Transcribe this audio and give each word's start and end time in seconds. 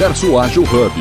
Universo 0.00 0.38
Ágil 0.38 0.62
Hub. 0.62 0.94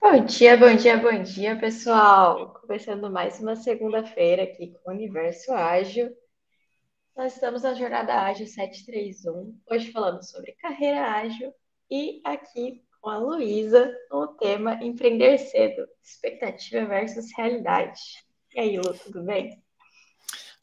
Bom 0.00 0.24
dia, 0.24 0.56
bom 0.56 0.74
dia, 0.74 0.96
bom 0.96 1.22
dia, 1.22 1.58
pessoal! 1.60 2.54
Começando 2.54 3.10
mais 3.10 3.38
uma 3.38 3.54
segunda-feira 3.54 4.44
aqui 4.44 4.74
com 4.82 4.92
o 4.92 4.94
Universo 4.94 5.52
Ágil. 5.52 6.10
Nós 7.14 7.34
estamos 7.34 7.64
na 7.64 7.74
Jornada 7.74 8.14
Ágil 8.22 8.46
731, 8.46 9.60
hoje 9.70 9.92
falando 9.92 10.22
sobre 10.22 10.52
carreira 10.52 11.02
ágil 11.02 11.52
e 11.90 12.22
aqui 12.24 12.85
com 13.06 13.10
a 13.10 13.18
Luísa 13.18 13.96
no 14.10 14.26
tema 14.26 14.82
Empreender 14.82 15.38
Cedo, 15.38 15.86
expectativa 16.02 16.84
versus 16.86 17.26
realidade. 17.36 18.00
E 18.52 18.58
aí, 18.58 18.76
Lu, 18.76 18.92
tudo 18.98 19.22
bem? 19.22 19.62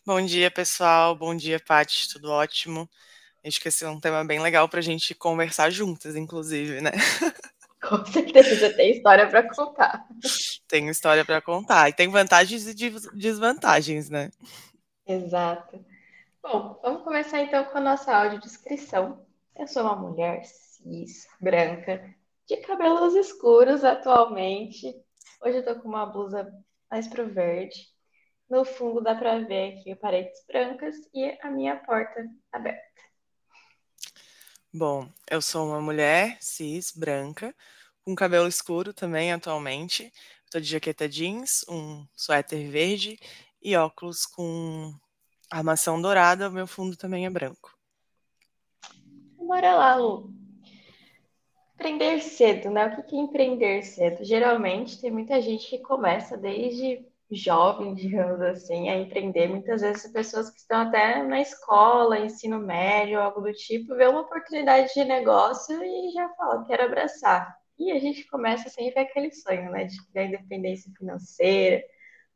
Bom 0.06 0.22
dia, 0.22 0.52
pessoal. 0.52 1.16
Bom 1.16 1.34
dia, 1.34 1.58
Paty. 1.58 2.10
Tudo 2.12 2.30
ótimo. 2.30 2.90
Acho 3.46 3.62
que 3.62 3.70
esse 3.70 3.86
é 3.86 3.90
um 3.90 3.98
tema 3.98 4.26
bem 4.26 4.42
legal 4.42 4.68
para 4.68 4.80
a 4.80 4.84
gente 4.84 5.16
conversar 5.16 5.70
juntas, 5.70 6.18
inclusive, 6.18 6.82
né? 6.82 6.92
Com 7.82 8.06
certeza, 8.08 8.74
tem 8.74 8.92
história 8.92 9.26
para 9.26 9.48
contar. 9.48 10.06
Tem 10.68 10.90
história 10.90 11.24
para 11.24 11.42
contar. 11.42 11.88
E 11.88 11.94
tem 11.94 12.10
vantagens 12.10 12.68
e 12.68 12.74
desvantagens, 13.14 14.10
né? 14.10 14.30
Exato. 15.08 15.80
Bom, 16.42 16.78
vamos 16.84 17.04
começar 17.04 17.40
então 17.40 17.64
com 17.64 17.78
a 17.78 17.82
nossa 17.82 18.14
audiodescrição. 18.14 19.26
Eu 19.58 19.66
sou 19.66 19.84
uma 19.84 19.96
mulher 19.96 20.44
cis, 20.44 21.26
branca, 21.40 22.14
de 22.48 22.58
cabelos 22.58 23.16
escuros 23.16 23.84
atualmente. 23.84 24.94
Hoje 25.42 25.58
eu 25.58 25.66
tô 25.66 25.80
com 25.82 25.88
uma 25.88 26.06
blusa 26.06 26.52
mais 26.90 27.08
pro 27.08 27.28
verde. 27.28 27.88
No 28.50 28.66
fundo 28.66 29.02
dá 29.02 29.16
para 29.16 29.40
ver 29.40 29.80
aqui 29.80 29.96
paredes 29.96 30.44
brancas 30.48 30.96
e 31.14 31.38
a 31.42 31.50
minha 31.50 31.78
porta 31.78 32.26
aberta. 32.52 32.84
Bom, 34.72 35.08
eu 35.30 35.42
sou 35.42 35.68
uma 35.68 35.80
mulher 35.80 36.38
cis, 36.42 36.92
branca, 36.92 37.56
com 38.04 38.16
cabelo 38.16 38.48
escuro 38.48 38.94
também 38.94 39.32
atualmente. 39.32 40.12
Estou 40.46 40.60
de 40.60 40.68
jaqueta 40.68 41.08
jeans, 41.08 41.66
um 41.70 42.06
suéter 42.16 42.70
verde 42.70 43.20
e 43.62 43.76
óculos 43.76 44.26
com 44.26 44.94
armação 45.50 46.02
dourada. 46.02 46.50
O 46.50 46.52
meu 46.52 46.68
fundo 46.68 46.98
também 46.98 47.26
é 47.26 47.30
branco. 47.30 47.76
Bora 49.38 49.76
lá, 49.76 49.96
Lu. 49.96 50.43
Empreender 51.84 52.22
cedo, 52.22 52.70
né? 52.70 52.86
O 52.98 53.04
que 53.04 53.14
é 53.14 53.20
empreender 53.20 53.84
cedo? 53.84 54.24
Geralmente 54.24 55.02
tem 55.02 55.12
muita 55.12 55.42
gente 55.42 55.70
que 55.70 55.80
começa 55.80 56.38
desde 56.38 57.06
jovem, 57.30 57.94
digamos 57.94 58.40
assim, 58.40 58.88
a 58.88 58.96
empreender. 58.98 59.50
Muitas 59.50 59.82
vezes 59.82 60.10
pessoas 60.14 60.50
que 60.50 60.60
estão 60.60 60.80
até 60.80 61.22
na 61.24 61.42
escola, 61.42 62.20
ensino 62.20 62.58
médio, 62.58 63.20
algo 63.20 63.42
do 63.42 63.52
tipo, 63.52 63.96
vê 63.96 64.08
uma 64.08 64.22
oportunidade 64.22 64.94
de 64.94 65.04
negócio 65.04 65.84
e 65.84 66.12
já 66.14 66.30
fala, 66.36 66.64
quero 66.66 66.84
abraçar. 66.86 67.54
E 67.78 67.92
a 67.92 68.00
gente 68.00 68.26
começa 68.30 68.70
sempre 68.70 69.02
aquele 69.02 69.34
sonho, 69.34 69.70
né, 69.70 69.84
de 69.84 69.98
ter 70.14 70.28
independência 70.28 70.90
financeira. 70.98 71.84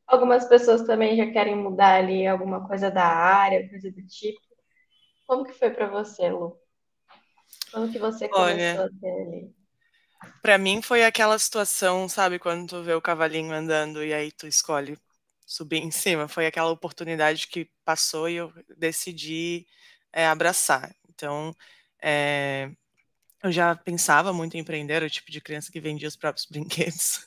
Algumas 0.08 0.44
pessoas 0.50 0.84
também 0.84 1.16
já 1.16 1.31
querem 1.31 1.56
mudar 1.56 1.95
ali 1.95 2.28
alguma 2.28 2.68
coisa 2.68 2.92
da 2.92 3.06
área, 3.06 3.70
coisa 3.70 3.90
do 3.92 4.06
tipo. 4.08 4.42
Como 5.28 5.45
que 5.45 5.53
foi 5.53 5.70
para 5.72 5.88
você, 5.88 6.30
Lu? 6.30 6.59
Quando 7.72 7.92
que 7.92 8.00
você 8.00 8.28
começou 8.30 8.44
Olha, 8.53 8.86
a 8.86 8.90
ter 9.00 9.22
ali? 9.22 9.56
Pra 10.42 10.58
mim 10.58 10.81
foi 10.81 11.03
aquela 11.03 11.38
situação, 11.38 12.09
sabe, 12.09 12.40
quando 12.40 12.67
tu 12.67 12.84
vê 12.84 12.94
o 12.94 13.02
cavalinho 13.02 13.53
andando 13.53 14.03
e 14.03 14.14
aí 14.14 14.31
tu 14.31 14.48
escolhe 14.48 14.98
subir 15.45 15.78
em 15.78 15.92
cima. 15.92 16.28
Foi 16.28 16.45
aquela 16.48 16.72
oportunidade 16.72 17.48
que 17.48 17.70
passou 17.86 18.30
e 18.30 18.36
eu 18.36 18.52
decidi 18.78 19.68
é, 20.12 20.25
abraçar. 20.28 20.96
Então, 21.09 21.56
é, 22.02 22.72
eu 23.44 23.52
já 23.52 23.75
pensava 23.75 24.34
muito 24.34 24.58
em 24.58 24.59
empreender, 24.62 24.94
era 24.96 25.06
o 25.06 25.09
tipo 25.09 25.31
de 25.31 25.42
criança 25.42 25.72
que 25.72 25.80
vendia 25.80 26.08
os 26.08 26.16
próprios 26.16 26.46
brinquedos. 26.52 27.20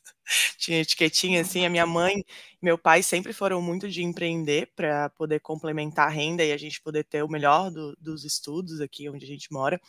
Tinha 0.59 0.81
etiquetinha 0.81 1.41
assim. 1.41 1.67
A 1.67 1.71
minha 1.71 1.87
mãe 1.87 2.19
e 2.19 2.25
meu 2.63 2.79
pai 2.79 3.03
sempre 3.03 3.33
foram 3.33 3.61
muito 3.61 3.89
de 3.89 4.03
empreender 4.03 4.71
para 4.77 5.11
poder 5.11 5.41
complementar 5.41 6.07
a 6.09 6.11
renda 6.11 6.45
e 6.45 6.53
a 6.53 6.57
gente 6.57 6.81
poder 6.81 7.05
ter 7.05 7.23
o 7.25 7.29
melhor 7.29 7.71
do, 7.71 7.97
dos 8.01 8.25
estudos 8.25 8.81
aqui 8.81 9.09
onde 9.09 9.25
a 9.25 9.29
gente 9.29 9.53
mora. 9.53 9.81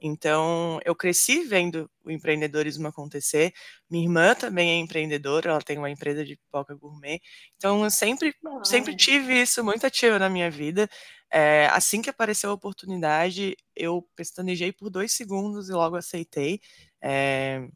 Então, 0.00 0.80
eu 0.84 0.94
cresci 0.94 1.44
vendo 1.44 1.90
o 2.04 2.10
empreendedorismo 2.10 2.86
acontecer. 2.88 3.52
Minha 3.90 4.04
irmã 4.04 4.34
também 4.34 4.70
é 4.70 4.76
empreendedora, 4.76 5.50
ela 5.50 5.60
tem 5.60 5.78
uma 5.78 5.90
empresa 5.90 6.24
de 6.24 6.36
pipoca 6.36 6.74
gourmet. 6.74 7.20
Então, 7.56 7.84
eu 7.84 7.90
sempre, 7.90 8.34
sempre 8.64 8.94
tive 8.94 9.40
isso 9.40 9.64
muito 9.64 9.86
ativo 9.86 10.18
na 10.18 10.28
minha 10.30 10.50
vida. 10.50 10.88
É, 11.30 11.66
assim 11.72 12.00
que 12.00 12.10
apareceu 12.10 12.50
a 12.50 12.54
oportunidade, 12.54 13.56
eu 13.76 14.06
pestanejei 14.16 14.72
por 14.72 14.88
dois 14.90 15.12
segundos 15.12 15.68
e 15.68 15.72
logo 15.72 15.96
aceitei. 15.96 16.60
É, 17.02 17.66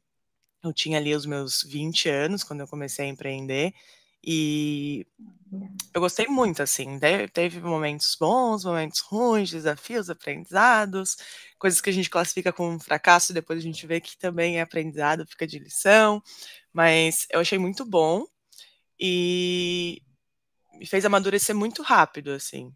eu 0.64 0.72
tinha 0.72 0.98
ali 0.98 1.14
os 1.14 1.26
meus 1.26 1.62
20 1.64 2.08
anos 2.08 2.44
quando 2.44 2.60
eu 2.60 2.68
comecei 2.68 3.06
a 3.06 3.08
empreender. 3.08 3.72
E 4.24 5.06
eu 5.92 6.00
gostei 6.00 6.26
muito, 6.26 6.62
assim. 6.62 6.98
Teve 7.32 7.60
momentos 7.60 8.16
bons, 8.18 8.64
momentos 8.64 9.00
ruins, 9.00 9.50
desafios, 9.50 10.08
aprendizados, 10.08 11.16
coisas 11.58 11.80
que 11.80 11.90
a 11.90 11.92
gente 11.92 12.08
classifica 12.08 12.52
como 12.52 12.80
fracasso 12.80 13.32
e 13.32 13.34
depois 13.34 13.58
a 13.58 13.62
gente 13.62 13.86
vê 13.86 14.00
que 14.00 14.16
também 14.16 14.58
é 14.58 14.62
aprendizado, 14.62 15.26
fica 15.26 15.46
de 15.46 15.58
lição. 15.58 16.22
Mas 16.72 17.26
eu 17.30 17.40
achei 17.40 17.58
muito 17.58 17.84
bom 17.84 18.24
e 18.98 20.00
me 20.78 20.86
fez 20.86 21.04
amadurecer 21.04 21.54
muito 21.54 21.82
rápido, 21.82 22.30
assim. 22.32 22.72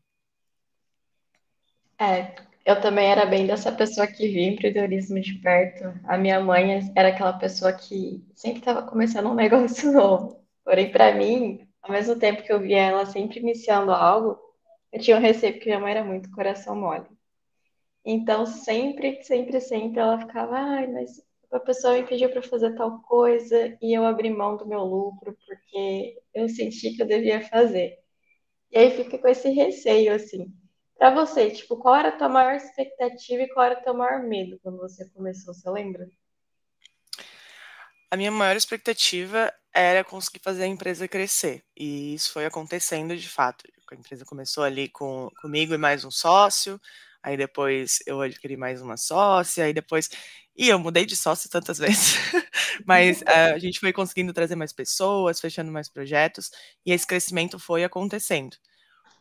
É, 1.98 2.34
eu 2.66 2.80
também 2.80 3.06
era 3.06 3.24
bem 3.24 3.46
dessa 3.46 3.72
pessoa 3.72 4.06
que 4.06 4.28
via 4.28 4.48
empreendedorismo 4.48 5.20
de 5.20 5.34
perto. 5.34 5.98
A 6.04 6.18
minha 6.18 6.38
mãe 6.40 6.92
era 6.94 7.08
aquela 7.08 7.32
pessoa 7.32 7.72
que 7.72 8.22
sempre 8.34 8.58
estava 8.58 8.82
começando 8.82 9.28
um 9.30 9.34
negócio 9.36 9.90
novo. 9.92 10.45
Porém, 10.66 10.90
para 10.90 11.14
mim, 11.14 11.64
ao 11.80 11.92
mesmo 11.92 12.18
tempo 12.18 12.42
que 12.42 12.52
eu 12.52 12.58
via 12.58 12.82
ela 12.82 13.06
sempre 13.06 13.38
iniciando 13.38 13.92
algo, 13.92 14.36
eu 14.92 15.00
tinha 15.00 15.16
um 15.16 15.20
receio, 15.20 15.52
porque 15.52 15.66
minha 15.68 15.78
mãe 15.78 15.92
era 15.92 16.02
muito 16.02 16.28
coração 16.32 16.74
mole. 16.74 17.06
Então, 18.04 18.44
sempre, 18.44 19.22
sempre, 19.22 19.60
sempre 19.60 20.00
ela 20.00 20.18
ficava, 20.18 20.58
ai, 20.58 20.88
mas 20.88 21.24
a 21.52 21.60
pessoa 21.60 21.94
me 21.94 22.02
pediu 22.04 22.30
para 22.30 22.42
fazer 22.42 22.74
tal 22.74 23.00
coisa 23.02 23.78
e 23.80 23.96
eu 23.96 24.04
abri 24.04 24.28
mão 24.28 24.56
do 24.56 24.66
meu 24.66 24.80
lucro 24.80 25.38
porque 25.46 26.20
eu 26.34 26.48
senti 26.48 26.96
que 26.96 27.02
eu 27.02 27.06
devia 27.06 27.40
fazer. 27.48 28.00
E 28.72 28.78
aí 28.78 28.90
fica 28.90 29.18
com 29.18 29.28
esse 29.28 29.48
receio, 29.50 30.12
assim. 30.12 30.52
Para 30.98 31.14
você, 31.14 31.48
tipo, 31.48 31.76
qual 31.76 31.94
era 31.94 32.08
a 32.08 32.18
tua 32.18 32.28
maior 32.28 32.56
expectativa 32.56 33.44
e 33.44 33.48
qual 33.50 33.66
era 33.66 33.78
o 33.78 33.84
teu 33.84 33.94
maior 33.94 34.20
medo 34.24 34.58
quando 34.64 34.78
você 34.78 35.08
começou, 35.10 35.54
você 35.54 35.70
lembra? 35.70 36.08
A 38.10 38.16
minha 38.16 38.32
maior 38.32 38.56
expectativa 38.56 39.52
era 39.76 40.02
conseguir 40.02 40.40
fazer 40.42 40.64
a 40.64 40.66
empresa 40.66 41.06
crescer. 41.06 41.62
E 41.76 42.14
isso 42.14 42.32
foi 42.32 42.46
acontecendo 42.46 43.14
de 43.14 43.28
fato. 43.28 43.64
A 43.92 43.94
empresa 43.94 44.24
começou 44.24 44.64
ali 44.64 44.88
com, 44.88 45.30
comigo 45.42 45.74
e 45.74 45.78
mais 45.78 46.02
um 46.02 46.10
sócio, 46.10 46.80
aí 47.22 47.36
depois 47.36 47.98
eu 48.06 48.20
adquiri 48.22 48.56
mais 48.56 48.80
uma 48.80 48.96
sócia, 48.96 49.64
aí 49.64 49.74
depois. 49.74 50.08
E 50.56 50.68
eu 50.70 50.78
mudei 50.78 51.04
de 51.04 51.14
sócio 51.14 51.50
tantas 51.50 51.76
vezes, 51.78 52.14
mas 52.86 53.20
uh, 53.20 53.54
a 53.54 53.58
gente 53.58 53.78
foi 53.78 53.92
conseguindo 53.92 54.32
trazer 54.32 54.56
mais 54.56 54.72
pessoas, 54.72 55.40
fechando 55.40 55.70
mais 55.70 55.90
projetos, 55.90 56.50
e 56.84 56.92
esse 56.92 57.06
crescimento 57.06 57.58
foi 57.58 57.84
acontecendo. 57.84 58.56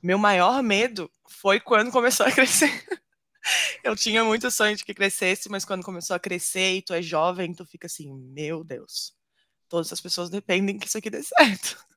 Meu 0.01 0.17
maior 0.17 0.63
medo 0.63 1.11
foi 1.27 1.59
quando 1.59 1.91
começou 1.91 2.25
a 2.25 2.31
crescer. 2.31 2.71
eu 3.83 3.95
tinha 3.95 4.23
muito 4.23 4.49
sonho 4.49 4.75
de 4.75 4.85
que 4.85 4.93
crescesse, 4.93 5.49
mas 5.49 5.65
quando 5.65 5.83
começou 5.83 6.15
a 6.15 6.19
crescer 6.19 6.75
e 6.75 6.81
tu 6.81 6.93
é 6.93 7.01
jovem, 7.01 7.53
tu 7.53 7.65
fica 7.65 7.87
assim, 7.87 8.13
meu 8.33 8.63
Deus, 8.63 9.14
todas 9.69 9.91
as 9.91 10.01
pessoas 10.01 10.29
dependem 10.29 10.77
que 10.77 10.87
isso 10.87 10.97
aqui 10.97 11.09
dê 11.09 11.21
certo. 11.23 11.77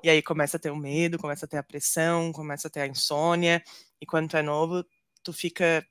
E 0.00 0.08
aí 0.08 0.22
começa 0.22 0.56
a 0.56 0.60
ter 0.60 0.70
o 0.70 0.76
medo, 0.76 1.18
começa 1.18 1.44
a 1.44 1.48
ter 1.48 1.56
a 1.56 1.62
pressão, 1.62 2.30
começa 2.30 2.68
a 2.68 2.70
ter 2.70 2.82
a 2.82 2.86
insônia, 2.86 3.60
e 4.00 4.06
quando 4.06 4.28
tu 4.30 4.36
é 4.36 4.42
novo, 4.42 4.86
tu 5.24 5.32
fica. 5.32 5.84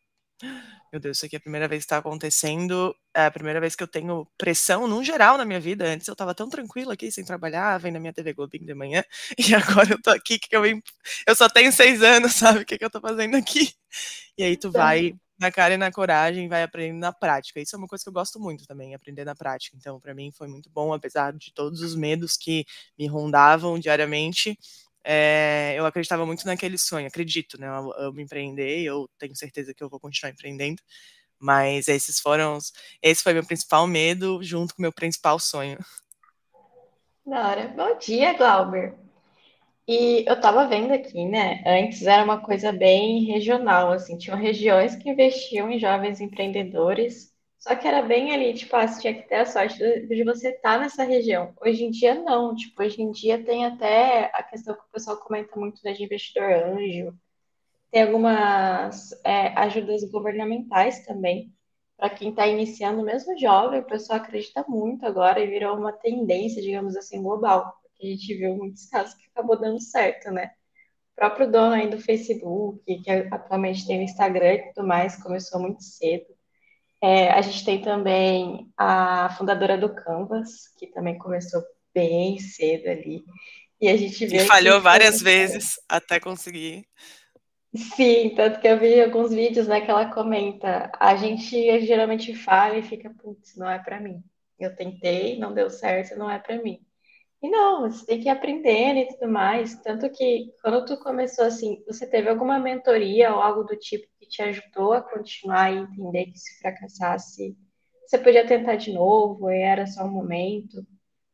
Meu 0.93 1.01
Deus, 1.01 1.17
isso 1.17 1.25
aqui 1.25 1.35
é 1.35 1.39
a 1.39 1.41
primeira 1.41 1.67
vez 1.67 1.83
que 1.83 1.87
está 1.87 1.97
acontecendo, 1.97 2.95
é 3.13 3.25
a 3.25 3.31
primeira 3.31 3.59
vez 3.59 3.75
que 3.75 3.83
eu 3.83 3.87
tenho 3.87 4.25
pressão 4.37 4.87
no 4.87 5.03
geral 5.03 5.37
na 5.37 5.43
minha 5.43 5.59
vida. 5.59 5.85
Antes 5.85 6.07
eu 6.07 6.13
estava 6.13 6.33
tão 6.33 6.47
tranquila 6.47 6.93
aqui, 6.93 7.11
sem 7.11 7.25
trabalhar, 7.25 7.77
vendo 7.77 7.97
a 7.97 7.99
minha 7.99 8.13
TV 8.13 8.31
Globinho 8.31 8.65
de 8.65 8.73
manhã, 8.73 9.03
e 9.37 9.53
agora 9.53 9.91
eu 9.91 10.01
tô 10.01 10.11
aqui, 10.11 10.39
que 10.39 10.55
eu, 10.55 10.63
eu 10.65 11.35
só 11.35 11.49
tenho 11.49 11.71
seis 11.73 12.01
anos, 12.01 12.31
sabe? 12.35 12.59
O 12.61 12.65
que, 12.65 12.77
que 12.77 12.85
eu 12.85 12.89
tô 12.89 13.01
fazendo 13.01 13.35
aqui? 13.35 13.73
E 14.37 14.43
aí 14.43 14.55
tu 14.55 14.71
vai 14.71 15.13
na 15.37 15.51
cara 15.51 15.73
e 15.73 15.77
na 15.77 15.91
coragem, 15.91 16.47
vai 16.47 16.63
aprendendo 16.63 16.99
na 16.99 17.11
prática. 17.13 17.59
Isso 17.59 17.75
é 17.75 17.79
uma 17.79 17.87
coisa 17.87 18.03
que 18.03 18.09
eu 18.09 18.13
gosto 18.13 18.39
muito 18.39 18.65
também, 18.65 18.95
aprender 18.95 19.25
na 19.25 19.35
prática. 19.35 19.75
Então, 19.77 19.99
para 19.99 20.13
mim 20.13 20.31
foi 20.31 20.47
muito 20.47 20.69
bom, 20.69 20.93
apesar 20.93 21.33
de 21.33 21.53
todos 21.53 21.81
os 21.81 21.95
medos 21.95 22.37
que 22.37 22.65
me 22.97 23.07
rondavam 23.07 23.77
diariamente. 23.79 24.57
É, 25.03 25.75
eu 25.77 25.85
acreditava 25.85 26.25
muito 26.25 26.45
naquele 26.45 26.77
sonho, 26.77 27.07
acredito, 27.07 27.59
né? 27.59 27.67
Eu 27.67 27.93
amo 28.07 28.19
empreender, 28.21 28.81
eu 28.83 29.09
tenho 29.19 29.35
certeza 29.35 29.73
que 29.73 29.83
eu 29.83 29.89
vou 29.89 29.99
continuar 29.99 30.31
empreendendo, 30.31 30.81
Mas 31.39 31.87
esses 31.87 32.19
foram, 32.19 32.57
esse 33.01 33.23
foi 33.23 33.33
meu 33.33 33.45
principal 33.45 33.87
medo, 33.87 34.41
junto 34.43 34.75
com 34.75 34.81
meu 34.81 34.93
principal 34.93 35.39
sonho. 35.39 35.77
Da 37.25 37.49
hora. 37.49 37.67
Bom 37.69 37.97
dia, 37.97 38.33
Glauber. 38.33 39.04
E 39.87 40.25
eu 40.27 40.39
tava 40.41 40.67
vendo 40.67 40.91
aqui, 40.93 41.25
né? 41.25 41.63
Antes 41.65 42.05
era 42.07 42.23
uma 42.23 42.41
coisa 42.41 42.71
bem 42.71 43.25
regional, 43.25 43.91
assim, 43.91 44.17
tinham 44.17 44.37
regiões 44.37 44.95
que 44.95 45.09
investiam 45.09 45.69
em 45.69 45.79
jovens 45.79 46.19
empreendedores, 46.19 47.33
só 47.59 47.75
que 47.75 47.87
era 47.87 48.01
bem 48.01 48.33
ali, 48.33 48.53
tipo, 48.53 48.75
ah, 48.75 48.87
você 48.87 49.01
tinha 49.01 49.13
que 49.13 49.27
ter 49.27 49.35
a 49.35 49.45
sorte 49.45 49.77
de 49.77 50.23
você 50.23 50.49
estar 50.49 50.73
tá 50.73 50.79
nessa 50.79 51.03
região. 51.03 51.53
Hoje 51.61 51.83
em 51.83 51.91
dia, 51.91 52.15
não. 52.15 52.55
Tipo, 52.55 52.83
hoje 52.83 53.01
em 53.01 53.11
dia 53.11 53.43
tem 53.43 53.65
até 53.65 54.31
a 54.33 54.43
questão 54.43 54.75
que 54.75 54.81
o 54.81 54.91
pessoal 54.91 55.17
comenta 55.17 55.59
muito 55.59 55.81
né, 55.83 55.93
de 55.93 56.03
investidor 56.03 56.51
anjo, 56.51 57.13
tem 57.91 58.03
algumas 58.03 59.11
é, 59.23 59.47
ajudas 59.59 60.03
governamentais 60.11 61.05
também, 61.05 61.53
para 61.97 62.09
quem 62.09 62.29
está 62.31 62.47
iniciando, 62.47 63.03
mesmo 63.03 63.37
jovem, 63.39 63.79
o 63.79 63.85
pessoal 63.85 64.19
acredita 64.19 64.65
muito 64.67 65.05
agora 65.05 65.39
e 65.39 65.47
virou 65.47 65.77
uma 65.77 65.93
tendência, 65.93 66.61
digamos 66.61 66.95
assim, 66.97 67.21
global 67.21 67.73
a 68.01 68.05
gente 68.05 68.33
viu 68.35 68.55
muitos 68.55 68.85
casos 68.87 69.13
que 69.15 69.27
acabou 69.33 69.59
dando 69.59 69.81
certo, 69.81 70.31
né? 70.31 70.51
O 71.13 71.15
próprio 71.15 71.51
dono 71.51 71.73
aí 71.73 71.89
do 71.89 71.99
Facebook, 71.99 72.83
que 72.83 73.11
atualmente 73.31 73.87
tem 73.87 73.99
o 73.99 74.03
Instagram 74.03 74.53
e 74.53 74.73
tudo 74.73 74.87
mais, 74.87 75.21
começou 75.21 75.59
muito 75.61 75.83
cedo. 75.83 76.25
É, 77.01 77.29
a 77.31 77.41
gente 77.41 77.63
tem 77.63 77.81
também 77.81 78.71
a 78.77 79.29
fundadora 79.37 79.77
do 79.77 79.93
Canvas, 79.93 80.67
que 80.77 80.87
também 80.87 81.17
começou 81.17 81.61
bem 81.93 82.39
cedo 82.39 82.87
ali. 82.89 83.23
E 83.79 83.87
a 83.87 83.95
gente 83.95 84.25
viu. 84.25 84.41
E 84.41 84.45
falhou 84.47 84.81
várias 84.81 85.21
vezes 85.21 85.75
até 85.87 86.19
conseguir. 86.19 86.85
Sim, 87.75 88.33
tanto 88.35 88.59
que 88.61 88.67
eu 88.67 88.79
vi 88.79 89.01
alguns 89.01 89.33
vídeos 89.33 89.67
né, 89.67 89.81
que 89.81 89.91
ela 89.91 90.11
comenta. 90.13 90.89
A 90.97 91.15
gente 91.15 91.85
geralmente 91.85 92.33
fala 92.33 92.77
e 92.77 92.83
fica, 92.83 93.09
putz, 93.21 93.55
não 93.57 93.69
é 93.69 93.77
para 93.77 93.99
mim. 93.99 94.23
Eu 94.57 94.73
tentei, 94.75 95.37
não 95.37 95.53
deu 95.53 95.69
certo, 95.69 96.17
não 96.17 96.29
é 96.29 96.39
para 96.39 96.61
mim. 96.61 96.79
E 97.41 97.49
não, 97.49 97.89
você 97.89 98.05
tem 98.05 98.19
que 98.19 98.27
ir 98.27 98.31
aprendendo 98.31 98.99
e 98.99 99.07
tudo 99.07 99.31
mais. 99.31 99.75
Tanto 99.81 100.09
que 100.09 100.51
quando 100.61 100.85
tu 100.85 100.97
começou 100.97 101.45
assim, 101.45 101.83
você 101.85 102.09
teve 102.09 102.29
alguma 102.29 102.59
mentoria 102.59 103.33
ou 103.33 103.41
algo 103.41 103.63
do 103.63 103.77
tipo 103.77 104.07
que 104.19 104.27
te 104.27 104.41
ajudou 104.41 104.93
a 104.93 105.01
continuar 105.01 105.71
e 105.71 105.77
entender 105.77 106.25
que 106.25 106.39
se 106.39 106.59
fracassasse, 106.59 107.55
você 108.05 108.17
podia 108.17 108.47
tentar 108.47 108.75
de 108.75 108.91
novo 108.93 109.49
e 109.49 109.59
era 109.59 109.85
só 109.85 110.03
um 110.05 110.11
momento? 110.11 110.85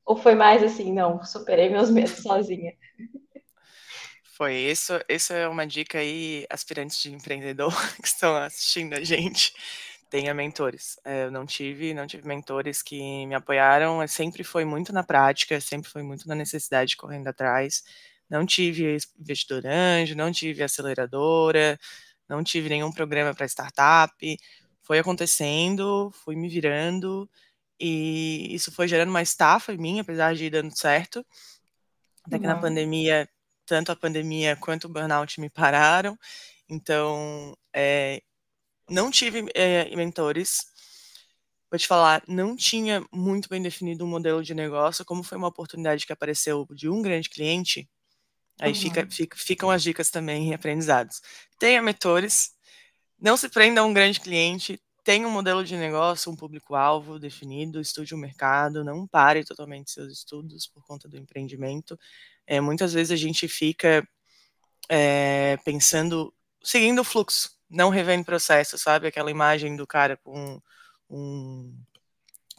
Ou 0.06 0.16
foi 0.18 0.36
mais 0.36 0.64
assim, 0.64 0.92
não, 0.92 1.24
superei 1.24 1.70
meus 1.70 1.90
medos 1.90 2.18
sozinha? 2.24 2.74
Foi 4.42 4.56
isso. 4.56 4.94
Essa 5.08 5.36
é 5.36 5.48
uma 5.48 5.68
dica 5.68 6.00
aí, 6.00 6.46
aspirantes 6.50 7.02
de 7.02 7.14
empreendedor 7.14 7.72
que 8.02 8.08
estão 8.08 8.36
assistindo 8.36 8.94
a 8.94 9.04
gente 9.04 9.54
tenha 10.12 10.34
mentores. 10.34 11.00
É, 11.06 11.24
eu 11.24 11.32
não 11.32 11.46
tive, 11.46 11.94
não 11.94 12.06
tive 12.06 12.28
mentores 12.28 12.84
que 12.84 13.26
me 13.26 13.34
apoiaram. 13.34 14.06
Sempre 14.08 14.44
foi 14.44 14.66
muito 14.66 14.92
na 14.94 15.04
prática, 15.04 15.60
sempre 15.62 15.90
foi 15.90 16.04
muito 16.04 16.28
na 16.28 16.36
necessidade 16.36 16.98
correndo 16.98 17.28
atrás. 17.30 17.82
Não 18.30 18.46
tive 18.46 18.98
investidor 19.20 19.64
anjo, 19.66 20.16
não 20.16 20.32
tive 20.32 20.64
aceleradora, 20.64 21.80
não 22.28 22.44
tive 22.44 22.70
nenhum 22.70 22.92
programa 22.92 23.34
para 23.34 23.48
startup. 23.48 24.14
Foi 24.82 25.00
acontecendo, 25.00 26.12
fui 26.26 26.36
me 26.36 26.50
virando 26.50 27.30
e 27.80 28.54
isso 28.54 28.72
foi 28.72 28.88
gerando 28.88 29.10
uma 29.10 29.22
estafa 29.22 29.74
em 29.74 29.78
mim, 29.78 30.00
apesar 30.02 30.36
de 30.36 30.46
ir 30.46 30.50
dando 30.50 30.78
certo. 30.78 31.26
Até 32.26 32.38
que 32.38 32.46
uhum. 32.46 32.54
na 32.54 32.60
pandemia, 32.60 33.30
tanto 33.66 33.92
a 33.94 33.96
pandemia 33.96 34.58
quanto 34.58 34.86
o 34.86 34.90
burnout 34.90 35.40
me 35.40 35.50
pararam. 35.50 36.20
Então, 36.70 37.58
é, 37.74 38.22
não 38.92 39.10
tive 39.10 39.46
é, 39.56 39.96
mentores. 39.96 40.66
Vou 41.72 41.80
te 41.80 41.88
falar, 41.88 42.22
não 42.28 42.56
tinha 42.56 43.04
muito 43.12 43.48
bem 43.48 43.62
definido 43.62 44.04
um 44.04 44.08
modelo 44.08 44.44
de 44.44 44.54
negócio. 44.54 45.06
Como 45.06 45.24
foi 45.24 45.38
uma 45.38 45.48
oportunidade 45.48 46.06
que 46.06 46.12
apareceu 46.12 46.68
de 46.72 46.90
um 46.90 47.02
grande 47.02 47.30
cliente, 47.30 47.90
aí 48.60 48.74
uhum. 48.74 48.78
fica, 48.78 49.08
fica, 49.10 49.38
ficam 49.38 49.72
as 49.72 49.82
dicas 49.82 50.10
também 50.10 50.50
em 50.50 50.54
aprendizados. 50.54 51.22
Tenha 51.58 51.82
mentores, 51.82 52.52
não 53.18 53.38
se 53.38 53.48
prenda 53.48 53.80
a 53.80 53.86
um 53.86 53.94
grande 53.94 54.20
cliente, 54.20 54.78
tenha 55.04 55.26
um 55.26 55.32
modelo 55.32 55.64
de 55.64 55.78
negócio, 55.78 56.30
um 56.30 56.36
público-alvo 56.36 57.18
definido, 57.18 57.80
estude 57.80 58.14
o 58.14 58.18
mercado, 58.18 58.84
não 58.84 59.08
pare 59.08 59.46
totalmente 59.46 59.92
seus 59.92 60.12
estudos 60.12 60.68
por 60.68 60.86
conta 60.86 61.08
do 61.08 61.18
empreendimento. 61.18 61.98
É, 62.46 62.60
muitas 62.60 62.92
vezes 62.92 63.12
a 63.12 63.16
gente 63.16 63.48
fica 63.48 64.06
é, 64.90 65.58
pensando, 65.64 66.34
seguindo 66.62 67.00
o 67.00 67.06
fluxo 67.06 67.61
não 67.72 67.90
revendo 67.90 68.26
processo, 68.26 68.78
sabe? 68.78 69.08
Aquela 69.08 69.32
imagem 69.32 69.76
do 69.76 69.88
cara 69.88 70.18
com 70.18 70.62
um 71.10 71.74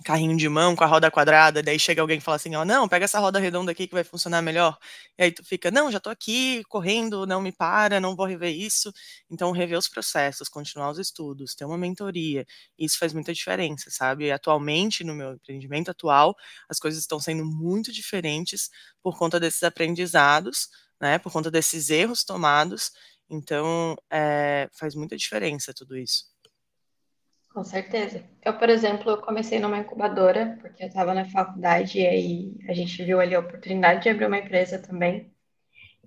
carrinho 0.03 0.37
de 0.37 0.49
mão 0.49 0.75
com 0.75 0.85
a 0.85 0.87
roda 0.87 1.11
quadrada, 1.11 1.63
daí 1.63 1.79
chega 1.79 2.01
alguém 2.03 2.19
e 2.19 2.21
fala 2.21 2.37
assim, 2.37 2.55
ó, 2.55 2.65
não, 2.65 2.89
pega 2.89 3.05
essa 3.05 3.19
roda 3.21 3.39
redonda 3.39 3.71
aqui 3.73 3.87
que 3.87 3.95
vai 3.95 4.05
funcionar 4.05 4.43
melhor. 4.43 4.77
E 5.19 5.25
aí 5.25 5.33
tu 5.33 5.45
fica, 5.45 5.71
não, 5.71 5.91
já 5.91 6.01
tô 6.01 6.11
aqui 6.11 6.63
correndo, 6.69 7.27
não 7.27 7.41
me 7.41 7.53
para, 7.53 8.01
não 8.01 8.17
vou 8.17 8.27
rever 8.27 8.51
isso. 8.55 8.93
Então, 9.31 9.53
rever 9.53 9.79
os 9.79 9.89
processos, 9.89 10.49
continuar 10.49 10.91
os 10.91 10.99
estudos, 10.99 11.55
ter 11.55 11.65
uma 11.65 11.79
mentoria, 11.79 12.45
isso 12.79 12.99
faz 12.99 13.13
muita 13.13 13.33
diferença, 13.33 13.91
sabe? 13.91 14.31
Atualmente, 14.33 15.05
no 15.05 15.15
meu 15.15 15.35
empreendimento 15.35 15.91
atual, 15.91 16.35
as 16.69 16.79
coisas 16.79 17.01
estão 17.01 17.21
sendo 17.21 17.45
muito 17.45 17.93
diferentes 17.93 18.71
por 19.03 19.17
conta 19.17 19.39
desses 19.39 19.63
aprendizados, 19.63 20.69
né, 21.01 21.19
por 21.19 21.33
conta 21.33 21.51
desses 21.51 21.91
erros 21.91 22.23
tomados 22.25 22.93
então, 23.33 23.97
é, 24.11 24.69
faz 24.79 24.95
muita 24.95 25.17
diferença 25.17 25.73
tudo 25.75 25.97
isso. 25.97 26.25
Com 27.53 27.65
certeza. 27.65 28.25
Eu, 28.43 28.59
por 28.59 28.69
exemplo, 28.69 29.11
eu 29.11 29.21
comecei 29.21 29.59
numa 29.59 29.79
incubadora, 29.79 30.59
porque 30.61 30.85
eu 30.85 30.89
estava 30.89 31.13
na 31.13 31.25
faculdade 31.25 31.99
e 31.99 32.07
aí 32.07 32.55
a 32.69 32.73
gente 32.73 33.03
viu 33.05 33.21
ali 33.21 33.35
a 33.35 33.41
oportunidade 33.41 34.03
de 34.03 34.09
abrir 34.09 34.27
uma 34.27 34.39
empresa 34.39 34.79
também. 34.79 35.33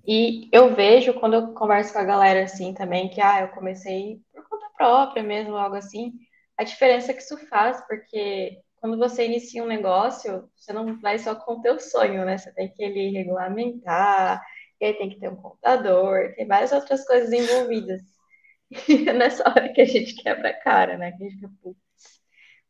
E 0.08 0.50
eu 0.52 0.76
vejo, 0.76 1.14
quando 1.16 1.34
eu 1.34 1.54
converso 1.54 1.94
com 1.94 2.00
a 2.00 2.04
galera 2.04 2.44
assim 2.44 2.74
também, 2.74 3.10
que 3.10 3.22
ah, 3.22 3.42
eu 3.42 3.48
comecei 3.50 4.22
por 4.34 4.48
conta 4.48 4.70
própria 4.78 5.24
mesmo, 5.24 5.56
algo 5.56 5.76
assim, 5.76 6.14
a 6.58 6.64
diferença 6.64 7.14
que 7.14 7.22
isso 7.22 7.38
faz, 7.48 7.80
porque 7.88 8.60
quando 8.78 8.98
você 8.98 9.26
inicia 9.26 9.64
um 9.64 9.68
negócio, 9.68 10.50
você 10.56 10.72
não 10.72 11.00
vai 11.00 11.18
só 11.18 11.34
com 11.36 11.54
o 11.54 11.62
teu 11.62 11.80
sonho, 11.80 12.24
né? 12.24 12.38
Você 12.38 12.52
tem 12.54 12.72
que 12.72 12.84
ele 12.84 13.10
regulamentar, 13.10 14.42
e 14.80 14.86
aí 14.86 14.94
tem 14.94 15.10
que 15.10 15.20
ter 15.20 15.30
um 15.30 15.36
computador, 15.36 16.34
tem 16.36 16.48
várias 16.48 16.72
outras 16.72 17.06
coisas 17.06 17.32
envolvidas. 17.32 18.02
E 18.72 18.76
é 19.10 19.14
nessa 19.14 19.48
hora 19.48 19.72
que 19.72 19.82
a 19.82 19.86
gente 19.86 20.16
quebra 20.16 20.50
a 20.50 20.54
cara, 20.54 20.98
né? 20.98 21.12
Que 21.12 21.24
a 21.24 21.30
gente 21.30 21.36
fica, 21.36 21.52
putz, 21.62 21.80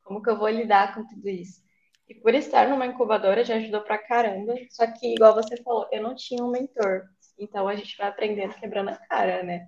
como 0.03 0.21
que 0.21 0.29
eu 0.29 0.37
vou 0.37 0.49
lidar 0.49 0.93
com 0.93 1.05
tudo 1.05 1.27
isso? 1.29 1.63
E 2.07 2.13
por 2.13 2.35
estar 2.35 2.67
numa 2.69 2.85
incubadora 2.85 3.43
já 3.43 3.55
ajudou 3.55 3.81
pra 3.81 3.97
caramba. 3.97 4.53
Só 4.69 4.85
que, 4.91 5.13
igual 5.13 5.33
você 5.33 5.57
falou, 5.63 5.87
eu 5.91 6.03
não 6.03 6.15
tinha 6.15 6.43
um 6.43 6.51
mentor. 6.51 7.03
Então 7.37 7.67
a 7.67 7.75
gente 7.75 7.97
vai 7.97 8.07
aprendendo 8.07 8.53
quebrando 8.55 8.89
a 8.89 8.95
cara, 8.95 9.43
né? 9.43 9.67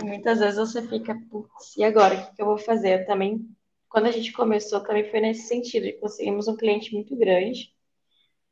E 0.00 0.04
muitas 0.04 0.40
vezes 0.40 0.56
você 0.56 0.86
fica, 0.86 1.16
putz, 1.30 1.76
e 1.76 1.84
agora? 1.84 2.14
O 2.14 2.26
que, 2.26 2.36
que 2.36 2.42
eu 2.42 2.46
vou 2.46 2.58
fazer? 2.58 3.02
Eu 3.02 3.06
também, 3.06 3.48
quando 3.88 4.06
a 4.06 4.10
gente 4.10 4.32
começou, 4.32 4.82
também 4.82 5.08
foi 5.10 5.20
nesse 5.20 5.46
sentido. 5.46 5.98
Conseguimos 6.00 6.48
um 6.48 6.56
cliente 6.56 6.92
muito 6.92 7.16
grande. 7.16 7.72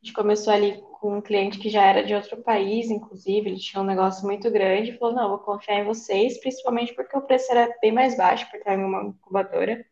A 0.00 0.06
gente 0.06 0.14
começou 0.14 0.52
ali 0.52 0.80
com 1.00 1.16
um 1.16 1.20
cliente 1.20 1.58
que 1.58 1.70
já 1.70 1.84
era 1.84 2.04
de 2.04 2.14
outro 2.14 2.36
país, 2.42 2.90
inclusive, 2.90 3.48
ele 3.48 3.58
tinha 3.58 3.82
um 3.82 3.86
negócio 3.86 4.26
muito 4.26 4.50
grande, 4.50 4.90
e 4.90 4.98
falou, 4.98 5.14
não, 5.14 5.28
vou 5.28 5.38
confiar 5.38 5.80
em 5.80 5.84
vocês, 5.84 6.40
principalmente 6.40 6.94
porque 6.94 7.16
o 7.16 7.22
preço 7.22 7.50
era 7.50 7.72
bem 7.80 7.92
mais 7.92 8.16
baixo, 8.16 8.48
por 8.50 8.58
estar 8.58 8.74
em 8.74 8.84
uma 8.84 9.02
incubadora. 9.04 9.84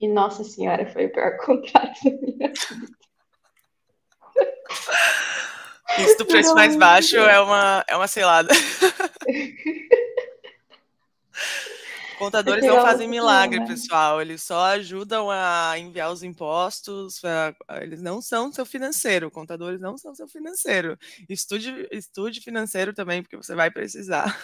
E, 0.00 0.06
nossa 0.06 0.44
senhora, 0.44 0.86
foi 0.92 1.06
o 1.06 1.12
pior 1.12 1.36
contrato 1.44 2.04
da 2.04 2.10
minha 2.10 2.48
vida. 2.48 2.52
Isso 5.98 6.18
do 6.18 6.26
preço 6.26 6.54
mais 6.54 6.76
baixo 6.76 7.16
é 7.16 7.40
uma, 7.40 7.84
é 7.88 7.96
uma 7.96 8.06
selada. 8.06 8.54
Contadores 12.18 12.64
não 12.64 12.82
fazem 12.82 13.08
milagre, 13.08 13.60
né? 13.60 13.66
pessoal. 13.66 14.20
Eles 14.20 14.42
só 14.42 14.64
ajudam 14.66 15.30
a 15.30 15.78
enviar 15.78 16.10
os 16.12 16.22
impostos. 16.22 17.20
Eles 17.80 18.02
não 18.02 18.20
são 18.20 18.52
seu 18.52 18.66
financeiro. 18.66 19.30
Contadores 19.30 19.80
não 19.80 19.96
são 19.96 20.14
seu 20.14 20.26
financeiro. 20.26 20.98
Estude, 21.28 21.88
estude 21.92 22.40
financeiro 22.40 22.92
também, 22.92 23.22
porque 23.22 23.36
você 23.36 23.54
vai 23.54 23.70
precisar. 23.70 24.36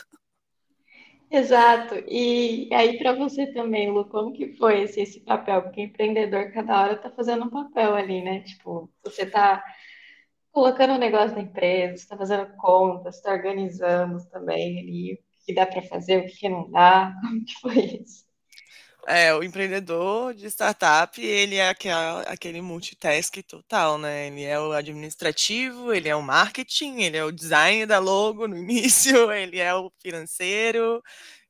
Exato. 1.31 1.97
E 2.07 2.69
aí, 2.73 2.97
para 2.99 3.12
você 3.12 3.47
também, 3.52 3.90
Lu, 3.90 4.04
como 4.04 4.33
que 4.33 4.54
foi 4.57 4.83
esse, 4.83 5.00
esse 5.00 5.21
papel? 5.21 5.62
Porque 5.62 5.83
empreendedor, 5.83 6.52
cada 6.52 6.81
hora 6.81 6.93
está 6.95 7.11
fazendo 7.11 7.45
um 7.45 7.50
papel 7.50 7.95
ali, 7.97 8.23
né? 8.23 8.40
Tipo, 8.43 8.88
você 9.02 9.23
está 9.23 9.64
colocando 10.52 10.93
o 10.93 10.95
um 10.95 10.99
negócio 10.99 11.35
da 11.35 11.43
empresa, 11.43 11.95
está 11.95 12.16
fazendo 12.16 12.47
contas, 12.57 13.16
está 13.16 13.33
organizando 13.33 14.25
também 14.31 14.78
ali 14.78 15.25
que 15.44 15.54
dá 15.54 15.66
para 15.66 15.82
fazer, 15.82 16.18
o 16.18 16.26
que 16.26 16.48
não 16.48 16.70
dá? 16.70 17.14
Como 17.20 17.44
que 17.44 17.54
foi 17.60 17.78
isso? 18.02 18.24
É, 19.06 19.34
o 19.34 19.42
empreendedor 19.42 20.32
de 20.32 20.46
startup, 20.46 21.20
ele 21.20 21.56
é 21.56 21.68
aquela, 21.68 22.22
aquele 22.22 22.62
multitask 22.62 23.36
total, 23.46 23.98
né? 23.98 24.28
Ele 24.28 24.44
é 24.44 24.58
o 24.58 24.72
administrativo, 24.72 25.92
ele 25.92 26.08
é 26.08 26.16
o 26.16 26.22
marketing, 26.22 27.02
ele 27.02 27.16
é 27.18 27.24
o 27.24 27.30
design 27.30 27.84
da 27.84 27.98
logo 27.98 28.48
no 28.48 28.56
início, 28.58 29.30
ele 29.30 29.58
é 29.60 29.74
o 29.74 29.92
financeiro, 30.00 31.02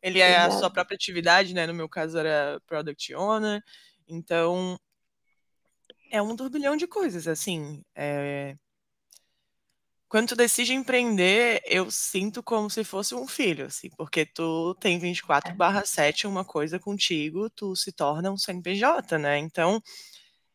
ele 0.02 0.18
é 0.18 0.36
a 0.36 0.50
sua 0.50 0.68
própria 0.68 0.96
atividade, 0.96 1.54
né? 1.54 1.66
No 1.66 1.74
meu 1.74 1.88
caso 1.88 2.18
era 2.18 2.60
product 2.66 3.14
owner. 3.14 3.62
Então, 4.08 4.76
é 6.10 6.20
um 6.20 6.36
turbilhão 6.36 6.76
de 6.76 6.86
coisas, 6.86 7.28
assim. 7.28 7.82
É... 7.94 8.56
Quando 10.14 10.28
tu 10.28 10.36
decide 10.36 10.72
empreender, 10.72 11.60
eu 11.66 11.90
sinto 11.90 12.40
como 12.40 12.70
se 12.70 12.84
fosse 12.84 13.16
um 13.16 13.26
filho, 13.26 13.66
assim, 13.66 13.90
porque 13.96 14.24
tu 14.24 14.72
tem 14.76 14.96
24 14.96 15.50
é. 15.50 15.54
barra 15.56 15.84
7 15.84 16.28
uma 16.28 16.44
coisa 16.44 16.78
contigo, 16.78 17.50
tu 17.50 17.74
se 17.74 17.90
torna 17.90 18.30
um 18.30 18.38
CNPJ, 18.38 19.18
né? 19.18 19.38
Então, 19.38 19.82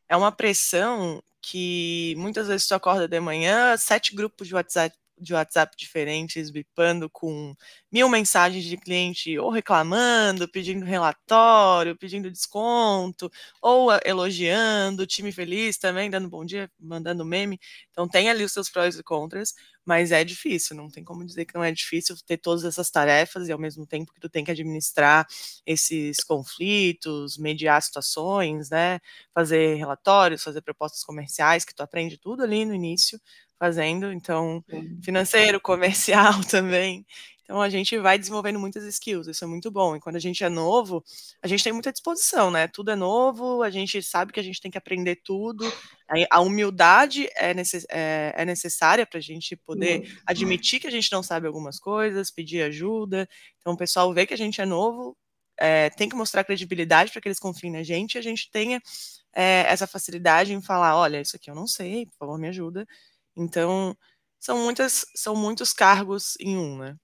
é 0.08 0.16
uma 0.16 0.32
pressão 0.32 1.22
que 1.42 2.16
muitas 2.18 2.48
vezes 2.48 2.68
tu 2.68 2.74
acorda 2.74 3.06
de 3.06 3.20
manhã, 3.20 3.76
sete 3.76 4.16
grupos 4.16 4.48
de 4.48 4.56
WhatsApp 4.56 4.96
de 5.20 5.34
WhatsApp 5.34 5.76
diferentes, 5.78 6.50
bipando 6.50 7.10
com 7.10 7.56
mil 7.92 8.08
mensagens 8.10 8.64
de 8.64 8.78
cliente 8.78 9.38
ou 9.38 9.50
reclamando, 9.50 10.48
pedindo 10.50 10.86
relatório, 10.86 11.98
pedindo 11.98 12.32
desconto, 12.32 13.30
ou 13.62 13.90
elogiando, 14.06 15.06
time 15.08 15.32
feliz 15.32 15.78
também, 15.78 16.10
dando 16.10 16.30
bom 16.30 16.46
dia, 16.46 16.70
mandando 16.80 17.26
meme. 17.26 17.60
Então 17.92 18.08
tem 18.08 18.30
ali 18.30 18.44
os 18.44 18.52
seus 18.54 18.70
prós 18.70 18.98
e 18.98 19.04
contras, 19.04 19.54
mas 19.86 20.12
é 20.12 20.24
difícil, 20.24 20.76
não 20.76 20.90
tem 20.90 21.04
como 21.04 21.26
dizer 21.26 21.46
que 21.46 21.56
não 21.56 21.64
é 21.64 21.72
difícil 21.72 22.16
ter 22.26 22.38
todas 22.38 22.64
essas 22.64 22.90
tarefas 22.92 23.48
e 23.48 23.52
ao 23.52 23.58
mesmo 23.60 23.86
tempo 23.88 24.14
que 24.14 24.20
tu 24.20 24.30
tem 24.30 24.44
que 24.44 24.52
administrar 24.52 25.26
esses 25.66 26.18
conflitos, 26.24 27.38
mediar 27.38 27.82
situações, 27.82 28.70
né, 28.70 29.00
fazer 29.34 29.76
relatórios, 29.76 30.44
fazer 30.44 30.62
propostas 30.62 31.04
comerciais, 31.04 31.66
que 31.66 31.74
tu 31.74 31.82
aprende 31.82 32.18
tudo 32.18 32.44
ali 32.44 32.66
no 32.66 32.74
início, 32.76 33.20
fazendo, 33.60 34.12
então 34.12 34.64
financeiro, 35.04 35.60
comercial 35.62 36.42
também. 36.50 37.06
Então 37.50 37.60
a 37.60 37.70
gente 37.70 37.98
vai 37.98 38.20
desenvolvendo 38.20 38.60
muitas 38.60 38.84
skills, 38.84 39.28
isso 39.28 39.44
é 39.44 39.48
muito 39.48 39.72
bom. 39.72 39.96
E 39.96 40.00
quando 40.00 40.18
a 40.18 40.20
gente 40.20 40.44
é 40.44 40.50
novo, 40.50 41.04
a 41.42 41.48
gente 41.48 41.64
tem 41.64 41.74
muita 41.74 41.92
disposição, 41.92 42.52
né? 42.52 42.68
Tudo 42.68 42.92
é 42.92 42.96
novo, 42.96 43.64
a 43.64 43.72
gente 43.72 44.04
sabe 44.04 44.32
que 44.32 44.40
a 44.40 44.44
gente 44.44 44.62
tem 44.62 44.70
que 44.70 44.78
aprender 44.78 45.16
tudo. 45.24 45.66
A 46.30 46.42
humildade 46.42 47.28
é, 47.36 47.52
necess 47.56 47.88
é, 47.90 48.36
é 48.38 48.46
necessária 48.46 49.04
para 49.04 49.18
a 49.18 49.22
gente 49.22 49.56
poder 49.56 50.16
admitir 50.28 50.80
que 50.80 50.86
a 50.86 50.92
gente 50.92 51.12
não 51.12 51.24
sabe 51.24 51.48
algumas 51.48 51.80
coisas, 51.80 52.30
pedir 52.30 52.62
ajuda. 52.62 53.28
Então 53.60 53.74
o 53.74 53.78
pessoal 53.78 54.14
vê 54.14 54.28
que 54.28 54.34
a 54.36 54.38
gente 54.38 54.62
é 54.62 54.66
novo, 54.66 55.18
é, 55.58 55.90
tem 55.90 56.08
que 56.08 56.16
mostrar 56.16 56.44
credibilidade 56.44 57.12
para 57.12 57.20
que 57.20 57.28
eles 57.28 57.40
confiem 57.40 57.74
na 57.74 57.82
gente 57.82 58.14
e 58.14 58.20
a 58.20 58.22
gente 58.22 58.50
tenha 58.52 58.80
é, 59.34 59.66
essa 59.68 59.88
facilidade 59.88 60.54
em 60.54 60.62
falar: 60.62 60.96
olha, 60.96 61.20
isso 61.20 61.36
aqui 61.36 61.50
eu 61.50 61.56
não 61.56 61.68
sei, 61.68 62.06
por 62.06 62.18
favor, 62.18 62.38
me 62.38 62.48
ajuda. 62.48 62.88
Então, 63.40 63.96
são 64.40 64.58
muitas, 64.60 65.06
são 65.16 65.36
muitos 65.36 65.74
cargos 65.74 66.36
em 66.40 66.58
um, 66.58 66.78
né? 66.78 66.98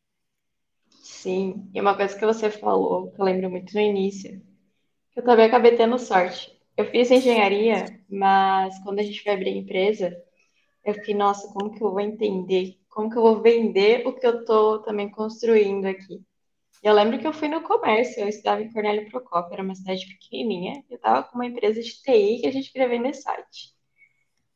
Sim, 1.01 1.70
e 1.74 1.80
uma 1.82 1.96
coisa 1.96 2.18
que 2.18 2.25
você 2.25 2.50
falou, 2.51 3.12
que 3.12 3.22
eu 3.22 3.25
lembro 3.25 3.50
muito 3.50 3.74
no 3.74 3.80
início, 3.82 4.42
que 5.12 5.20
eu 5.20 5.24
também 5.25 5.46
acabei 5.48 5.75
tendo 5.77 6.00
sorte. 6.00 6.51
Eu 6.77 6.86
fiz 6.92 7.12
engenharia, 7.12 7.86
mas 8.10 8.77
quando 8.84 9.00
a 9.00 9.04
gente 9.04 9.24
foi 9.24 9.34
abrir 9.34 9.50
a 9.51 9.58
empresa, 9.58 10.15
eu 10.86 10.94
fiquei, 10.96 11.15
nossa, 11.15 11.48
como 11.54 11.72
que 11.72 11.84
eu 11.84 11.92
vou 11.92 12.01
entender? 12.01 12.80
Como 12.89 13.10
que 13.10 13.18
eu 13.18 13.22
vou 13.24 13.42
vender 13.42 14.08
o 14.08 14.13
que 14.13 14.27
eu 14.27 14.46
tô 14.46 14.80
também 14.84 15.10
construindo 15.12 15.86
aqui? 15.86 16.22
Eu 16.84 16.94
lembro 16.94 17.20
que 17.20 17.27
eu 17.27 17.34
fui 17.34 17.48
no 17.50 17.63
comércio, 17.63 18.22
eu 18.22 18.30
estava 18.30 18.62
em 18.62 18.72
Cornélio 18.72 19.10
Procópio, 19.10 19.54
era 19.54 19.63
uma 19.63 19.75
cidade 19.75 20.06
pequenininha, 20.08 20.84
eu 20.89 20.98
estava 20.98 21.24
com 21.24 21.36
uma 21.36 21.48
empresa 21.48 21.82
de 21.82 22.01
TI 22.01 22.42
que 22.42 22.48
a 22.48 22.51
gente 22.51 22.72
queria 22.72 22.89
vender 22.89 23.13
site. 23.13 23.75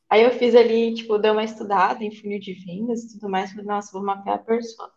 Aí 0.09 0.23
eu 0.23 0.31
fiz 0.31 0.55
ali, 0.55 0.93
tipo, 0.93 1.17
dei 1.19 1.31
uma 1.31 1.43
estudada 1.43 2.03
em 2.03 2.11
funil 2.11 2.39
de 2.39 2.53
vendas 2.53 3.03
e 3.03 3.13
tudo 3.13 3.29
mais. 3.29 3.51
Falei, 3.51 3.65
nossa, 3.65 3.91
vou 3.91 4.03
mapear 4.03 4.37
a 4.37 4.39
persona. 4.39 4.91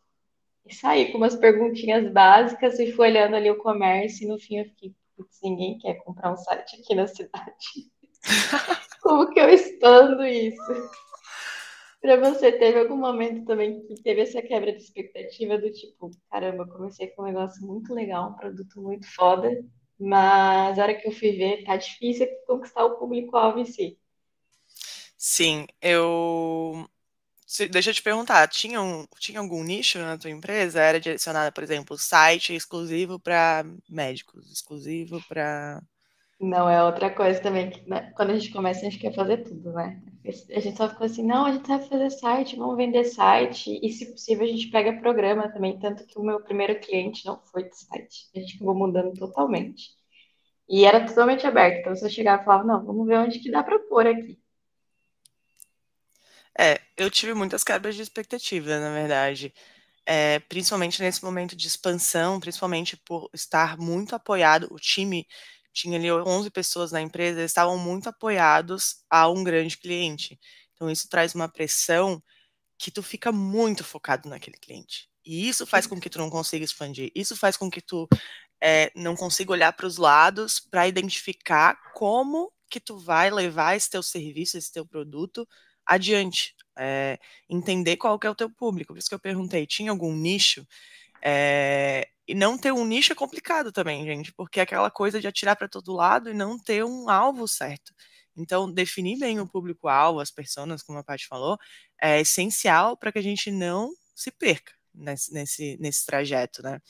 E 0.65 0.75
saí 0.75 1.13
com 1.13 1.19
umas 1.19 1.37
perguntinhas 1.37 2.11
básicas 2.13 2.79
e 2.79 2.93
fui 2.93 3.09
olhando 3.09 3.37
ali 3.37 3.51
o 3.51 3.59
comércio. 3.59 4.25
E 4.25 4.29
no 4.29 4.39
fim 4.39 4.59
eu 4.59 4.65
fiquei, 4.67 4.95
putz, 5.17 5.39
ninguém 5.43 5.79
quer 5.79 5.95
comprar 6.05 6.33
um 6.33 6.37
site 6.37 6.81
aqui 6.81 6.95
na 6.95 7.07
cidade. 7.07 7.91
Como 9.03 9.29
que 9.31 9.41
eu 9.41 9.51
expando 9.51 10.25
isso? 10.25 10.73
Para 12.01 12.17
você, 12.17 12.51
teve 12.51 12.81
algum 12.81 12.97
momento 12.97 13.45
também 13.45 13.81
que 13.83 13.95
teve 14.03 14.23
essa 14.23 14.43
quebra 14.43 14.73
de 14.73 14.83
expectativa 14.83 15.57
do 15.57 15.71
tipo, 15.71 16.11
caramba, 16.31 16.67
comecei 16.67 17.09
com 17.09 17.23
um 17.23 17.27
negócio 17.27 17.65
muito 17.65 17.95
legal, 17.95 18.31
um 18.31 18.35
produto 18.35 18.83
muito 18.83 19.07
foda, 19.15 19.49
mas 20.01 20.79
a 20.79 20.83
hora 20.83 20.95
que 20.95 21.07
eu 21.07 21.13
fui 21.13 21.33
ver, 21.33 21.65
tá 21.65 21.77
difícil 21.77 22.27
conquistar 22.47 22.85
o 22.85 22.99
público-alvo 22.99 23.61
em 23.61 23.65
si. 23.65 23.99
Sim, 25.25 25.67
eu. 25.81 26.89
Deixa 27.71 27.91
eu 27.91 27.95
te 27.95 28.03
perguntar, 28.03 28.49
tinha, 28.49 28.81
um, 28.83 29.07
tinha 29.21 29.39
algum 29.41 29.63
nicho 29.63 29.99
na 29.99 30.19
tua 30.19 30.31
empresa? 30.31 30.81
Era 30.81 30.99
direcionada, 30.99 31.53
por 31.53 31.63
exemplo, 31.63 31.97
site 31.99 32.55
exclusivo 32.55 33.21
para 33.21 33.65
médicos, 33.89 34.51
exclusivo 34.51 35.23
para. 35.29 35.81
Não, 36.41 36.69
é 36.69 36.83
outra 36.83 37.09
coisa 37.15 37.41
também, 37.41 37.71
que 37.71 37.89
né, 37.89 38.13
quando 38.17 38.31
a 38.31 38.37
gente 38.37 38.53
começa, 38.53 38.81
a 38.81 38.85
gente 38.91 38.99
quer 38.99 39.15
fazer 39.15 39.45
tudo, 39.45 39.73
né? 39.73 40.03
A 40.27 40.61
gente 40.61 40.77
só 40.77 40.89
ficou 40.89 41.07
assim, 41.07 41.25
não, 41.25 41.47
a 41.47 41.53
gente 41.53 41.67
sabe 41.69 41.89
fazer 41.89 42.11
site, 42.11 42.57
vamos 42.57 42.77
vender 42.77 43.05
site, 43.05 43.79
e 43.83 43.91
se 43.93 44.11
possível 44.11 44.45
a 44.45 44.49
gente 44.49 44.69
pega 44.71 45.01
programa 45.01 45.49
também, 45.53 45.79
tanto 45.79 46.05
que 46.07 46.19
o 46.19 46.23
meu 46.23 46.43
primeiro 46.43 46.81
cliente 46.81 47.25
não 47.27 47.41
foi 47.47 47.69
de 47.69 47.77
site, 47.77 48.29
a 48.35 48.41
gente 48.41 48.57
acabou 48.57 48.75
mudando 48.75 49.15
totalmente. 49.15 49.91
E 50.69 50.85
era 50.85 51.07
totalmente 51.07 51.47
aberto, 51.47 51.81
então 51.81 51.97
você 51.97 52.11
chegava 52.11 52.43
e 52.43 52.45
falava, 52.45 52.65
não, 52.65 52.85
vamos 52.85 53.07
ver 53.07 53.19
onde 53.19 53.41
que 53.41 53.51
dá 53.51 53.63
para 53.63 53.79
pôr 53.81 54.07
aqui. 54.09 54.42
É, 56.59 56.81
eu 56.97 57.11
tive 57.11 57.35
muitas 57.35 57.65
quebras 57.65 57.95
de 57.95 58.03
expectativa, 58.03 58.79
na 58.79 58.93
verdade. 58.93 59.53
É, 60.05 60.41
principalmente 60.41 61.01
nesse 61.01 61.25
momento 61.25 61.55
de 61.57 61.67
expansão, 61.67 62.41
principalmente 62.41 62.97
por 62.97 63.31
estar 63.33 63.79
muito 63.79 64.15
apoiado, 64.15 64.69
o 64.71 64.79
time 64.79 65.27
tinha 65.73 65.99
ali 65.99 66.11
11 66.11 66.51
pessoas 66.51 66.93
na 66.93 67.01
empresa, 67.01 67.43
estavam 67.43 67.79
muito 67.79 68.09
apoiados 68.09 68.97
a 69.09 69.29
um 69.29 69.43
grande 69.45 69.79
cliente. 69.79 70.39
Então 70.75 70.91
isso 70.91 71.09
traz 71.09 71.35
uma 71.35 71.49
pressão 71.49 72.23
que 72.79 72.91
tu 72.91 73.03
fica 73.03 73.33
muito 73.33 73.85
focado 73.85 74.29
naquele 74.29 74.59
cliente. 74.59 75.09
E 75.25 75.49
isso 75.49 75.67
faz 75.67 75.87
com 75.87 76.01
que 76.01 76.11
tu 76.11 76.19
não 76.19 76.29
consiga 76.29 76.65
expandir. 76.65 77.11
Isso 77.15 77.37
faz 77.37 77.57
com 77.57 77.71
que 77.71 77.81
tu 77.81 78.09
é, 78.61 78.91
não 78.95 79.17
consiga 79.17 79.53
olhar 79.53 79.73
para 79.73 79.87
os 79.87 79.97
lados 79.97 80.61
para 80.61 80.89
identificar 80.89 81.77
como 81.95 82.53
que 82.69 82.81
tu 82.81 82.99
vai 82.99 83.31
levar 83.31 83.77
esse 83.77 83.89
teu 83.89 84.03
serviço, 84.03 84.59
esse 84.59 84.73
teu 84.73 84.85
produto 84.85 85.47
adiante. 85.87 86.55
É, 86.79 87.19
entender 87.51 87.99
qual 87.99 88.19
que 88.19 88.27
é 88.27 88.31
o 88.31 88.35
teu 88.35 88.49
público. 88.51 88.95
Por 88.95 88.99
isso 88.99 89.09
que 89.09 89.15
eu 89.15 89.21
perguntei, 89.21 89.67
tinha 89.67 89.91
algum 89.91 90.15
nicho? 90.15 90.67
É, 91.23 92.09
e 92.27 92.35
não 92.35 92.57
ter 92.57 92.73
um 92.73 92.85
nicho 92.85 93.13
é 93.13 93.17
complicado 93.17 93.73
também, 93.73 94.05
gente, 94.05 94.33
porque 94.33 94.61
é 94.61 94.63
aquela 94.63 94.91
coisa 94.91 95.21
de 95.21 95.27
atirar 95.27 95.57
para 95.57 95.69
todo 95.69 95.93
lado 95.93 96.31
e 96.31 96.35
não 96.35 96.59
ter 96.59 96.85
um 96.85 97.11
alvo 97.11 97.47
certo. 97.47 97.93
Então, 98.37 98.73
definir 98.73 99.19
bem 99.19 99.41
o 99.41 99.47
público-alvo, 99.47 100.21
as 100.21 100.31
pessoas, 100.31 100.83
como 100.83 100.99
a 100.99 101.05
Paty 101.05 101.27
falou, 101.27 101.59
é 102.01 102.21
essencial 102.21 102.97
para 102.97 103.13
que 103.13 103.19
a 103.19 103.23
gente 103.23 103.51
não 103.51 103.93
se 104.15 104.31
perca 104.31 104.73
nesse, 104.95 105.33
nesse, 105.33 105.77
nesse 105.81 106.07
trajeto, 106.07 106.63
né? 106.63 106.81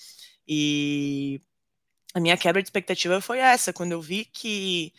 E 0.46 1.40
a 2.14 2.20
minha 2.20 2.36
quebra 2.36 2.62
de 2.62 2.68
expectativa 2.68 3.20
foi 3.20 3.38
essa, 3.38 3.72
quando 3.72 3.92
eu 3.92 4.00
vi 4.00 4.24
que 4.24 4.92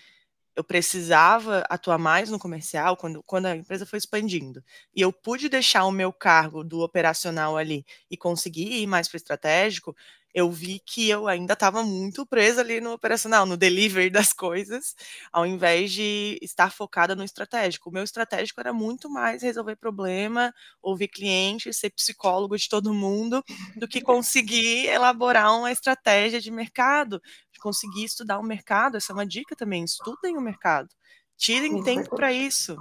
eu 0.56 0.64
precisava 0.64 1.64
atuar 1.70 1.98
mais 1.98 2.30
no 2.30 2.40
comercial 2.40 2.96
quando, 2.98 3.24
quando 3.24 3.48
a 3.48 3.56
empresa 3.56 3.86
foi 3.86 3.98
expandindo. 3.98 4.64
E 4.96 5.02
eu 5.02 5.12
pude 5.12 5.50
deixar 5.50 5.86
o 5.86 5.92
meu 5.92 6.14
cargo 6.14 6.64
do 6.64 6.82
operacional 6.82 7.58
ali 7.58 7.86
e 8.10 8.16
conseguir 8.18 8.82
ir 8.82 8.88
mais 8.88 9.08
para 9.08 9.16
o 9.16 9.18
estratégico, 9.18 9.96
eu 10.34 10.52
vi 10.52 10.80
que 10.86 11.10
eu 11.10 11.28
ainda 11.28 11.54
estava 11.54 11.84
muito 11.84 12.26
presa 12.26 12.62
ali 12.62 12.82
no 12.82 12.92
operacional, 12.94 13.46
no 13.46 13.56
delivery 13.56 14.10
das 14.10 14.34
coisas, 14.34 14.96
ao 15.32 15.46
invés 15.46 15.92
de 15.92 16.40
estar 16.42 16.72
focada 16.72 17.16
no 17.16 17.24
estratégico. 17.24 17.90
O 17.90 17.94
meu 17.94 18.04
estratégico 18.04 18.60
era 18.60 18.74
muito 18.74 19.10
mais 19.10 19.44
resolver 19.44 19.76
problema, 19.76 20.54
ouvir 20.82 21.08
clientes, 21.08 21.78
ser 21.78 21.92
psicólogo 21.92 22.58
de 22.58 22.68
todo 22.68 22.94
mundo, 22.94 23.44
do 23.76 23.88
que 23.88 24.02
conseguir 24.02 24.88
elaborar 24.88 25.56
uma 25.58 25.72
estratégia 25.72 26.42
de 26.42 26.50
mercado, 26.50 27.22
de 27.52 27.60
conseguir 27.60 28.06
estudar 28.06 28.40
o 28.40 28.44
mercado. 28.44 28.98
Essa 28.98 29.12
é 29.12 29.16
uma 29.16 29.26
dica 29.26 29.56
também, 29.56 29.84
estudem 29.84 30.38
o 30.38 30.42
mercado. 30.42 30.90
Tirem 31.38 31.84
tempo 31.84 32.16
para 32.16 32.32
isso. 32.32 32.76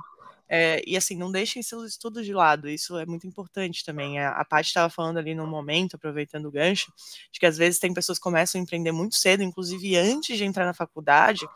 É, 0.54 0.82
e 0.86 0.98
assim, 0.98 1.16
não 1.16 1.32
deixem 1.32 1.62
seus 1.62 1.88
estudos 1.92 2.26
de 2.26 2.34
lado, 2.34 2.68
isso 2.68 2.98
é 2.98 3.06
muito 3.06 3.26
importante 3.26 3.82
também. 3.82 4.18
A, 4.18 4.32
a 4.32 4.44
Paty 4.44 4.68
estava 4.68 4.90
falando 4.90 5.16
ali 5.16 5.34
no 5.34 5.46
momento, 5.46 5.96
aproveitando 5.96 6.44
o 6.44 6.50
gancho, 6.50 6.92
de 7.32 7.40
que 7.40 7.46
às 7.46 7.56
vezes 7.56 7.80
tem 7.80 7.94
pessoas 7.94 8.18
que 8.18 8.22
começam 8.22 8.60
a 8.60 8.62
empreender 8.62 8.92
muito 8.92 9.14
cedo, 9.16 9.42
inclusive 9.42 9.96
antes 9.96 10.36
de 10.36 10.44
entrar 10.44 10.66
na 10.66 10.74
faculdade, 10.74 11.46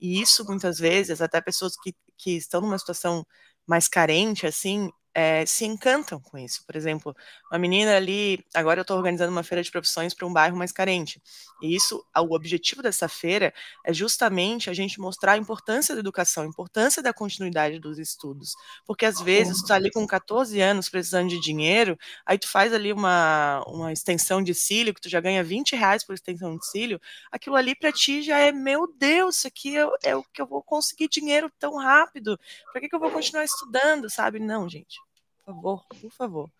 e 0.00 0.20
isso 0.20 0.44
muitas 0.44 0.78
vezes, 0.78 1.20
até 1.20 1.40
pessoas 1.40 1.76
que, 1.76 1.92
que 2.16 2.36
estão 2.36 2.60
numa 2.60 2.78
situação 2.78 3.26
mais 3.66 3.88
carente, 3.88 4.46
assim, 4.46 4.88
é, 5.18 5.44
se 5.44 5.64
encantam 5.64 6.20
com 6.20 6.38
isso. 6.38 6.64
Por 6.64 6.76
exemplo, 6.76 7.16
uma 7.50 7.58
menina 7.58 7.96
ali, 7.96 8.38
agora 8.54 8.78
eu 8.78 8.82
estou 8.82 8.96
organizando 8.96 9.32
uma 9.32 9.42
feira 9.42 9.60
de 9.60 9.68
profissões 9.68 10.14
para 10.14 10.24
um 10.24 10.32
bairro 10.32 10.56
mais 10.56 10.70
carente. 10.70 11.20
E 11.60 11.74
isso, 11.74 12.06
o 12.16 12.36
objetivo 12.36 12.84
dessa 12.84 13.08
feira 13.08 13.52
é 13.84 13.92
justamente 13.92 14.70
a 14.70 14.72
gente 14.72 15.00
mostrar 15.00 15.32
a 15.32 15.36
importância 15.36 15.92
da 15.92 15.98
educação, 15.98 16.44
a 16.44 16.46
importância 16.46 17.02
da 17.02 17.12
continuidade 17.12 17.80
dos 17.80 17.98
estudos. 17.98 18.54
Porque 18.86 19.04
às 19.04 19.20
vezes 19.20 19.56
tu 19.56 19.62
está 19.62 19.74
ali 19.74 19.90
com 19.90 20.06
14 20.06 20.60
anos 20.60 20.88
precisando 20.88 21.30
de 21.30 21.40
dinheiro, 21.40 21.98
aí 22.24 22.38
tu 22.38 22.48
faz 22.48 22.72
ali 22.72 22.92
uma, 22.92 23.64
uma 23.66 23.92
extensão 23.92 24.40
de 24.40 24.54
cílio, 24.54 24.94
que 24.94 25.00
tu 25.00 25.08
já 25.08 25.20
ganha 25.20 25.42
20 25.42 25.74
reais 25.74 26.04
por 26.04 26.14
extensão 26.14 26.56
de 26.56 26.64
cílio, 26.64 27.00
aquilo 27.32 27.56
ali 27.56 27.74
para 27.74 27.90
ti 27.90 28.22
já 28.22 28.38
é, 28.38 28.52
meu 28.52 28.86
Deus, 28.96 29.38
isso 29.38 29.48
aqui 29.48 29.76
é, 29.76 29.88
é, 30.04 30.14
o 30.14 30.22
que 30.32 30.40
eu 30.40 30.46
vou 30.46 30.62
conseguir 30.62 31.08
dinheiro 31.08 31.50
tão 31.58 31.76
rápido. 31.76 32.38
Para 32.70 32.80
que, 32.80 32.88
que 32.88 32.94
eu 32.94 33.00
vou 33.00 33.10
continuar 33.10 33.42
estudando, 33.42 34.08
sabe? 34.08 34.38
Não, 34.38 34.68
gente 34.68 35.07
favor, 35.54 35.86
por 36.00 36.10
favor, 36.10 36.50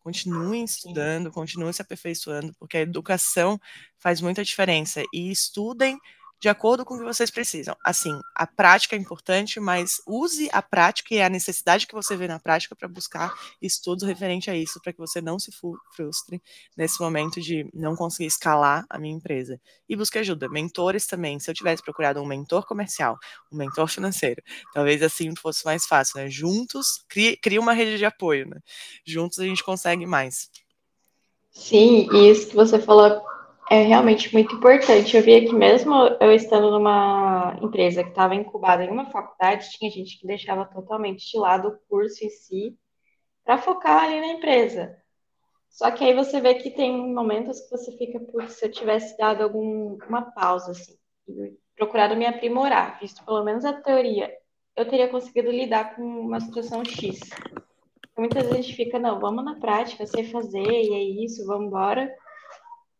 continuem 0.00 0.64
estudando, 0.64 1.30
continuem 1.30 1.72
se 1.72 1.82
aperfeiçoando, 1.82 2.54
porque 2.58 2.76
a 2.76 2.80
educação 2.80 3.58
faz 3.98 4.20
muita 4.20 4.44
diferença. 4.44 5.02
E 5.12 5.30
estudem 5.30 5.98
de 6.42 6.48
acordo 6.48 6.84
com 6.84 6.94
o 6.94 6.98
que 6.98 7.04
vocês 7.04 7.30
precisam. 7.30 7.76
Assim, 7.84 8.20
a 8.34 8.48
prática 8.48 8.96
é 8.96 8.98
importante, 8.98 9.60
mas 9.60 10.02
use 10.04 10.48
a 10.52 10.60
prática 10.60 11.14
e 11.14 11.22
a 11.22 11.28
necessidade 11.28 11.86
que 11.86 11.94
você 11.94 12.16
vê 12.16 12.26
na 12.26 12.40
prática 12.40 12.74
para 12.74 12.88
buscar 12.88 13.32
estudos 13.62 14.02
referente 14.02 14.50
a 14.50 14.56
isso, 14.56 14.80
para 14.82 14.92
que 14.92 14.98
você 14.98 15.20
não 15.20 15.38
se 15.38 15.52
frustre 15.94 16.42
nesse 16.76 17.00
momento 17.00 17.40
de 17.40 17.70
não 17.72 17.94
conseguir 17.94 18.26
escalar 18.26 18.84
a 18.90 18.98
minha 18.98 19.14
empresa. 19.14 19.60
E 19.88 19.94
busque 19.94 20.18
ajuda. 20.18 20.48
Mentores 20.48 21.06
também. 21.06 21.38
Se 21.38 21.48
eu 21.48 21.54
tivesse 21.54 21.80
procurado 21.80 22.20
um 22.20 22.26
mentor 22.26 22.66
comercial, 22.66 23.16
um 23.52 23.56
mentor 23.56 23.86
financeiro, 23.86 24.42
talvez 24.74 25.00
assim 25.00 25.32
fosse 25.36 25.64
mais 25.64 25.86
fácil, 25.86 26.18
né? 26.18 26.28
Juntos, 26.28 27.04
cria, 27.08 27.36
cria 27.36 27.60
uma 27.60 27.72
rede 27.72 27.98
de 27.98 28.04
apoio, 28.04 28.48
né? 28.48 28.58
Juntos 29.06 29.38
a 29.38 29.44
gente 29.44 29.62
consegue 29.62 30.06
mais. 30.06 30.50
Sim, 31.52 32.08
e 32.12 32.32
isso 32.32 32.48
que 32.48 32.56
você 32.56 32.80
falou 32.80 33.22
é 33.72 33.84
realmente 33.84 34.30
muito 34.34 34.54
importante. 34.54 35.16
Eu 35.16 35.22
vi 35.22 35.46
que 35.46 35.54
mesmo 35.54 35.94
eu 36.20 36.30
estando 36.30 36.70
numa 36.70 37.56
empresa 37.62 38.04
que 38.04 38.10
estava 38.10 38.34
incubada 38.34 38.84
em 38.84 38.90
uma 38.90 39.10
faculdade, 39.10 39.70
tinha 39.70 39.90
gente 39.90 40.18
que 40.20 40.26
deixava 40.26 40.66
totalmente 40.66 41.30
de 41.30 41.38
lado 41.38 41.68
o 41.68 41.78
curso 41.88 42.22
em 42.22 42.28
si 42.28 42.76
para 43.42 43.56
focar 43.56 44.04
ali 44.04 44.20
na 44.20 44.26
empresa. 44.26 44.94
Só 45.70 45.90
que 45.90 46.04
aí 46.04 46.12
você 46.12 46.38
vê 46.38 46.56
que 46.56 46.70
tem 46.70 47.14
momentos 47.14 47.60
que 47.60 47.70
você 47.70 47.96
fica, 47.96 48.20
por 48.20 48.46
se 48.50 48.66
eu 48.66 48.70
tivesse 48.70 49.16
dado 49.16 49.42
alguma 49.42 50.20
pausa, 50.32 50.72
assim, 50.72 50.94
procurado 51.74 52.14
me 52.14 52.26
aprimorar, 52.26 53.00
visto 53.00 53.24
pelo 53.24 53.42
menos 53.42 53.64
a 53.64 53.72
teoria, 53.72 54.30
eu 54.76 54.86
teria 54.86 55.08
conseguido 55.08 55.50
lidar 55.50 55.96
com 55.96 56.02
uma 56.02 56.40
situação 56.40 56.84
X. 56.84 57.20
Muitas 58.18 58.42
vezes 58.42 58.58
a 58.58 58.60
gente 58.60 58.76
fica, 58.76 58.98
não, 58.98 59.18
vamos 59.18 59.42
na 59.42 59.58
prática, 59.58 60.04
sei 60.04 60.24
fazer, 60.24 60.60
e 60.60 60.92
é 60.92 61.24
isso, 61.24 61.46
vamos 61.46 61.68
embora. 61.68 62.14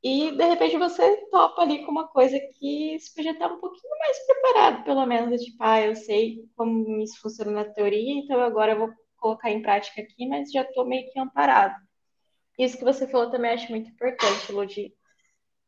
E 0.02 0.32
de 0.32 0.44
repente 0.44 0.76
você 0.76 1.16
topa 1.30 1.62
ali 1.62 1.85
com 1.85 1.92
uma 1.92 2.09
coisa 2.09 2.38
que 2.59 2.99
você 2.99 3.14
podia 3.14 3.32
estar 3.32 3.52
um 3.52 3.61
pouquinho 3.61 3.99
mais 4.00 4.26
preparado, 4.26 4.85
pelo 4.85 5.06
menos, 5.06 5.40
tipo, 5.40 5.56
ah, 5.61 5.80
eu 5.80 5.94
sei 5.94 6.44
como 6.56 7.00
isso 7.00 7.21
funciona 7.21 7.52
na 7.52 7.64
teoria, 7.64 8.14
então 8.14 8.40
agora 8.40 8.73
eu 8.73 8.78
vou 8.80 8.90
colocar 9.16 9.50
em 9.50 9.62
prática 9.62 10.02
aqui, 10.02 10.26
mas 10.26 10.50
já 10.50 10.62
estou 10.62 10.85
meio 10.85 11.09
que 11.12 11.18
amparado. 11.21 11.76
Isso 12.59 12.76
que 12.76 12.85
você 12.85 13.06
falou 13.06 13.30
também 13.30 13.52
acho 13.52 13.71
muito 13.71 13.90
importante, 13.90 14.50
Ludi. 14.52 14.92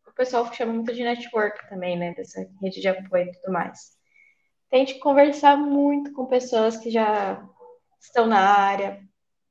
O 0.06 0.12
pessoal 0.12 0.52
chama 0.52 0.72
muito 0.72 0.92
de 0.92 1.04
network 1.04 1.68
também, 1.68 1.96
né? 1.96 2.14
Dessa 2.14 2.40
rede 2.60 2.80
de 2.80 2.88
apoio 2.88 3.26
e 3.28 3.32
tudo 3.32 3.52
mais. 3.52 3.96
Tente 4.70 4.98
conversar 4.98 5.56
muito 5.56 6.12
com 6.12 6.26
pessoas 6.26 6.76
que 6.76 6.90
já 6.90 7.48
estão 8.00 8.26
na 8.26 8.40
área, 8.40 9.00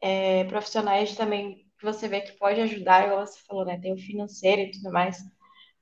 é, 0.02 0.44
profissionais 0.46 1.16
também 1.16 1.63
que 1.84 1.86
você 1.86 2.08
vê 2.08 2.22
que 2.22 2.32
pode 2.38 2.62
ajudar, 2.62 3.06
igual 3.06 3.28
você 3.28 3.40
falou, 3.46 3.66
né? 3.66 3.78
Tem 3.78 3.94
o 3.94 3.98
financeiro 3.98 4.62
e 4.62 4.72
tudo 4.72 4.90
mais. 4.90 5.18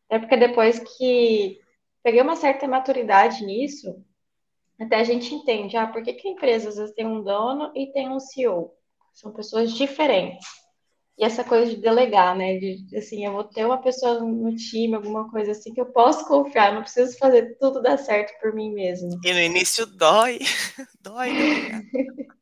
Até 0.07 0.17
porque 0.17 0.35
depois 0.35 0.79
que 0.79 1.59
peguei 2.01 2.21
uma 2.21 2.35
certa 2.35 2.67
maturidade 2.67 3.45
nisso, 3.45 4.03
até 4.79 4.95
a 4.95 5.03
gente 5.03 5.33
entende, 5.33 5.77
ah, 5.77 5.85
por 5.85 6.01
que, 6.01 6.13
que 6.13 6.27
a 6.27 6.31
empresa 6.31 6.69
às 6.69 6.77
vezes 6.77 6.95
tem 6.95 7.05
um 7.05 7.21
dono 7.21 7.71
e 7.75 7.91
tem 7.91 8.09
um 8.09 8.19
CEO? 8.19 8.73
São 9.13 9.31
pessoas 9.31 9.73
diferentes. 9.73 10.47
E 11.19 11.23
essa 11.23 11.43
coisa 11.43 11.69
de 11.69 11.79
delegar, 11.79 12.35
né? 12.35 12.57
De, 12.57 12.97
assim, 12.97 13.23
eu 13.23 13.33
vou 13.33 13.43
ter 13.43 13.63
uma 13.63 13.77
pessoa 13.77 14.21
no 14.21 14.55
time, 14.55 14.95
alguma 14.95 15.29
coisa 15.29 15.51
assim, 15.51 15.71
que 15.71 15.81
eu 15.81 15.85
posso 15.85 16.27
confiar, 16.27 16.73
não 16.73 16.81
preciso 16.81 17.15
fazer 17.19 17.57
tudo 17.59 17.79
dar 17.79 17.97
certo 17.97 18.33
por 18.41 18.55
mim 18.55 18.73
mesmo. 18.73 19.19
E 19.23 19.31
no 19.31 19.39
início 19.39 19.85
dói, 19.85 20.39
dói, 20.99 21.29
dói. 21.29 22.27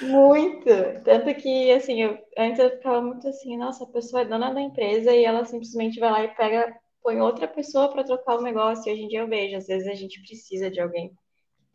Muito. 0.00 0.68
Tanto 1.04 1.34
que, 1.34 1.70
assim, 1.72 2.02
eu, 2.02 2.18
antes 2.36 2.58
eu 2.58 2.70
ficava 2.70 3.00
muito 3.00 3.26
assim, 3.28 3.56
nossa, 3.56 3.84
a 3.84 3.88
pessoa 3.88 4.22
é 4.22 4.24
dona 4.24 4.52
da 4.52 4.60
empresa 4.60 5.12
e 5.12 5.24
ela 5.24 5.44
simplesmente 5.44 5.98
vai 5.98 6.10
lá 6.10 6.24
e 6.24 6.34
pega, 6.34 6.76
põe 7.02 7.20
outra 7.20 7.48
pessoa 7.48 7.90
para 7.90 8.04
trocar 8.04 8.36
o 8.36 8.42
negócio. 8.42 8.88
E 8.88 8.92
hoje 8.92 9.02
em 9.02 9.08
dia 9.08 9.20
eu 9.20 9.28
vejo, 9.28 9.56
às 9.56 9.66
vezes 9.66 9.88
a 9.88 9.94
gente 9.94 10.20
precisa 10.20 10.70
de 10.70 10.80
alguém 10.80 11.10
que 11.10 11.16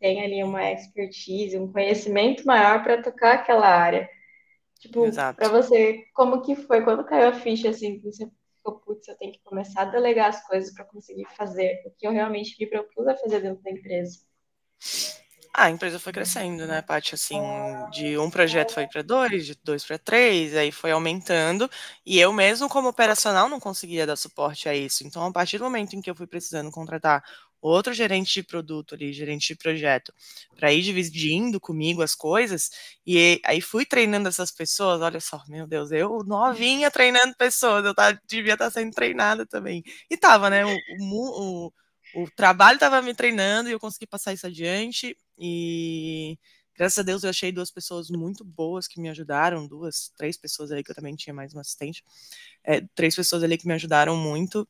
tem 0.00 0.22
ali 0.22 0.42
uma 0.42 0.70
expertise, 0.70 1.58
um 1.58 1.72
conhecimento 1.72 2.46
maior 2.46 2.82
para 2.82 3.02
tocar 3.02 3.34
aquela 3.34 3.68
área. 3.68 4.08
Tipo, 4.78 5.08
para 5.36 5.48
você, 5.48 6.04
como 6.12 6.42
que 6.42 6.56
foi? 6.56 6.82
Quando 6.82 7.04
caiu 7.04 7.28
a 7.28 7.34
ficha, 7.34 7.70
assim, 7.70 8.00
você 8.00 8.28
ficou, 8.56 8.80
putz, 8.80 9.06
eu 9.06 9.16
tenho 9.16 9.32
que 9.32 9.40
começar 9.44 9.82
a 9.82 9.86
delegar 9.86 10.28
as 10.28 10.44
coisas 10.46 10.74
para 10.74 10.84
conseguir 10.84 11.26
fazer 11.36 11.82
o 11.86 11.90
que 11.90 12.06
eu 12.06 12.10
realmente 12.10 12.56
me 12.58 12.66
propus 12.66 13.06
a 13.06 13.16
fazer 13.16 13.40
dentro 13.40 13.62
da 13.62 13.70
empresa. 13.70 14.18
Ah, 15.54 15.64
a 15.66 15.70
empresa 15.70 15.98
foi 15.98 16.12
crescendo, 16.14 16.66
né, 16.66 16.80
Paty? 16.80 17.14
Assim, 17.14 17.38
de 17.92 18.16
um 18.16 18.30
projeto 18.30 18.72
foi 18.72 18.86
para 18.86 19.02
dois, 19.02 19.44
de 19.44 19.54
dois 19.62 19.84
para 19.84 19.98
três, 19.98 20.56
aí 20.56 20.72
foi 20.72 20.90
aumentando, 20.92 21.68
e 22.06 22.18
eu 22.18 22.32
mesmo, 22.32 22.68
como 22.70 22.88
operacional, 22.88 23.48
não 23.50 23.60
conseguia 23.60 24.06
dar 24.06 24.16
suporte 24.16 24.66
a 24.68 24.74
isso. 24.74 25.06
Então, 25.06 25.24
a 25.26 25.32
partir 25.32 25.58
do 25.58 25.64
momento 25.64 25.94
em 25.94 26.00
que 26.00 26.08
eu 26.10 26.14
fui 26.14 26.26
precisando 26.26 26.70
contratar 26.70 27.22
outro 27.60 27.92
gerente 27.92 28.32
de 28.32 28.42
produto 28.42 28.94
ali, 28.94 29.12
gerente 29.12 29.48
de 29.48 29.56
projeto, 29.56 30.12
para 30.56 30.72
ir 30.72 30.80
dividindo 30.82 31.60
comigo 31.60 32.02
as 32.02 32.14
coisas, 32.14 32.70
e 33.06 33.38
aí 33.44 33.60
fui 33.60 33.84
treinando 33.84 34.28
essas 34.28 34.50
pessoas, 34.50 35.02
olha 35.02 35.20
só, 35.20 35.42
meu 35.48 35.66
Deus, 35.66 35.92
eu 35.92 36.24
novinha 36.24 36.90
treinando 36.90 37.34
pessoas, 37.36 37.84
eu 37.84 37.94
tá, 37.94 38.12
devia 38.26 38.54
estar 38.54 38.64
tá 38.66 38.70
sendo 38.70 38.90
treinada 38.92 39.46
também. 39.46 39.82
E 40.10 40.16
tava, 40.16 40.48
né, 40.50 40.64
o, 40.66 40.74
o, 41.68 41.72
o 42.14 42.30
trabalho 42.30 42.76
estava 42.76 43.00
me 43.02 43.14
treinando 43.14 43.68
e 43.68 43.72
eu 43.72 43.80
consegui 43.80 44.06
passar 44.06 44.32
isso 44.32 44.46
adiante. 44.46 45.16
E 45.38 46.38
graças 46.76 46.98
a 46.98 47.02
Deus 47.02 47.24
eu 47.24 47.30
achei 47.30 47.52
duas 47.52 47.70
pessoas 47.70 48.10
muito 48.10 48.44
boas 48.44 48.86
que 48.88 49.00
me 49.00 49.08
ajudaram, 49.08 49.66
duas, 49.66 50.12
três 50.16 50.36
pessoas 50.36 50.70
ali 50.72 50.82
que 50.84 50.90
eu 50.90 50.94
também 50.94 51.14
tinha 51.16 51.34
mais 51.34 51.54
um 51.54 51.60
assistente, 51.60 52.04
é, 52.64 52.82
três 52.94 53.14
pessoas 53.14 53.42
ali 53.42 53.58
que 53.58 53.66
me 53.66 53.74
ajudaram 53.74 54.16
muito 54.16 54.68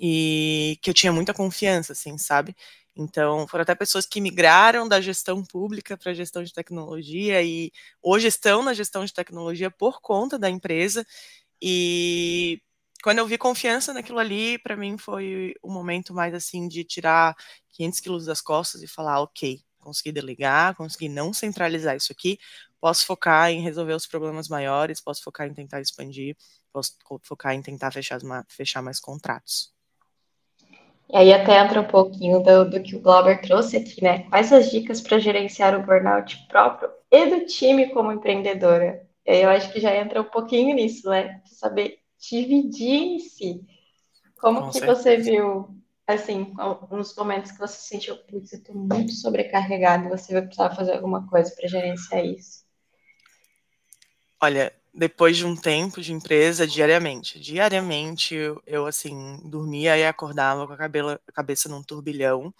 e 0.00 0.78
que 0.82 0.90
eu 0.90 0.94
tinha 0.94 1.12
muita 1.12 1.34
confiança, 1.34 1.92
assim, 1.92 2.18
sabe? 2.18 2.54
Então, 2.96 3.46
foram 3.46 3.62
até 3.62 3.74
pessoas 3.74 4.06
que 4.06 4.20
migraram 4.20 4.88
da 4.88 5.00
gestão 5.00 5.44
pública 5.44 5.96
para 5.96 6.10
a 6.10 6.14
gestão 6.14 6.42
de 6.42 6.52
tecnologia 6.52 7.42
e 7.42 7.70
hoje 8.02 8.26
estão 8.28 8.62
na 8.62 8.74
gestão 8.74 9.04
de 9.04 9.12
tecnologia 9.14 9.70
por 9.70 10.00
conta 10.00 10.38
da 10.38 10.50
empresa. 10.50 11.06
E 11.62 12.60
quando 13.02 13.18
eu 13.18 13.26
vi 13.26 13.38
confiança 13.38 13.94
naquilo 13.94 14.18
ali, 14.18 14.58
para 14.58 14.76
mim 14.76 14.98
foi 14.98 15.54
o 15.62 15.70
um 15.70 15.72
momento 15.74 16.14
mais 16.14 16.34
assim 16.34 16.68
de 16.68 16.84
tirar 16.84 17.36
500 17.70 18.00
quilos 18.00 18.26
das 18.26 18.40
costas 18.40 18.82
e 18.82 18.88
falar, 18.88 19.20
ok, 19.22 19.60
consegui 19.78 20.12
delegar, 20.12 20.74
consegui 20.74 21.08
não 21.08 21.32
centralizar 21.32 21.96
isso 21.96 22.12
aqui, 22.12 22.38
posso 22.80 23.06
focar 23.06 23.50
em 23.50 23.60
resolver 23.60 23.94
os 23.94 24.06
problemas 24.06 24.48
maiores, 24.48 25.00
posso 25.00 25.22
focar 25.22 25.46
em 25.46 25.54
tentar 25.54 25.80
expandir, 25.80 26.36
posso 26.72 26.96
focar 27.22 27.54
em 27.54 27.62
tentar 27.62 27.90
fechar, 27.90 28.20
fechar 28.48 28.82
mais 28.82 29.00
contratos. 29.00 29.72
E 31.10 31.16
aí 31.16 31.32
até 31.32 31.58
entra 31.58 31.80
um 31.80 31.86
pouquinho 31.86 32.42
do, 32.42 32.68
do 32.68 32.82
que 32.82 32.94
o 32.94 33.00
Glauber 33.00 33.40
trouxe 33.40 33.78
aqui, 33.78 34.02
né? 34.02 34.24
Quais 34.28 34.52
as 34.52 34.70
dicas 34.70 35.00
para 35.00 35.18
gerenciar 35.18 35.74
o 35.74 35.82
burnout 35.82 36.46
próprio 36.48 36.90
e 37.10 37.26
do 37.26 37.46
time 37.46 37.88
como 37.88 38.12
empreendedora? 38.12 39.08
Eu 39.24 39.48
acho 39.48 39.72
que 39.72 39.80
já 39.80 39.96
entra 39.96 40.20
um 40.20 40.24
pouquinho 40.24 40.74
nisso, 40.74 41.08
né? 41.08 41.40
De 41.44 41.54
saber 41.54 41.98
dividir 42.18 43.02
em 43.02 43.18
si. 43.20 43.62
Como 44.38 44.60
Com 44.60 44.66
que 44.70 44.80
certeza. 44.80 44.94
você 44.94 45.16
viu, 45.16 45.68
assim, 46.14 46.54
nos 46.90 47.14
momentos 47.14 47.52
que 47.52 47.58
você 47.58 47.76
sentiu, 47.76 48.16
putz, 48.24 48.52
eu 48.52 48.58
estou 48.58 48.74
muito 48.74 49.12
sobrecarregado 49.12 50.08
você 50.08 50.32
vai 50.32 50.42
precisar 50.42 50.74
fazer 50.74 50.92
alguma 50.92 51.26
coisa 51.28 51.54
para 51.54 51.68
gerenciar 51.68 52.24
isso? 52.24 52.66
Olha, 54.40 54.72
depois 54.94 55.36
de 55.36 55.44
um 55.44 55.54
tempo 55.56 56.00
de 56.00 56.12
empresa, 56.12 56.66
diariamente. 56.66 57.38
Diariamente, 57.38 58.34
eu, 58.34 58.62
eu 58.66 58.86
assim, 58.86 59.38
dormia 59.44 59.98
e 59.98 60.06
acordava 60.06 60.66
com 60.66 60.72
a, 60.72 60.76
cabela, 60.76 61.20
cabeça 61.34 61.68
num 61.68 61.82
turbilhão 61.82 62.54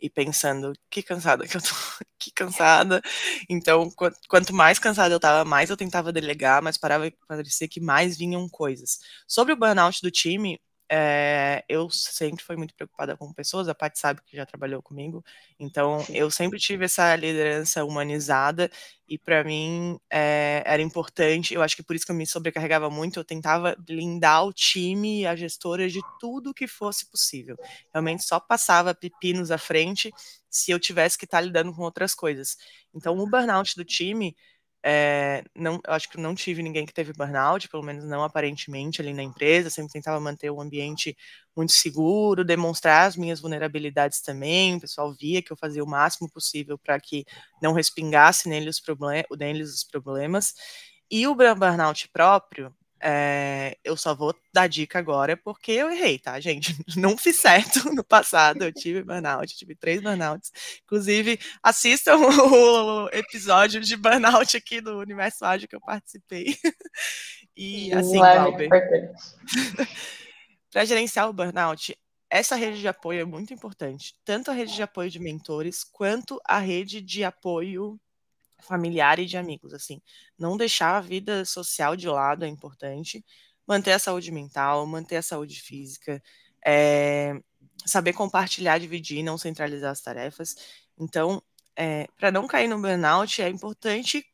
e 0.00 0.10
pensando, 0.10 0.72
que 0.90 1.02
cansada 1.02 1.46
que 1.46 1.56
eu 1.56 1.62
tô, 1.62 1.68
que 2.18 2.30
cansada. 2.32 3.00
Então, 3.48 3.90
quanto 4.28 4.52
mais 4.52 4.78
cansada 4.78 5.14
eu 5.14 5.20
tava, 5.20 5.44
mais 5.48 5.70
eu 5.70 5.76
tentava 5.76 6.12
delegar, 6.12 6.60
mas 6.60 6.76
parava 6.76 7.10
parecer 7.26 7.68
que 7.68 7.80
mais 7.80 8.18
vinham 8.18 8.48
coisas. 8.48 8.98
Sobre 9.26 9.52
o 9.52 9.56
burnout 9.56 10.02
do 10.02 10.10
time, 10.10 10.60
é, 10.94 11.64
eu 11.70 11.88
sempre 11.90 12.44
fui 12.44 12.54
muito 12.56 12.74
preocupada 12.74 13.16
com 13.16 13.32
pessoas, 13.32 13.66
a 13.68 13.74
Paty 13.74 13.98
sabe 13.98 14.20
que 14.26 14.36
já 14.36 14.44
trabalhou 14.44 14.82
comigo, 14.82 15.24
então 15.58 16.04
eu 16.10 16.30
sempre 16.30 16.58
tive 16.58 16.84
essa 16.84 17.16
liderança 17.16 17.82
humanizada 17.84 18.70
E 19.08 19.18
para 19.18 19.42
mim 19.44 19.98
é, 20.10 20.62
era 20.66 20.82
importante, 20.82 21.54
eu 21.54 21.62
acho 21.62 21.76
que 21.76 21.82
por 21.82 21.96
isso 21.96 22.04
que 22.06 22.12
eu 22.12 22.16
me 22.16 22.26
sobrecarregava 22.26 22.90
muito, 22.90 23.18
eu 23.20 23.24
tentava 23.24 23.74
blindar 23.78 24.44
o 24.46 24.52
time 24.52 25.20
e 25.22 25.26
a 25.26 25.34
gestora 25.36 25.88
de 25.88 26.04
tudo 26.18 26.54
que 26.54 26.66
fosse 26.66 27.06
possível. 27.10 27.58
Realmente 27.92 28.22
só 28.24 28.38
passava 28.40 28.94
pepinos 28.94 29.50
à 29.50 29.58
frente 29.58 30.14
se 30.50 30.70
eu 30.70 30.78
tivesse 30.80 31.18
que 31.18 31.24
estar 31.24 31.38
tá 31.38 31.42
lidando 31.42 31.74
com 31.74 31.82
outras 31.82 32.14
coisas. 32.14 32.56
Então 32.94 33.18
o 33.18 33.26
burnout 33.26 33.74
do 33.76 33.84
time 33.84 34.36
é, 34.84 35.44
não, 35.54 35.80
acho 35.86 36.08
que 36.10 36.18
não 36.18 36.34
tive 36.34 36.62
ninguém 36.62 36.84
que 36.84 36.92
teve 36.92 37.12
burnout, 37.12 37.68
pelo 37.68 37.84
menos 37.84 38.04
não 38.04 38.24
aparentemente 38.24 39.00
ali 39.00 39.14
na 39.14 39.22
empresa. 39.22 39.70
Sempre 39.70 39.92
tentava 39.92 40.18
manter 40.18 40.50
o 40.50 40.60
ambiente 40.60 41.16
muito 41.56 41.72
seguro, 41.72 42.44
demonstrar 42.44 43.06
as 43.06 43.16
minhas 43.16 43.40
vulnerabilidades 43.40 44.20
também. 44.20 44.76
O 44.76 44.80
pessoal 44.80 45.14
via 45.14 45.42
que 45.42 45.52
eu 45.52 45.56
fazia 45.56 45.84
o 45.84 45.88
máximo 45.88 46.28
possível 46.30 46.76
para 46.78 46.98
que 46.98 47.24
não 47.62 47.72
respingasse 47.72 48.48
neles 48.48 48.76
os, 48.76 48.80
problem 48.80 49.22
neles 49.38 49.72
os 49.72 49.84
problemas. 49.84 50.54
E 51.10 51.26
o 51.26 51.34
burnout 51.34 52.08
próprio, 52.12 52.74
é, 53.04 53.76
eu 53.82 53.96
só 53.96 54.14
vou 54.14 54.32
dar 54.54 54.68
dica 54.68 54.96
agora 54.96 55.36
porque 55.36 55.72
eu 55.72 55.90
errei, 55.90 56.20
tá, 56.20 56.38
gente? 56.38 56.76
Não 56.96 57.16
fiz 57.18 57.36
certo 57.36 57.84
no 57.92 58.04
passado. 58.04 58.62
Eu 58.62 58.72
tive 58.72 59.02
burnout, 59.02 59.56
tive 59.56 59.74
três 59.74 60.00
burnouts. 60.00 60.52
Inclusive, 60.84 61.38
assistam 61.60 62.16
o 62.22 63.08
episódio 63.12 63.80
de 63.80 63.96
burnout 63.96 64.56
aqui 64.56 64.80
do 64.80 64.98
Universo 64.98 65.44
Ágil 65.44 65.66
que 65.66 65.74
eu 65.74 65.80
participei. 65.80 66.56
E 67.56 67.92
assim, 67.92 68.18
Valber, 68.18 68.68
para 70.70 70.84
gerenciar 70.84 71.28
o 71.28 71.32
burnout, 71.32 71.98
essa 72.30 72.54
rede 72.54 72.80
de 72.80 72.88
apoio 72.88 73.20
é 73.20 73.24
muito 73.24 73.52
importante. 73.52 74.14
Tanto 74.24 74.50
a 74.50 74.54
rede 74.54 74.74
de 74.74 74.82
apoio 74.82 75.10
de 75.10 75.18
mentores 75.18 75.82
quanto 75.82 76.40
a 76.46 76.58
rede 76.58 77.00
de 77.00 77.24
apoio 77.24 78.00
familiar 78.62 79.18
e 79.18 79.26
de 79.26 79.36
amigos, 79.36 79.74
assim. 79.74 80.00
Não 80.38 80.56
deixar 80.56 80.96
a 80.96 81.00
vida 81.00 81.44
social 81.44 81.96
de 81.96 82.08
lado 82.08 82.44
é 82.44 82.48
importante. 82.48 83.24
Manter 83.66 83.92
a 83.92 83.98
saúde 83.98 84.30
mental, 84.32 84.86
manter 84.86 85.16
a 85.16 85.22
saúde 85.22 85.60
física, 85.60 86.22
é, 86.64 87.40
saber 87.84 88.12
compartilhar, 88.12 88.78
dividir, 88.78 89.22
não 89.22 89.38
centralizar 89.38 89.90
as 89.92 90.00
tarefas. 90.00 90.56
Então, 90.98 91.42
é, 91.76 92.06
para 92.16 92.30
não 92.30 92.46
cair 92.46 92.68
no 92.68 92.80
burnout, 92.80 93.42
é 93.42 93.48
importante 93.48 94.26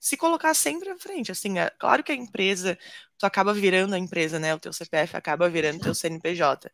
se 0.00 0.16
colocar 0.16 0.54
sempre 0.54 0.90
à 0.90 0.98
frente. 0.98 1.30
Assim, 1.30 1.58
é 1.58 1.70
claro 1.70 2.02
que 2.02 2.12
a 2.12 2.14
empresa, 2.14 2.78
tu 3.18 3.24
acaba 3.24 3.54
virando 3.54 3.94
a 3.94 3.98
empresa, 3.98 4.38
né? 4.38 4.54
O 4.54 4.58
teu 4.58 4.72
CPF 4.72 5.16
acaba 5.16 5.48
virando 5.48 5.78
o 5.78 5.82
teu 5.82 5.94
CNPJ. 5.94 6.70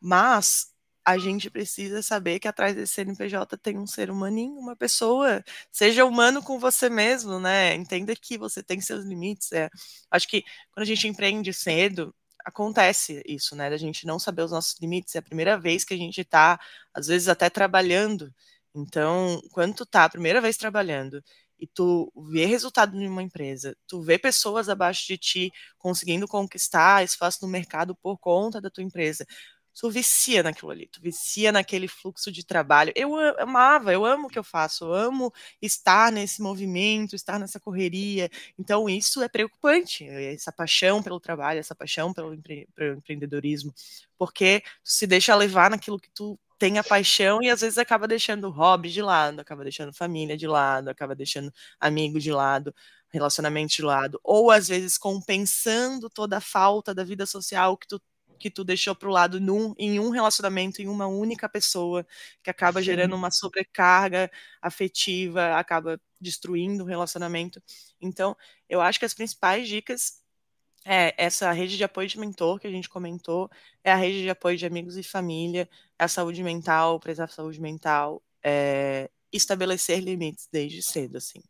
Mas 0.00 0.69
a 1.04 1.18
gente 1.18 1.50
precisa 1.50 2.02
saber 2.02 2.38
que 2.38 2.48
atrás 2.48 2.74
desse 2.74 2.94
CNPJ 2.94 3.56
tem 3.58 3.78
um 3.78 3.86
ser 3.86 4.10
humaninho, 4.10 4.58
uma 4.58 4.76
pessoa. 4.76 5.42
Seja 5.72 6.04
humano 6.04 6.42
com 6.42 6.58
você 6.58 6.88
mesmo, 6.90 7.40
né? 7.40 7.74
Entenda 7.74 8.14
que 8.16 8.38
você 8.38 8.62
tem 8.62 8.80
seus 8.80 9.04
limites. 9.04 9.52
É. 9.52 9.70
Acho 10.10 10.28
que 10.28 10.42
quando 10.72 10.82
a 10.82 10.86
gente 10.86 11.08
empreende 11.08 11.52
cedo, 11.52 12.14
acontece 12.44 13.22
isso, 13.26 13.56
né? 13.56 13.70
Da 13.70 13.76
gente 13.76 14.06
não 14.06 14.18
saber 14.18 14.42
os 14.42 14.50
nossos 14.52 14.78
limites. 14.80 15.14
É 15.14 15.18
a 15.18 15.22
primeira 15.22 15.58
vez 15.58 15.84
que 15.84 15.94
a 15.94 15.96
gente 15.96 16.20
está, 16.20 16.58
às 16.94 17.06
vezes, 17.06 17.28
até 17.28 17.48
trabalhando. 17.50 18.32
Então, 18.74 19.40
quando 19.52 19.74
tu 19.74 19.86
tá 19.86 20.04
a 20.04 20.10
primeira 20.10 20.40
vez 20.40 20.56
trabalhando 20.56 21.22
e 21.58 21.66
tu 21.66 22.12
vê 22.30 22.46
resultado 22.46 22.96
em 22.96 23.08
uma 23.08 23.22
empresa, 23.22 23.76
tu 23.86 24.00
vê 24.02 24.18
pessoas 24.18 24.68
abaixo 24.68 25.06
de 25.06 25.18
ti 25.18 25.52
conseguindo 25.78 26.26
conquistar 26.28 27.04
espaço 27.04 27.38
no 27.42 27.48
mercado 27.48 27.94
por 27.96 28.18
conta 28.18 28.60
da 28.60 28.70
tua 28.70 28.84
empresa, 28.84 29.26
tu 29.74 29.90
vicia 29.90 30.42
naquilo 30.42 30.70
ali, 30.70 30.86
tu 30.88 31.00
vicia 31.00 31.52
naquele 31.52 31.88
fluxo 31.88 32.30
de 32.30 32.44
trabalho. 32.44 32.92
Eu 32.96 33.14
amava, 33.38 33.92
eu 33.92 34.04
amo 34.04 34.26
o 34.26 34.30
que 34.30 34.38
eu 34.38 34.44
faço, 34.44 34.84
eu 34.84 34.94
amo 34.94 35.32
estar 35.60 36.12
nesse 36.12 36.42
movimento, 36.42 37.14
estar 37.16 37.38
nessa 37.38 37.60
correria. 37.60 38.30
Então, 38.58 38.88
isso 38.88 39.22
é 39.22 39.28
preocupante, 39.28 40.06
essa 40.08 40.52
paixão 40.52 41.02
pelo 41.02 41.20
trabalho, 41.20 41.60
essa 41.60 41.74
paixão 41.74 42.12
pelo, 42.12 42.34
empre 42.34 42.68
pelo 42.74 42.98
empreendedorismo, 42.98 43.72
porque 44.18 44.60
tu 44.84 44.90
se 44.92 45.06
deixa 45.06 45.34
levar 45.34 45.70
naquilo 45.70 45.98
que 45.98 46.10
tu 46.10 46.38
tem 46.58 46.78
a 46.78 46.84
paixão 46.84 47.42
e 47.42 47.48
às 47.48 47.62
vezes 47.62 47.78
acaba 47.78 48.06
deixando 48.06 48.44
o 48.46 48.50
hobby 48.50 48.90
de 48.90 49.00
lado, 49.00 49.40
acaba 49.40 49.62
deixando 49.64 49.94
família 49.94 50.36
de 50.36 50.46
lado, 50.46 50.88
acaba 50.90 51.14
deixando 51.14 51.50
amigos 51.80 52.22
de 52.22 52.30
lado, 52.30 52.74
relacionamento 53.10 53.74
de 53.74 53.82
lado, 53.82 54.20
ou 54.22 54.50
às 54.50 54.68
vezes 54.68 54.98
compensando 54.98 56.10
toda 56.10 56.36
a 56.36 56.40
falta 56.40 56.94
da 56.94 57.02
vida 57.02 57.24
social 57.24 57.76
que 57.78 57.88
tu 57.88 58.00
que 58.40 58.50
tu 58.50 58.64
deixou 58.64 58.94
para 58.94 59.08
o 59.08 59.12
lado 59.12 59.38
num, 59.38 59.74
em 59.78 60.00
um 60.00 60.10
relacionamento, 60.10 60.80
em 60.80 60.88
uma 60.88 61.06
única 61.06 61.48
pessoa, 61.48 62.06
que 62.42 62.50
acaba 62.50 62.80
Sim. 62.80 62.86
gerando 62.86 63.14
uma 63.14 63.30
sobrecarga 63.30 64.30
afetiva, 64.60 65.56
acaba 65.56 66.00
destruindo 66.20 66.82
o 66.82 66.86
relacionamento. 66.86 67.62
Então, 68.00 68.36
eu 68.68 68.80
acho 68.80 68.98
que 68.98 69.04
as 69.04 69.14
principais 69.14 69.68
dicas 69.68 70.20
é 70.84 71.14
essa 71.22 71.52
rede 71.52 71.76
de 71.76 71.84
apoio 71.84 72.08
de 72.08 72.18
mentor 72.18 72.58
que 72.58 72.66
a 72.66 72.70
gente 72.70 72.88
comentou, 72.88 73.50
é 73.84 73.92
a 73.92 73.96
rede 73.96 74.22
de 74.22 74.30
apoio 74.30 74.56
de 74.56 74.64
amigos 74.64 74.96
e 74.96 75.02
família, 75.02 75.68
é 75.98 76.04
a 76.04 76.08
saúde 76.08 76.42
mental, 76.42 76.98
prezar 76.98 77.28
a 77.28 77.32
saúde 77.32 77.60
mental, 77.60 78.22
é, 78.42 79.10
estabelecer 79.30 80.00
limites 80.00 80.48
desde 80.50 80.82
cedo, 80.82 81.18
assim. 81.18 81.42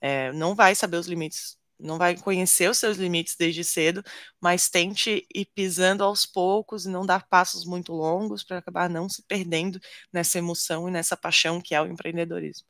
É, 0.00 0.30
não 0.32 0.54
vai 0.54 0.74
saber 0.74 0.98
os 0.98 1.06
limites 1.06 1.56
não 1.78 1.98
vai 1.98 2.16
conhecer 2.16 2.70
os 2.70 2.78
seus 2.78 2.96
limites 2.96 3.36
desde 3.38 3.64
cedo, 3.64 4.02
mas 4.40 4.68
tente 4.68 5.26
ir 5.34 5.46
pisando 5.54 6.04
aos 6.04 6.26
poucos 6.26 6.86
e 6.86 6.90
não 6.90 7.04
dar 7.06 7.26
passos 7.28 7.64
muito 7.64 7.92
longos 7.92 8.44
para 8.44 8.58
acabar 8.58 8.88
não 8.90 9.08
se 9.08 9.22
perdendo 9.24 9.80
nessa 10.12 10.38
emoção 10.38 10.88
e 10.88 10.92
nessa 10.92 11.16
paixão 11.16 11.60
que 11.60 11.74
é 11.74 11.80
o 11.80 11.86
empreendedorismo. 11.86 12.66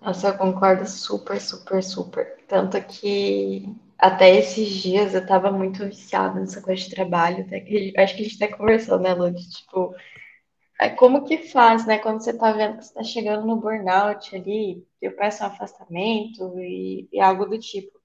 Nossa, 0.00 0.28
eu 0.28 0.38
concordo 0.38 0.86
super, 0.88 1.40
super, 1.40 1.82
super. 1.82 2.36
Tanto 2.46 2.80
que 2.84 3.64
até 3.98 4.36
esses 4.36 4.68
dias 4.68 5.12
eu 5.14 5.20
estava 5.20 5.50
muito 5.50 5.84
viciada 5.84 6.38
nessa 6.38 6.62
coisa 6.62 6.82
de 6.82 6.90
trabalho, 6.90 7.44
até 7.44 7.60
que 7.60 7.92
acho 7.96 8.14
que 8.16 8.22
a 8.22 8.24
gente 8.24 8.42
até 8.42 8.56
conversou, 8.56 8.98
né, 9.00 9.12
Lud? 9.12 9.36
Tipo, 9.50 9.94
é 10.80 10.90
como 10.90 11.24
que 11.24 11.38
faz, 11.38 11.86
né? 11.86 11.98
Quando 11.98 12.22
você 12.22 12.36
tá 12.36 12.52
vendo 12.52 12.78
que 12.78 12.84
você 12.84 12.94
tá 12.94 13.02
chegando 13.02 13.46
no 13.46 13.56
burnout 13.56 14.34
ali, 14.36 14.86
eu 15.00 15.14
peço 15.16 15.42
um 15.42 15.46
afastamento 15.46 16.58
e, 16.60 17.08
e 17.12 17.20
algo 17.20 17.46
do 17.46 17.58
tipo. 17.58 17.98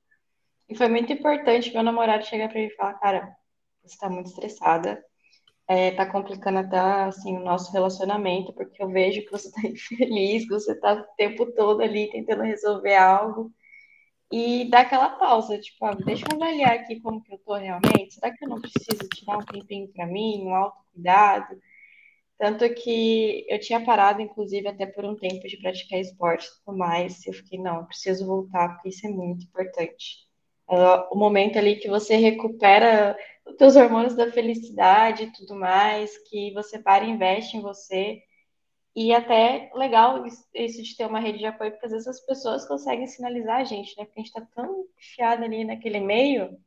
E 0.68 0.76
foi 0.76 0.88
muito 0.90 1.14
importante 1.14 1.72
meu 1.74 1.84
namorado 1.84 2.26
chegar 2.26 2.50
para 2.50 2.60
mim 2.60 2.68
e 2.68 2.76
falar, 2.76 2.96
cara, 2.96 3.36
você 3.84 3.98
tá 3.98 4.10
muito 4.10 4.30
estressada, 4.30 5.04
é, 5.68 5.92
tá 5.92 6.06
complicando 6.06 6.60
até, 6.60 6.78
assim, 6.78 7.38
o 7.38 7.44
nosso 7.44 7.72
relacionamento, 7.72 8.54
porque 8.54 8.82
eu 8.82 8.90
vejo 8.90 9.24
que 9.24 9.32
você 9.32 9.52
tá 9.52 9.62
infeliz, 9.68 10.44
que 10.44 10.50
você 10.50 10.76
tá 10.80 10.94
o 10.94 11.04
tempo 11.16 11.46
todo 11.54 11.82
ali 11.82 12.10
tentando 12.12 12.44
resolver 12.44 12.96
algo. 12.96 13.52
E 14.32 14.66
dá 14.70 14.80
aquela 14.82 15.12
pausa, 15.12 15.60
tipo, 15.60 15.86
ah, 15.86 15.94
deixa 15.94 16.26
eu 16.32 16.36
avaliar 16.36 16.74
aqui 16.74 17.00
como 17.02 17.22
que 17.24 17.34
eu 17.34 17.38
tô 17.40 17.54
realmente. 17.56 18.16
Será 18.16 18.32
que 18.36 18.44
eu 18.44 18.50
não 18.50 18.60
preciso 18.60 19.08
tirar 19.14 19.38
um 19.38 19.46
tempinho 19.46 19.88
para 19.94 20.08
mim, 20.08 20.44
um 20.44 20.56
autocuidado? 20.56 21.56
Tanto 22.43 22.69
que 22.73 23.45
eu 23.47 23.58
tinha 23.58 23.79
parado, 23.86 24.21
inclusive, 24.21 24.67
até 24.67 24.86
por 24.86 25.06
um 25.06 25.15
tempo 25.15 25.47
de 25.47 25.56
praticar 25.56 25.97
esporte 25.97 26.45
e 26.45 26.65
tudo 26.65 26.77
mais. 26.77 27.25
Eu 27.25 27.32
fiquei, 27.32 27.58
não, 27.58 27.77
eu 27.77 27.86
preciso 27.86 28.27
voltar, 28.27 28.67
porque 28.73 28.89
isso 28.89 29.08
é 29.08 29.10
muito 29.10 29.45
importante. 29.45 30.27
É 30.69 30.75
o 31.10 31.15
momento 31.15 31.58
ali 31.58 31.77
que 31.77 31.88
você 31.88 32.17
recupera 32.17 33.17
os 33.47 33.56
teus 33.56 33.77
hormônios 33.77 34.13
da 34.13 34.29
felicidade 34.29 35.23
e 35.23 35.32
tudo 35.32 35.56
mais, 35.56 36.17
que 36.27 36.51
você 36.51 36.77
para 36.77 37.06
e 37.06 37.12
investe 37.12 37.56
em 37.56 37.62
você. 37.62 38.21
E 38.93 39.13
até 39.13 39.71
legal 39.73 40.25
isso 40.53 40.84
de 40.84 40.97
ter 40.97 41.06
uma 41.06 41.21
rede 41.21 41.38
de 41.38 41.45
apoio, 41.45 41.71
porque 41.71 41.86
às 41.86 41.93
vezes 41.93 42.10
as 42.10 42.19
pessoas 42.25 42.67
conseguem 42.67 43.08
sinalizar 43.08 43.62
a 43.62 43.63
gente, 43.63 43.97
né? 43.97 44.03
Porque 44.03 44.19
a 44.19 44.23
gente 44.23 44.34
tá 44.34 44.45
tão 44.53 44.86
enfiado 44.99 45.45
ali 45.45 45.63
naquele 45.63 46.01
meio 46.01 46.58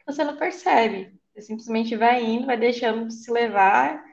que 0.00 0.04
você 0.04 0.22
não 0.22 0.36
percebe. 0.36 1.18
Você 1.32 1.40
simplesmente 1.40 1.96
vai 1.96 2.22
indo, 2.22 2.44
vai 2.44 2.58
deixando 2.58 3.06
de 3.06 3.14
se 3.14 3.32
levar 3.32 4.11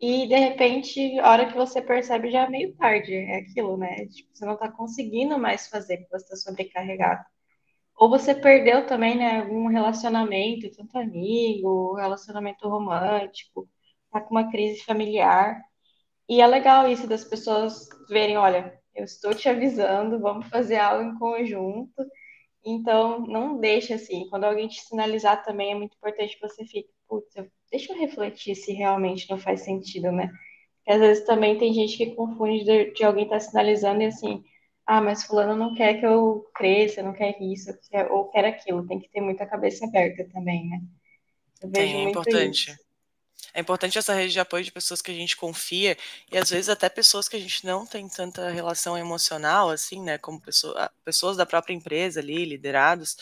e 0.00 0.26
de 0.26 0.36
repente, 0.36 1.18
a 1.20 1.30
hora 1.30 1.46
que 1.46 1.56
você 1.56 1.82
percebe 1.82 2.30
já 2.30 2.44
é 2.44 2.48
meio 2.48 2.74
tarde, 2.76 3.14
é 3.14 3.36
aquilo, 3.38 3.76
né? 3.76 4.06
Tipo, 4.06 4.30
você 4.34 4.46
não 4.46 4.56
tá 4.56 4.70
conseguindo 4.70 5.38
mais 5.38 5.68
fazer 5.68 5.98
porque 5.98 6.18
você 6.18 6.28
tá 6.28 6.36
sobrecarregado. 6.36 7.24
Ou 7.96 8.08
você 8.10 8.34
perdeu 8.34 8.86
também, 8.86 9.16
né, 9.16 9.40
algum 9.40 9.68
relacionamento, 9.68 10.70
tanto 10.76 10.98
amigo, 10.98 11.94
relacionamento 11.96 12.68
romântico, 12.68 13.68
tá 14.10 14.20
com 14.20 14.30
uma 14.34 14.50
crise 14.50 14.82
familiar. 14.84 15.62
E 16.28 16.40
é 16.40 16.46
legal 16.46 16.88
isso 16.88 17.06
das 17.08 17.24
pessoas 17.24 17.88
verem, 18.08 18.36
olha, 18.38 18.80
eu 18.94 19.04
estou 19.04 19.34
te 19.34 19.48
avisando, 19.48 20.20
vamos 20.20 20.48
fazer 20.48 20.78
algo 20.78 21.04
em 21.10 21.18
conjunto. 21.18 21.92
Então, 22.64 23.20
não 23.26 23.58
deixe 23.58 23.92
assim. 23.94 24.28
Quando 24.30 24.44
alguém 24.44 24.68
te 24.68 24.80
sinalizar 24.82 25.44
também, 25.44 25.72
é 25.72 25.74
muito 25.74 25.96
importante 25.96 26.34
que 26.38 26.48
você 26.48 26.64
fique, 26.66 26.90
putz, 27.08 27.34
eu 27.36 27.50
deixa 27.70 27.92
eu 27.92 27.98
refletir 27.98 28.54
se 28.54 28.72
realmente 28.72 29.28
não 29.30 29.38
faz 29.38 29.62
sentido, 29.62 30.10
né? 30.10 30.30
Porque 30.78 30.92
às 30.92 31.00
vezes 31.00 31.24
também 31.24 31.58
tem 31.58 31.72
gente 31.72 31.96
que 31.96 32.14
confunde 32.14 32.64
de, 32.64 32.92
de 32.92 33.04
alguém 33.04 33.24
estar 33.24 33.36
tá 33.36 33.40
sinalizando 33.40 34.02
e 34.02 34.06
assim, 34.06 34.44
ah, 34.86 35.00
mas 35.00 35.24
fulano 35.24 35.54
não 35.54 35.74
quer 35.74 36.00
que 36.00 36.06
eu 36.06 36.44
cresça, 36.54 37.02
não 37.02 37.12
quer 37.12 37.40
isso, 37.40 37.70
ou 38.10 38.28
quer 38.28 38.44
aquilo. 38.44 38.86
Tem 38.86 38.98
que 38.98 39.08
ter 39.08 39.20
muita 39.20 39.46
cabeça 39.46 39.86
aberta 39.86 40.26
também, 40.32 40.68
né? 40.68 40.80
Vejo 41.62 41.94
é 41.94 41.96
muito 41.96 42.10
importante. 42.10 42.70
Isso. 42.70 42.90
É 43.52 43.60
importante 43.60 43.98
essa 43.98 44.14
rede 44.14 44.32
de 44.32 44.40
apoio 44.40 44.62
de 44.62 44.70
pessoas 44.70 45.02
que 45.02 45.10
a 45.10 45.14
gente 45.14 45.36
confia 45.36 45.96
e 46.30 46.38
às 46.38 46.50
vezes 46.50 46.68
até 46.68 46.88
pessoas 46.88 47.28
que 47.28 47.36
a 47.36 47.40
gente 47.40 47.64
não 47.66 47.84
tem 47.84 48.08
tanta 48.08 48.48
relação 48.50 48.96
emocional, 48.96 49.70
assim, 49.70 50.00
né? 50.02 50.18
Como 50.18 50.40
pessoa, 50.40 50.90
pessoas 51.04 51.36
da 51.36 51.46
própria 51.46 51.74
empresa 51.74 52.20
ali, 52.20 52.44
liderados, 52.44 53.16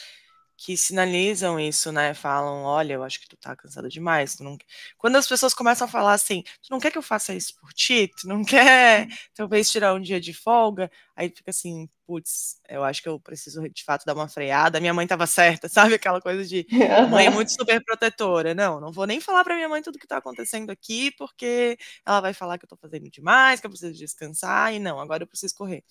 que 0.60 0.76
sinalizam 0.76 1.58
isso, 1.60 1.92
né? 1.92 2.12
Falam, 2.14 2.64
olha, 2.64 2.94
eu 2.94 3.04
acho 3.04 3.20
que 3.20 3.28
tu 3.28 3.36
tá 3.36 3.54
cansada 3.54 3.88
demais. 3.88 4.34
Tu 4.34 4.42
não... 4.42 4.58
Quando 4.98 5.14
as 5.16 5.26
pessoas 5.28 5.54
começam 5.54 5.86
a 5.86 5.90
falar 5.90 6.14
assim, 6.14 6.42
tu 6.62 6.68
não 6.72 6.80
quer 6.80 6.90
que 6.90 6.98
eu 6.98 7.02
faça 7.02 7.32
isso 7.32 7.54
por 7.60 7.72
ti? 7.72 8.08
Tu 8.20 8.26
não 8.26 8.44
quer 8.44 9.06
talvez 9.36 9.70
tirar 9.70 9.94
um 9.94 10.00
dia 10.00 10.20
de 10.20 10.34
folga? 10.34 10.90
Aí 11.14 11.30
fica 11.30 11.50
assim, 11.52 11.88
putz, 12.04 12.60
eu 12.68 12.82
acho 12.82 13.00
que 13.00 13.08
eu 13.08 13.20
preciso 13.20 13.68
de 13.68 13.84
fato 13.84 14.04
dar 14.04 14.14
uma 14.14 14.26
freada. 14.28 14.80
Minha 14.80 14.92
mãe 14.92 15.06
tava 15.06 15.28
certa, 15.28 15.68
sabe? 15.70 15.94
Aquela 15.94 16.20
coisa 16.20 16.44
de 16.44 16.66
mãe 17.08 17.26
é 17.26 17.30
muito 17.30 17.52
super 17.52 17.80
protetora. 17.84 18.52
Não, 18.52 18.80
não 18.80 18.90
vou 18.92 19.06
nem 19.06 19.20
falar 19.20 19.44
pra 19.44 19.54
minha 19.54 19.68
mãe 19.68 19.80
tudo 19.80 19.96
que 19.98 20.08
tá 20.08 20.16
acontecendo 20.18 20.70
aqui, 20.70 21.12
porque 21.12 21.78
ela 22.04 22.20
vai 22.20 22.34
falar 22.34 22.58
que 22.58 22.64
eu 22.64 22.68
tô 22.68 22.76
fazendo 22.76 23.08
demais, 23.10 23.60
que 23.60 23.66
eu 23.66 23.70
preciso 23.70 23.92
descansar, 23.94 24.74
e 24.74 24.80
não, 24.80 24.98
agora 25.00 25.22
eu 25.22 25.26
preciso 25.28 25.54
correr. 25.54 25.84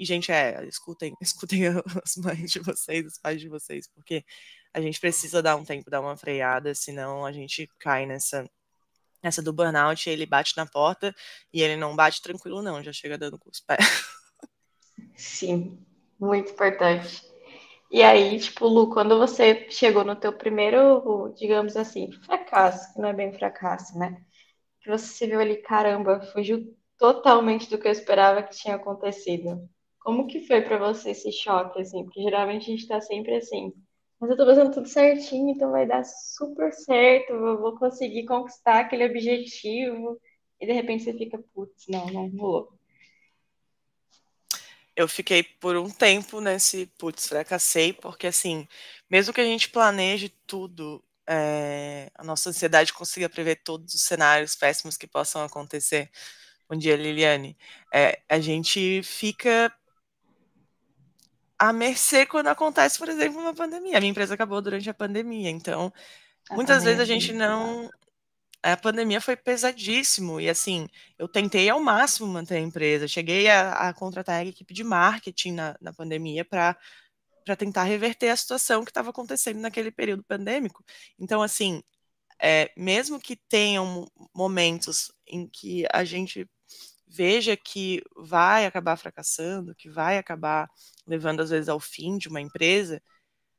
E, 0.00 0.04
gente, 0.06 0.32
é, 0.32 0.66
escutem, 0.66 1.14
escutem 1.20 1.66
as 2.02 2.16
mães 2.16 2.50
de 2.50 2.58
vocês, 2.58 3.06
os 3.06 3.18
pais 3.18 3.38
de 3.38 3.50
vocês, 3.50 3.86
porque 3.86 4.24
a 4.72 4.80
gente 4.80 4.98
precisa 4.98 5.42
dar 5.42 5.56
um 5.56 5.64
tempo, 5.64 5.90
dar 5.90 6.00
uma 6.00 6.16
freada, 6.16 6.74
senão 6.74 7.26
a 7.26 7.32
gente 7.32 7.68
cai 7.78 8.06
nessa 8.06 8.48
nessa 9.22 9.42
do 9.42 9.52
burnout, 9.52 10.08
ele 10.08 10.24
bate 10.24 10.56
na 10.56 10.64
porta 10.64 11.14
e 11.52 11.60
ele 11.60 11.76
não 11.76 11.94
bate 11.94 12.22
tranquilo, 12.22 12.62
não, 12.62 12.82
já 12.82 12.90
chega 12.90 13.18
dando 13.18 13.38
com 13.38 13.50
os 13.50 13.60
pés. 13.60 13.84
Sim, 15.14 15.78
muito 16.18 16.52
importante. 16.52 17.22
E 17.90 18.02
aí, 18.02 18.40
tipo, 18.40 18.66
Lu, 18.66 18.88
quando 18.88 19.18
você 19.18 19.68
chegou 19.68 20.04
no 20.04 20.16
teu 20.16 20.32
primeiro, 20.32 21.34
digamos 21.36 21.76
assim, 21.76 22.10
fracasso, 22.24 22.94
que 22.94 23.00
não 23.00 23.10
é 23.10 23.12
bem 23.12 23.30
fracasso, 23.30 23.98
né? 23.98 24.24
Que 24.80 24.88
você 24.88 25.04
se 25.04 25.26
viu 25.26 25.38
ali, 25.38 25.58
caramba, 25.58 26.22
fugiu 26.32 26.74
totalmente 26.96 27.68
do 27.68 27.78
que 27.78 27.88
eu 27.88 27.92
esperava 27.92 28.42
que 28.42 28.56
tinha 28.56 28.76
acontecido. 28.76 29.68
Como 30.00 30.26
que 30.26 30.46
foi 30.46 30.62
para 30.62 30.78
você 30.78 31.10
esse 31.10 31.30
choque, 31.30 31.80
assim? 31.80 32.04
Porque 32.04 32.22
geralmente 32.22 32.62
a 32.62 32.74
gente 32.74 32.88
tá 32.88 33.00
sempre 33.00 33.36
assim, 33.36 33.72
mas 34.18 34.30
eu 34.30 34.36
tô 34.36 34.44
fazendo 34.44 34.72
tudo 34.72 34.86
certinho, 34.86 35.48
então 35.50 35.70
vai 35.70 35.86
dar 35.86 36.04
super 36.04 36.72
certo, 36.72 37.32
eu 37.32 37.58
vou 37.58 37.78
conseguir 37.78 38.26
conquistar 38.26 38.80
aquele 38.80 39.06
objetivo. 39.06 40.20
E 40.60 40.66
de 40.66 40.72
repente 40.72 41.04
você 41.04 41.14
fica, 41.14 41.38
putz, 41.54 41.86
não, 41.88 42.06
não 42.06 42.28
rolou. 42.28 42.70
Eu 44.94 45.08
fiquei 45.08 45.42
por 45.42 45.76
um 45.76 45.88
tempo 45.88 46.38
nesse, 46.40 46.84
putz, 46.98 47.26
fracassei, 47.26 47.94
porque 47.94 48.26
assim, 48.26 48.68
mesmo 49.08 49.32
que 49.32 49.40
a 49.40 49.44
gente 49.44 49.70
planeje 49.70 50.28
tudo, 50.46 51.02
é, 51.26 52.10
a 52.14 52.22
nossa 52.22 52.50
ansiedade 52.50 52.92
consiga 52.92 53.26
prever 53.26 53.62
todos 53.62 53.94
os 53.94 54.02
cenários 54.02 54.54
péssimos 54.54 54.98
que 54.98 55.06
possam 55.06 55.42
acontecer. 55.42 56.10
Bom 56.68 56.76
dia, 56.76 56.96
Liliane. 56.96 57.56
É, 57.92 58.20
a 58.28 58.38
gente 58.38 59.02
fica 59.02 59.74
à 61.60 61.74
mercê 61.74 62.24
quando 62.24 62.46
acontece, 62.46 62.98
por 62.98 63.08
exemplo, 63.10 63.38
uma 63.38 63.54
pandemia. 63.54 63.98
A 63.98 64.00
minha 64.00 64.10
empresa 64.10 64.32
acabou 64.32 64.62
durante 64.62 64.88
a 64.88 64.94
pandemia, 64.94 65.50
então 65.50 65.92
a 66.48 66.54
muitas 66.54 66.82
vezes 66.82 67.00
a 67.00 67.04
gente 67.04 67.34
não. 67.34 67.90
A 68.62 68.76
pandemia 68.76 69.20
foi 69.20 69.36
pesadíssimo 69.36 70.40
e 70.40 70.48
assim, 70.48 70.86
eu 71.18 71.28
tentei 71.28 71.68
ao 71.68 71.80
máximo 71.80 72.26
manter 72.26 72.56
a 72.56 72.60
empresa. 72.60 73.06
Cheguei 73.06 73.48
a, 73.48 73.88
a 73.88 73.94
contratar 73.94 74.40
a 74.40 74.44
equipe 74.44 74.72
de 74.74 74.82
marketing 74.82 75.52
na, 75.52 75.76
na 75.80 75.92
pandemia 75.92 76.44
para 76.44 76.76
para 77.44 77.56
tentar 77.56 77.84
reverter 77.84 78.28
a 78.28 78.36
situação 78.36 78.84
que 78.84 78.90
estava 78.90 79.10
acontecendo 79.10 79.60
naquele 79.60 79.90
período 79.90 80.22
pandêmico. 80.22 80.84
Então, 81.18 81.42
assim, 81.42 81.82
é, 82.40 82.70
mesmo 82.76 83.18
que 83.18 83.34
tenham 83.34 84.06
momentos 84.34 85.10
em 85.26 85.46
que 85.48 85.86
a 85.92 86.04
gente 86.04 86.48
veja 87.10 87.56
que 87.56 88.02
vai 88.16 88.64
acabar 88.64 88.96
fracassando, 88.96 89.74
que 89.74 89.90
vai 89.90 90.16
acabar 90.16 90.70
levando 91.06 91.40
às 91.40 91.50
vezes 91.50 91.68
ao 91.68 91.80
fim 91.80 92.16
de 92.16 92.28
uma 92.28 92.40
empresa, 92.40 93.02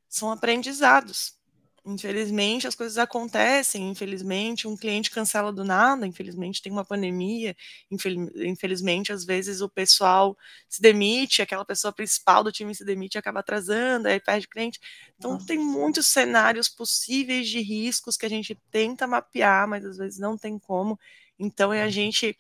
são 0.07 0.31
aprendizados. 0.31 1.39
Infelizmente 1.83 2.67
as 2.67 2.75
coisas 2.75 2.99
acontecem, 2.99 3.89
infelizmente 3.89 4.67
um 4.67 4.77
cliente 4.77 5.09
cancela 5.09 5.51
do 5.51 5.63
nada, 5.63 6.05
infelizmente 6.05 6.61
tem 6.61 6.71
uma 6.71 6.85
pandemia, 6.85 7.55
infelizmente 7.89 9.11
às 9.11 9.25
vezes 9.25 9.61
o 9.61 9.67
pessoal 9.67 10.37
se 10.69 10.79
demite, 10.79 11.41
aquela 11.41 11.65
pessoa 11.65 11.91
principal 11.91 12.43
do 12.43 12.51
time 12.51 12.75
se 12.75 12.85
demite 12.85 13.17
e 13.17 13.19
acaba 13.19 13.39
atrasando, 13.39 14.07
aí 14.07 14.19
perde 14.19 14.47
cliente. 14.47 14.79
Então 15.17 15.33
Nossa. 15.33 15.47
tem 15.47 15.57
muitos 15.57 16.07
cenários 16.07 16.69
possíveis 16.69 17.49
de 17.49 17.59
riscos 17.61 18.15
que 18.15 18.27
a 18.27 18.29
gente 18.29 18.55
tenta 18.69 19.07
mapear, 19.07 19.67
mas 19.67 19.83
às 19.83 19.97
vezes 19.97 20.19
não 20.19 20.37
tem 20.37 20.59
como. 20.59 20.99
Então 21.39 21.73
é 21.73 21.81
a 21.81 21.89
gente 21.89 22.37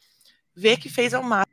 ver 0.55 0.77
que 0.77 0.89
fez 0.89 1.13
ao 1.13 1.23
máximo, 1.23 1.45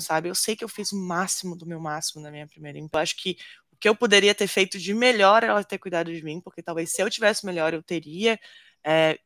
sabe? 0.00 0.28
Eu 0.28 0.34
sei 0.34 0.56
que 0.56 0.64
eu 0.64 0.68
fiz 0.68 0.92
o 0.92 0.96
máximo 0.96 1.56
do 1.56 1.66
meu 1.66 1.80
máximo 1.80 2.22
na 2.22 2.30
minha 2.30 2.46
primeira 2.46 2.78
empresa. 2.78 2.98
Eu 2.98 3.02
acho 3.02 3.16
que 3.16 3.36
o 3.72 3.76
que 3.76 3.88
eu 3.88 3.94
poderia 3.94 4.34
ter 4.34 4.46
feito 4.46 4.78
de 4.78 4.94
melhor 4.94 5.42
é 5.42 5.48
ela 5.48 5.62
ter 5.64 5.78
cuidado 5.78 6.12
de 6.12 6.22
mim, 6.22 6.40
porque 6.40 6.62
talvez 6.62 6.92
se 6.92 7.02
eu 7.02 7.10
tivesse 7.10 7.44
melhor 7.44 7.74
eu 7.74 7.82
teria 7.82 8.38
é, 8.84 9.18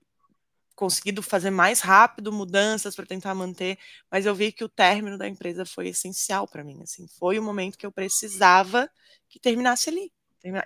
conseguido 0.74 1.22
fazer 1.22 1.50
mais 1.50 1.80
rápido 1.80 2.32
mudanças 2.32 2.96
para 2.96 3.06
tentar 3.06 3.34
manter, 3.34 3.78
mas 4.10 4.26
eu 4.26 4.34
vi 4.34 4.50
que 4.50 4.64
o 4.64 4.68
término 4.68 5.18
da 5.18 5.28
empresa 5.28 5.64
foi 5.66 5.88
essencial 5.88 6.48
para 6.48 6.64
mim. 6.64 6.80
Assim, 6.82 7.06
foi 7.18 7.38
o 7.38 7.42
momento 7.42 7.76
que 7.78 7.86
eu 7.86 7.92
precisava 7.92 8.90
que 9.28 9.38
terminasse 9.38 9.90
ali. 9.90 10.12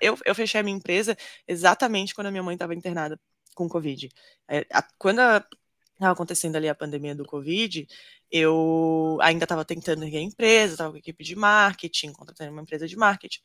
Eu, 0.01 0.17
eu 0.25 0.35
fechei 0.35 0.61
a 0.61 0.65
minha 0.65 0.77
empresa 0.77 1.17
exatamente 1.49 2.15
quando 2.15 2.29
a 2.29 2.31
minha 2.31 2.43
mãe 2.43 2.55
estava 2.55 2.75
internada 2.75 3.19
com 3.55 3.69
Covid. 3.69 4.09
É, 4.49 4.67
a, 4.73 4.83
quando 4.99 5.21
estava 5.95 6.13
acontecendo 6.13 6.57
ali 6.57 6.69
a 6.69 6.75
pandemia 6.75 7.15
do 7.15 7.25
Covid, 7.25 7.87
eu 8.31 9.17
ainda 9.23 9.45
estava 9.45 9.65
tentando 9.65 10.05
erguer 10.05 10.19
a 10.19 10.23
empresa, 10.23 10.73
estava 10.75 10.91
com 10.91 10.97
a 10.97 10.99
equipe 10.99 11.23
de 11.23 11.37
marketing, 11.37 12.13
contratando 12.13 12.51
uma 12.51 12.63
empresa 12.63 12.89
de 12.89 12.97
marketing, 12.97 13.41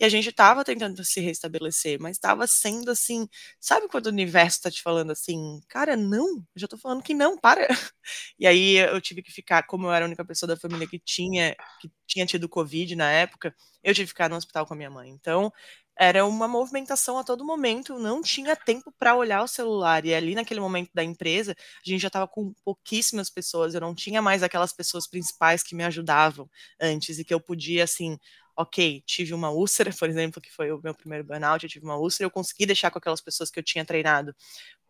e 0.00 0.04
a 0.04 0.08
gente 0.08 0.28
estava 0.30 0.64
tentando 0.64 1.04
se 1.04 1.20
restabelecer, 1.20 2.00
mas 2.00 2.16
estava 2.16 2.44
sendo 2.48 2.90
assim, 2.90 3.28
sabe 3.60 3.86
quando 3.88 4.06
o 4.06 4.10
universo 4.10 4.58
está 4.58 4.70
te 4.70 4.82
falando 4.82 5.12
assim, 5.12 5.60
cara, 5.68 5.96
não, 5.96 6.38
eu 6.38 6.44
já 6.56 6.64
estou 6.66 6.78
falando 6.78 7.02
que 7.02 7.14
não, 7.14 7.38
para. 7.38 7.68
E 8.36 8.46
aí 8.48 8.78
eu 8.78 9.00
tive 9.00 9.22
que 9.22 9.30
ficar, 9.30 9.62
como 9.64 9.86
eu 9.86 9.92
era 9.92 10.04
a 10.04 10.08
única 10.08 10.24
pessoa 10.24 10.48
da 10.48 10.56
família 10.56 10.88
que 10.88 10.98
tinha, 10.98 11.54
que 11.80 11.88
tinha 12.04 12.26
tido 12.26 12.48
Covid 12.48 12.96
na 12.96 13.08
época, 13.12 13.54
eu 13.82 13.94
tive 13.94 14.06
que 14.06 14.12
ficar 14.12 14.28
no 14.28 14.34
hospital 14.34 14.66
com 14.66 14.74
a 14.74 14.76
minha 14.76 14.90
mãe. 14.90 15.08
Então, 15.08 15.52
era 15.98 16.24
uma 16.26 16.48
movimentação 16.48 17.18
a 17.18 17.24
todo 17.24 17.44
momento, 17.44 17.98
não 17.98 18.22
tinha 18.22 18.56
tempo 18.56 18.92
para 18.98 19.14
olhar 19.14 19.42
o 19.42 19.48
celular. 19.48 20.04
E 20.06 20.14
ali 20.14 20.34
naquele 20.34 20.60
momento 20.60 20.90
da 20.94 21.04
empresa, 21.04 21.52
a 21.54 21.88
gente 21.90 22.00
já 22.00 22.08
estava 22.08 22.26
com 22.28 22.52
pouquíssimas 22.64 23.30
pessoas, 23.30 23.74
eu 23.74 23.80
não 23.80 23.94
tinha 23.94 24.22
mais 24.22 24.42
aquelas 24.42 24.72
pessoas 24.72 25.06
principais 25.06 25.62
que 25.62 25.74
me 25.74 25.84
ajudavam 25.84 26.48
antes 26.80 27.18
e 27.18 27.24
que 27.24 27.34
eu 27.34 27.40
podia 27.40 27.84
assim, 27.84 28.18
ok, 28.56 29.02
tive 29.06 29.34
uma 29.34 29.50
úlcera, 29.50 29.90
por 29.98 30.08
exemplo, 30.08 30.40
que 30.40 30.50
foi 30.52 30.72
o 30.72 30.80
meu 30.82 30.94
primeiro 30.94 31.24
burnout, 31.24 31.64
eu 31.64 31.70
tive 31.70 31.84
uma 31.84 31.96
úlcera, 31.96 32.26
eu 32.26 32.30
consegui 32.30 32.66
deixar 32.66 32.90
com 32.90 32.98
aquelas 32.98 33.20
pessoas 33.20 33.50
que 33.50 33.58
eu 33.58 33.62
tinha 33.64 33.84
treinado. 33.84 34.34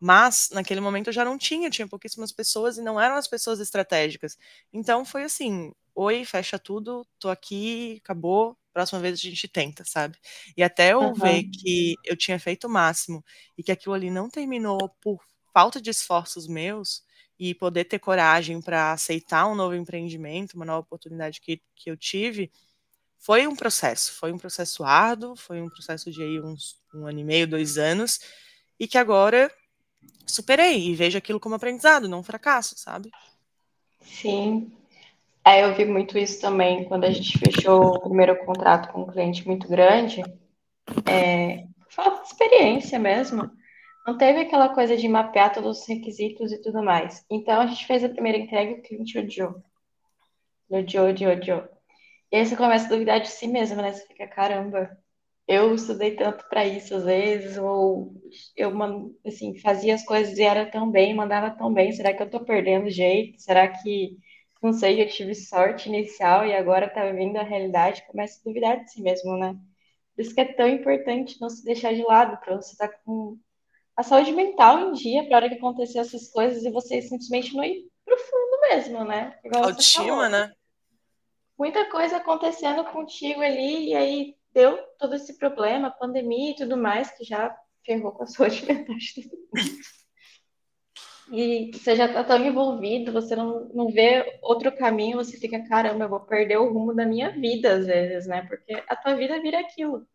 Mas 0.01 0.49
naquele 0.53 0.81
momento 0.81 1.09
eu 1.09 1.13
já 1.13 1.25
não 1.25 1.39
tinha, 1.39 1.71
tinha 1.71 1.87
pouquíssimas 1.89 2.33
pessoas 2.33 2.77
e 2.79 2.83
não 2.83 3.01
eram 3.01 3.17
as 3.17 3.29
pessoas 3.29 3.61
estratégicas. 3.61 4.37
Então 4.73 5.05
foi 5.05 5.23
assim, 5.25 5.73
oi, 5.95 6.25
fecha 6.25 6.59
tudo, 6.59 7.07
tô 7.19 7.29
aqui, 7.29 8.01
acabou, 8.03 8.57
próxima 8.73 9.01
vez 9.01 9.19
a 9.19 9.23
gente 9.23 9.47
tenta, 9.49 9.85
sabe? 9.85 10.19
E 10.57 10.63
até 10.63 10.93
eu 10.93 11.01
uhum. 11.01 11.15
ver 11.15 11.45
que 11.45 11.95
eu 12.05 12.17
tinha 12.17 12.39
feito 12.39 12.67
o 12.67 12.71
máximo 12.71 13.25
e 13.57 13.63
que 13.63 13.73
aquilo 13.73 13.95
ali 13.95 14.11
não 14.11 14.29
terminou 14.29 14.89
por 15.01 15.21
falta 15.53 15.81
de 15.81 15.91
esforços 15.91 16.47
meus 16.47 17.05
e 17.39 17.55
poder 17.55 17.85
ter 17.85 17.99
coragem 17.99 18.61
para 18.61 18.93
aceitar 18.93 19.47
um 19.47 19.55
novo 19.55 19.75
empreendimento, 19.75 20.55
uma 20.55 20.65
nova 20.65 20.81
oportunidade 20.81 21.41
que, 21.41 21.61
que 21.75 21.91
eu 21.91 21.97
tive, 21.97 22.51
foi 23.19 23.47
um 23.47 23.55
processo, 23.55 24.13
foi 24.15 24.33
um 24.33 24.39
processo 24.39 24.83
árduo, 24.83 25.37
foi 25.37 25.61
um 25.61 25.69
processo 25.69 26.11
de 26.11 26.23
aí 26.23 26.41
uns 26.41 26.81
um 26.95 27.07
ano 27.07 27.21
e 27.21 27.25
meio, 27.25 27.47
dois 27.47 27.79
anos, 27.79 28.19
e 28.79 28.89
que 28.89 28.99
agora 28.99 29.53
superei 30.27 30.89
e 30.89 30.95
vejo 30.95 31.17
aquilo 31.17 31.39
como 31.39 31.55
aprendizado, 31.55 32.09
não 32.09 32.21
um 32.21 32.25
fracasso, 32.25 32.75
sabe? 32.77 33.11
Sim, 34.01 34.73
é, 35.45 35.65
eu 35.65 35.75
vi 35.75 35.85
muito 35.85 36.17
isso 36.17 36.41
também 36.41 36.85
quando 36.85 37.05
a 37.05 37.11
gente 37.11 37.39
fechou 37.39 37.97
o 37.97 38.01
primeiro 38.01 38.45
contrato 38.45 38.93
com 38.93 39.03
um 39.03 39.07
cliente 39.07 39.47
muito 39.47 39.69
grande. 39.69 40.23
É, 41.09 41.65
falta 41.89 42.23
de 42.23 42.29
experiência 42.29 42.99
mesmo. 42.99 43.51
Não 44.07 44.17
teve 44.17 44.41
aquela 44.41 44.69
coisa 44.69 44.97
de 44.97 45.09
mapear 45.09 45.53
todos 45.53 45.81
os 45.81 45.89
requisitos 45.89 46.53
e 46.53 46.61
tudo 46.61 46.83
mais. 46.83 47.25
Então 47.31 47.61
a 47.61 47.67
gente 47.67 47.87
fez 47.87 48.05
a 48.05 48.09
primeira 48.09 48.39
entrega 48.39 48.73
e 48.73 48.75
o 48.75 48.83
cliente 48.83 49.19
odiou. 49.19 49.63
Odiou, 50.69 51.09
odiou, 51.09 51.33
odiou. 51.33 51.69
E 52.31 52.37
aí 52.37 52.47
você 52.47 52.57
começa 52.57 52.87
a 52.87 52.89
duvidar 52.89 53.21
de 53.21 53.29
si 53.29 53.47
mesmo, 53.47 53.83
né? 53.83 53.93
Você 53.93 54.07
fica, 54.07 54.27
caramba, 54.27 54.97
eu 55.47 55.75
estudei 55.75 56.17
tanto 56.17 56.49
para 56.49 56.67
isso 56.67 56.95
às 56.95 57.05
vezes, 57.05 57.59
ou 57.59 58.15
eu 58.57 58.73
assim, 59.27 59.59
fazia 59.59 59.95
as 59.95 60.05
coisas 60.05 60.39
e 60.39 60.43
era 60.43 60.67
tão 60.67 60.91
bem, 60.91 61.15
mandava 61.15 61.51
tão 61.51 61.73
bem. 61.73 61.93
Será 61.93 62.15
que 62.15 62.23
eu 62.23 62.31
tô 62.31 62.41
perdendo 62.45 62.89
jeito? 62.91 63.41
Será 63.41 63.69
que 63.69 64.17
não 64.63 64.73
sei, 64.73 65.03
eu 65.03 65.09
tive 65.09 65.35
sorte 65.35 65.89
inicial 65.89 66.47
e 66.47 66.55
agora 66.55 66.89
tá 66.89 67.11
vindo 67.11 67.37
a 67.37 67.43
realidade, 67.43 68.07
começa 68.07 68.39
a 68.39 68.45
duvidar 68.45 68.85
de 68.85 68.93
si 68.93 69.03
mesmo, 69.03 69.37
né? 69.37 69.57
Por 70.15 70.23
isso 70.23 70.35
que 70.35 70.41
é 70.41 70.53
tão 70.53 70.69
importante 70.69 71.41
não 71.41 71.51
se 71.51 71.65
deixar 71.65 71.93
de 71.93 72.03
lado, 72.03 72.39
para 72.39 72.55
você 72.55 72.73
estar 72.73 72.89
tá 72.89 72.99
com 73.05 73.37
a 73.97 74.03
saúde 74.05 74.31
mental 74.33 74.79
em 74.79 74.93
dia 74.93 75.27
para 75.27 75.37
hora 75.37 75.49
que 75.49 75.57
acontecer 75.57 75.99
essas 75.99 76.29
coisas 76.31 76.65
e 76.65 76.71
você 76.71 77.03
simplesmente 77.03 77.55
não 77.57 77.65
ir 77.65 77.89
pro 78.05 78.17
fundo 78.17 78.61
mesmo, 78.71 79.05
né? 79.05 79.37
Igual 79.45 79.65
Autoestima, 79.65 80.29
né? 80.29 80.53
Muita 81.59 81.91
coisa 81.91 82.19
acontecendo 82.19 82.85
contigo 82.85 83.41
ali 83.41 83.89
e 83.89 83.95
aí 83.95 84.37
deu 84.53 84.79
todo 84.99 85.15
esse 85.17 85.39
problema, 85.39 85.91
pandemia 85.91 86.53
e 86.53 86.57
tudo 86.57 86.77
mais, 86.77 87.11
que 87.11 87.25
já 87.25 87.55
ferrou 87.85 88.13
com 88.13 88.23
a 88.23 88.27
saúde 88.29 88.65
mental 88.65 88.97
de 88.97 89.23
todo 89.23 89.39
mundo. 89.53 89.75
E 91.33 91.71
você 91.73 91.97
já 91.97 92.13
tá 92.13 92.23
tão 92.23 92.45
envolvido, 92.45 93.11
você 93.11 93.35
não, 93.35 93.65
não 93.73 93.91
vê 93.91 94.39
outro 94.43 94.71
caminho, 94.71 95.17
você 95.17 95.39
fica, 95.39 95.67
caramba, 95.67 96.05
eu 96.05 96.09
vou 96.11 96.21
perder 96.21 96.59
o 96.59 96.71
rumo 96.71 96.95
da 96.95 97.07
minha 97.07 97.31
vida, 97.31 97.73
às 97.73 97.87
vezes, 97.87 98.27
né? 98.27 98.43
Porque 98.47 98.75
a 98.87 98.95
tua 98.95 99.15
vida 99.15 99.41
vira 99.41 99.59
aquilo. 99.61 100.07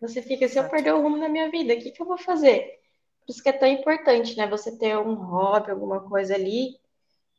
Você 0.00 0.20
fica, 0.20 0.48
se 0.48 0.58
eu 0.58 0.68
perder 0.68 0.92
o 0.92 1.02
rumo 1.02 1.20
da 1.20 1.28
minha 1.28 1.48
vida, 1.52 1.72
o 1.72 1.78
que, 1.78 1.92
que 1.92 2.02
eu 2.02 2.06
vou 2.06 2.18
fazer? 2.18 2.80
Por 3.24 3.30
isso 3.30 3.40
que 3.40 3.48
é 3.48 3.52
tão 3.52 3.68
importante, 3.68 4.36
né? 4.36 4.48
Você 4.48 4.76
ter 4.76 4.98
um 4.98 5.14
hobby, 5.14 5.70
alguma 5.70 6.00
coisa 6.00 6.34
ali, 6.34 6.80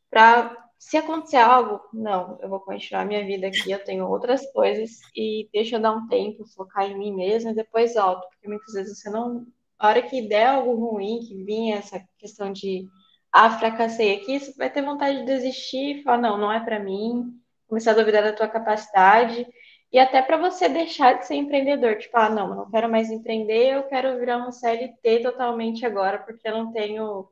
para 0.08 0.56
se 0.78 0.96
acontecer 0.96 1.36
algo, 1.36 1.80
não, 1.92 2.38
eu 2.40 2.48
vou 2.48 2.60
continuar 2.60 3.04
minha 3.04 3.26
vida 3.26 3.46
aqui, 3.46 3.70
eu 3.70 3.84
tenho 3.84 4.08
outras 4.08 4.50
coisas 4.52 5.00
e 5.14 5.50
deixa 5.52 5.76
eu 5.76 5.80
dar 5.80 5.92
um 5.92 6.08
tempo, 6.08 6.46
focar 6.46 6.90
em 6.90 6.98
mim 6.98 7.14
mesma 7.14 7.50
e 7.50 7.54
depois 7.54 7.92
volto, 7.92 8.26
porque 8.30 8.48
muitas 8.48 8.72
vezes 8.72 8.98
você 8.98 9.10
não, 9.10 9.46
a 9.78 9.88
hora 9.88 10.00
que 10.00 10.26
der 10.26 10.46
algo 10.46 10.74
ruim, 10.74 11.20
que 11.20 11.44
vinha 11.44 11.76
essa 11.76 12.02
questão 12.18 12.50
de 12.50 12.88
ah, 13.32 13.50
fracassei 13.58 14.16
aqui, 14.16 14.38
você 14.38 14.52
vai 14.56 14.70
ter 14.70 14.82
vontade 14.82 15.18
de 15.18 15.24
desistir 15.24 16.02
falar, 16.02 16.18
não, 16.18 16.38
não 16.38 16.52
é 16.52 16.60
para 16.60 16.78
mim, 16.78 17.32
começar 17.66 17.92
a 17.92 17.94
duvidar 17.94 18.22
da 18.22 18.32
tua 18.32 18.48
capacidade 18.48 19.46
e 19.92 19.98
até 19.98 20.22
para 20.22 20.36
você 20.36 20.68
deixar 20.68 21.18
de 21.18 21.26
ser 21.26 21.34
empreendedor, 21.34 21.96
tipo, 21.98 22.16
ah, 22.16 22.30
não, 22.30 22.54
não 22.54 22.70
quero 22.70 22.90
mais 22.90 23.10
empreender, 23.10 23.74
eu 23.74 23.82
quero 23.84 24.18
virar 24.18 24.38
um 24.38 24.50
CLT 24.50 25.20
totalmente 25.20 25.84
agora, 25.84 26.18
porque 26.18 26.48
eu 26.48 26.52
não 26.52 26.72
tenho 26.72 27.28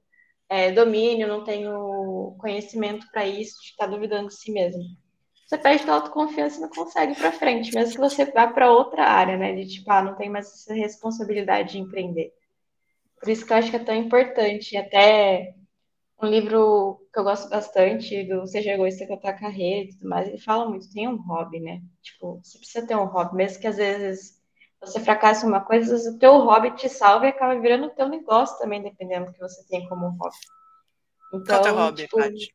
é, 0.49 0.71
domínio, 0.71 1.29
não 1.29 1.43
tenho 1.45 2.37
conhecimento 2.39 3.07
para 3.11 3.27
isso, 3.27 3.61
de 3.63 3.69
estar 3.69 3.87
duvidando 3.87 4.29
de 4.29 4.35
si 4.35 4.53
mesmo. 4.53 4.83
Você 5.47 5.59
perde 5.59 5.89
a 5.91 5.95
autoconfiança 5.95 6.59
e 6.59 6.61
não 6.61 6.69
consegue 6.69 7.15
para 7.15 7.33
frente, 7.33 7.75
mesmo 7.75 7.95
que 7.95 8.01
você 8.01 8.25
vá 8.27 8.47
para 8.47 8.71
outra 8.71 9.05
área, 9.05 9.37
né? 9.37 9.55
De 9.55 9.67
tipo, 9.67 9.91
ah, 9.91 10.03
não 10.03 10.15
tem 10.15 10.29
mais 10.29 10.47
essa 10.47 10.75
responsabilidade 10.75 11.73
de 11.73 11.79
empreender. 11.79 12.33
Por 13.19 13.29
isso 13.29 13.45
que 13.45 13.53
eu 13.53 13.57
acho 13.57 13.71
que 13.71 13.77
é 13.77 13.85
tão 13.85 13.95
importante. 13.95 14.77
Até 14.77 15.55
um 16.23 16.27
livro 16.27 17.07
que 17.13 17.19
eu 17.19 17.25
gosto 17.25 17.49
bastante, 17.49 18.25
do 18.25 18.47
Seja 18.47 18.73
Egoísta 18.73 19.07
com 19.07 19.15
a 19.15 19.19
Tua 19.19 19.33
Carreira 19.33 19.89
e 19.89 19.93
tudo 19.93 20.09
mais, 20.09 20.29
ele 20.29 20.39
fala 20.39 20.69
muito, 20.69 20.93
tem 20.93 21.09
um 21.09 21.17
hobby, 21.17 21.61
né? 21.61 21.81
Tipo, 22.03 22.41
você 22.43 22.59
precisa 22.59 22.87
ter 22.87 22.97
um 22.97 23.07
hobby, 23.07 23.37
mesmo 23.37 23.61
que 23.61 23.67
às 23.67 23.77
vezes 23.77 24.41
você 24.81 25.01
fracassa 25.01 25.47
uma 25.47 25.61
coisa, 25.61 26.11
o 26.11 26.19
teu 26.19 26.39
hobby 26.39 26.75
te 26.75 26.89
salva 26.89 27.27
e 27.27 27.29
acaba 27.29 27.59
virando 27.59 27.87
o 27.87 27.95
teu 27.95 28.09
negócio 28.09 28.59
também, 28.59 28.83
dependendo 28.83 29.27
do 29.27 29.33
que 29.33 29.41
você 29.41 29.67
tem 29.67 29.89
como 29.89 30.09
hobby. 30.09 30.37
Então, 31.33 31.45
Qual 31.45 31.57
é 31.57 31.61
o 31.61 31.63
teu 31.63 31.75
hobby, 31.75 32.03
tipo, 32.03 32.17
Paty? 32.19 32.55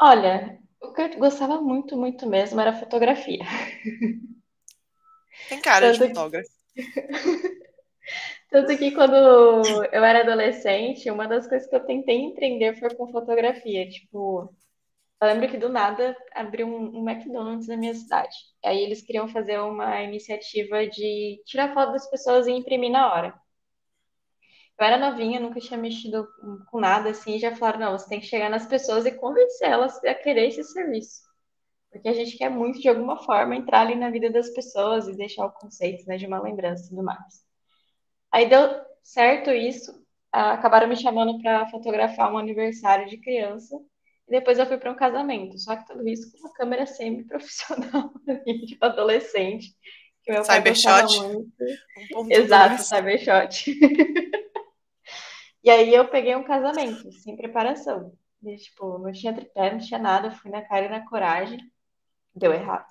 Olha, 0.00 0.58
o 0.80 0.92
que 0.92 1.02
eu 1.02 1.18
gostava 1.18 1.60
muito, 1.60 1.96
muito 1.96 2.26
mesmo 2.26 2.60
era 2.60 2.72
fotografia. 2.72 3.44
Tem 5.48 5.60
cara 5.60 5.92
Tanto 5.92 6.02
de 6.02 6.08
fotógrafo. 6.08 6.50
Tanto 8.50 8.76
que 8.76 8.90
quando 8.92 9.14
eu 9.92 10.04
era 10.04 10.20
adolescente, 10.20 11.10
uma 11.10 11.26
das 11.28 11.48
coisas 11.48 11.68
que 11.68 11.74
eu 11.76 11.84
tentei 11.86 12.16
empreender 12.16 12.76
foi 12.78 12.94
com 12.96 13.10
fotografia. 13.12 13.88
Tipo, 13.88 14.52
eu 15.22 15.28
lembro 15.28 15.48
que 15.50 15.58
do 15.58 15.68
nada 15.68 16.16
abriu 16.34 16.66
um, 16.66 17.00
um 17.00 17.08
McDonald's 17.08 17.68
na 17.68 17.76
minha 17.76 17.94
cidade. 17.94 18.36
Aí 18.64 18.80
eles 18.82 19.02
queriam 19.02 19.28
fazer 19.28 19.60
uma 19.60 20.02
iniciativa 20.02 20.86
de 20.86 21.42
tirar 21.46 21.74
foto 21.74 21.92
das 21.92 22.10
pessoas 22.10 22.46
e 22.46 22.52
imprimir 22.52 22.90
na 22.90 23.12
hora. 23.12 23.34
Eu 24.78 24.86
era 24.86 24.98
novinha, 24.98 25.38
nunca 25.38 25.60
tinha 25.60 25.78
mexido 25.78 26.26
com 26.70 26.80
nada 26.80 27.10
assim, 27.10 27.36
e 27.36 27.38
já 27.38 27.54
falaram: 27.54 27.80
não, 27.80 27.92
você 27.98 28.08
tem 28.08 28.20
que 28.20 28.26
chegar 28.26 28.50
nas 28.50 28.66
pessoas 28.66 29.06
e 29.06 29.12
convencer 29.12 29.68
elas 29.68 30.02
a 30.04 30.14
querer 30.14 30.48
esse 30.48 30.64
serviço. 30.64 31.20
Porque 31.92 32.08
a 32.08 32.14
gente 32.14 32.36
quer 32.38 32.50
muito, 32.50 32.80
de 32.80 32.88
alguma 32.88 33.18
forma, 33.24 33.56
entrar 33.56 33.82
ali 33.82 33.94
na 33.96 34.10
vida 34.10 34.30
das 34.30 34.50
pessoas 34.50 35.08
e 35.08 35.16
deixar 35.16 35.46
o 35.46 35.52
conceito 35.52 36.06
né, 36.06 36.16
de 36.16 36.26
uma 36.26 36.40
lembrança 36.42 36.86
e 36.86 36.88
tudo 36.90 37.02
mais. 37.04 37.49
Aí 38.32 38.48
deu 38.48 38.80
certo 39.02 39.50
isso, 39.50 39.92
acabaram 40.32 40.88
me 40.88 40.96
chamando 40.96 41.40
para 41.40 41.68
fotografar 41.68 42.32
um 42.32 42.38
aniversário 42.38 43.08
de 43.08 43.18
criança. 43.18 43.76
E 44.28 44.30
depois 44.30 44.58
eu 44.58 44.66
fui 44.66 44.78
para 44.78 44.92
um 44.92 44.96
casamento, 44.96 45.58
só 45.58 45.74
que 45.76 45.86
tudo 45.86 46.08
isso 46.08 46.30
com 46.30 46.38
uma 46.38 46.52
câmera 46.52 46.86
semi-profissional 46.86 48.12
de 48.46 48.66
tipo, 48.66 48.84
adolescente. 48.84 49.74
Que 50.22 50.32
meu 50.32 50.44
cybershot. 50.44 51.18
Um 52.14 52.30
Exato, 52.30 52.82
cybershot. 52.82 53.64
e 55.64 55.70
aí 55.70 55.92
eu 55.92 56.06
peguei 56.08 56.36
um 56.36 56.44
casamento, 56.44 57.10
sem 57.12 57.36
preparação. 57.36 58.12
E, 58.42 58.56
tipo, 58.56 58.98
não 58.98 59.12
tinha 59.12 59.34
tripé, 59.34 59.72
não 59.72 59.80
tinha 59.80 59.98
nada, 59.98 60.30
fui 60.30 60.50
na 60.50 60.62
cara 60.62 60.86
e 60.86 60.88
na 60.88 61.06
coragem. 61.06 61.58
Deu 62.34 62.52
errado. 62.52 62.89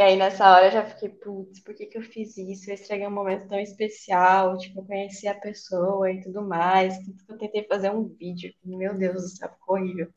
E 0.00 0.02
aí 0.02 0.16
nessa 0.16 0.50
hora 0.50 0.68
eu 0.68 0.70
já 0.70 0.82
fiquei, 0.82 1.10
putz, 1.10 1.60
por 1.62 1.74
que, 1.74 1.84
que 1.84 1.98
eu 1.98 2.02
fiz 2.02 2.34
isso? 2.38 2.70
Eu 2.70 2.74
estraguei 2.74 3.06
um 3.06 3.10
momento 3.10 3.46
tão 3.46 3.60
especial, 3.60 4.56
tipo, 4.56 4.80
eu 4.80 4.84
conheci 4.86 5.28
a 5.28 5.34
pessoa 5.34 6.10
e 6.10 6.22
tudo 6.22 6.40
mais. 6.40 6.96
Tanto 6.96 7.26
que 7.26 7.32
eu 7.32 7.36
tentei 7.36 7.64
fazer 7.64 7.90
um 7.90 8.08
vídeo, 8.08 8.50
meu 8.64 8.96
Deus 8.96 9.22
do 9.22 9.28
céu, 9.28 9.50
ficou 9.50 9.76
horrível. 9.76 10.08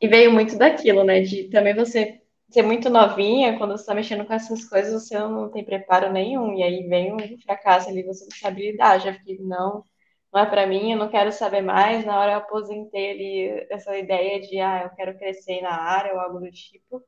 E 0.00 0.08
veio 0.08 0.32
muito 0.32 0.56
daquilo, 0.58 1.04
né? 1.04 1.20
De 1.22 1.50
também 1.50 1.74
você 1.74 2.22
ser 2.50 2.62
muito 2.62 2.90
novinha, 2.90 3.58
quando 3.58 3.72
você 3.76 3.86
tá 3.86 3.94
mexendo 3.94 4.24
com 4.26 4.34
essas 4.34 4.64
coisas, 4.68 4.92
você 4.92 5.18
não 5.18 5.50
tem 5.50 5.64
preparo 5.64 6.12
nenhum. 6.12 6.54
E 6.54 6.62
aí 6.62 6.86
vem 6.88 7.12
um 7.14 7.18
fracasso 7.44 7.88
ali, 7.88 8.04
você 8.04 8.24
não 8.24 8.32
sabe 8.38 8.72
lidar. 8.72 9.00
Já 9.00 9.14
fiquei, 9.14 9.38
não, 9.40 9.84
não 10.32 10.42
é 10.42 10.46
para 10.46 10.66
mim, 10.66 10.92
eu 10.92 10.98
não 10.98 11.10
quero 11.10 11.32
saber 11.32 11.62
mais. 11.62 12.04
Na 12.06 12.20
hora 12.20 12.32
eu 12.34 12.38
aposentei 12.38 13.10
ali 13.12 13.66
essa 13.70 13.96
ideia 13.98 14.40
de, 14.40 14.60
ah, 14.60 14.82
eu 14.84 14.90
quero 14.96 15.18
crescer 15.18 15.60
na 15.62 15.74
área 15.74 16.14
ou 16.14 16.20
algo 16.20 16.40
do 16.40 16.50
tipo 16.52 17.02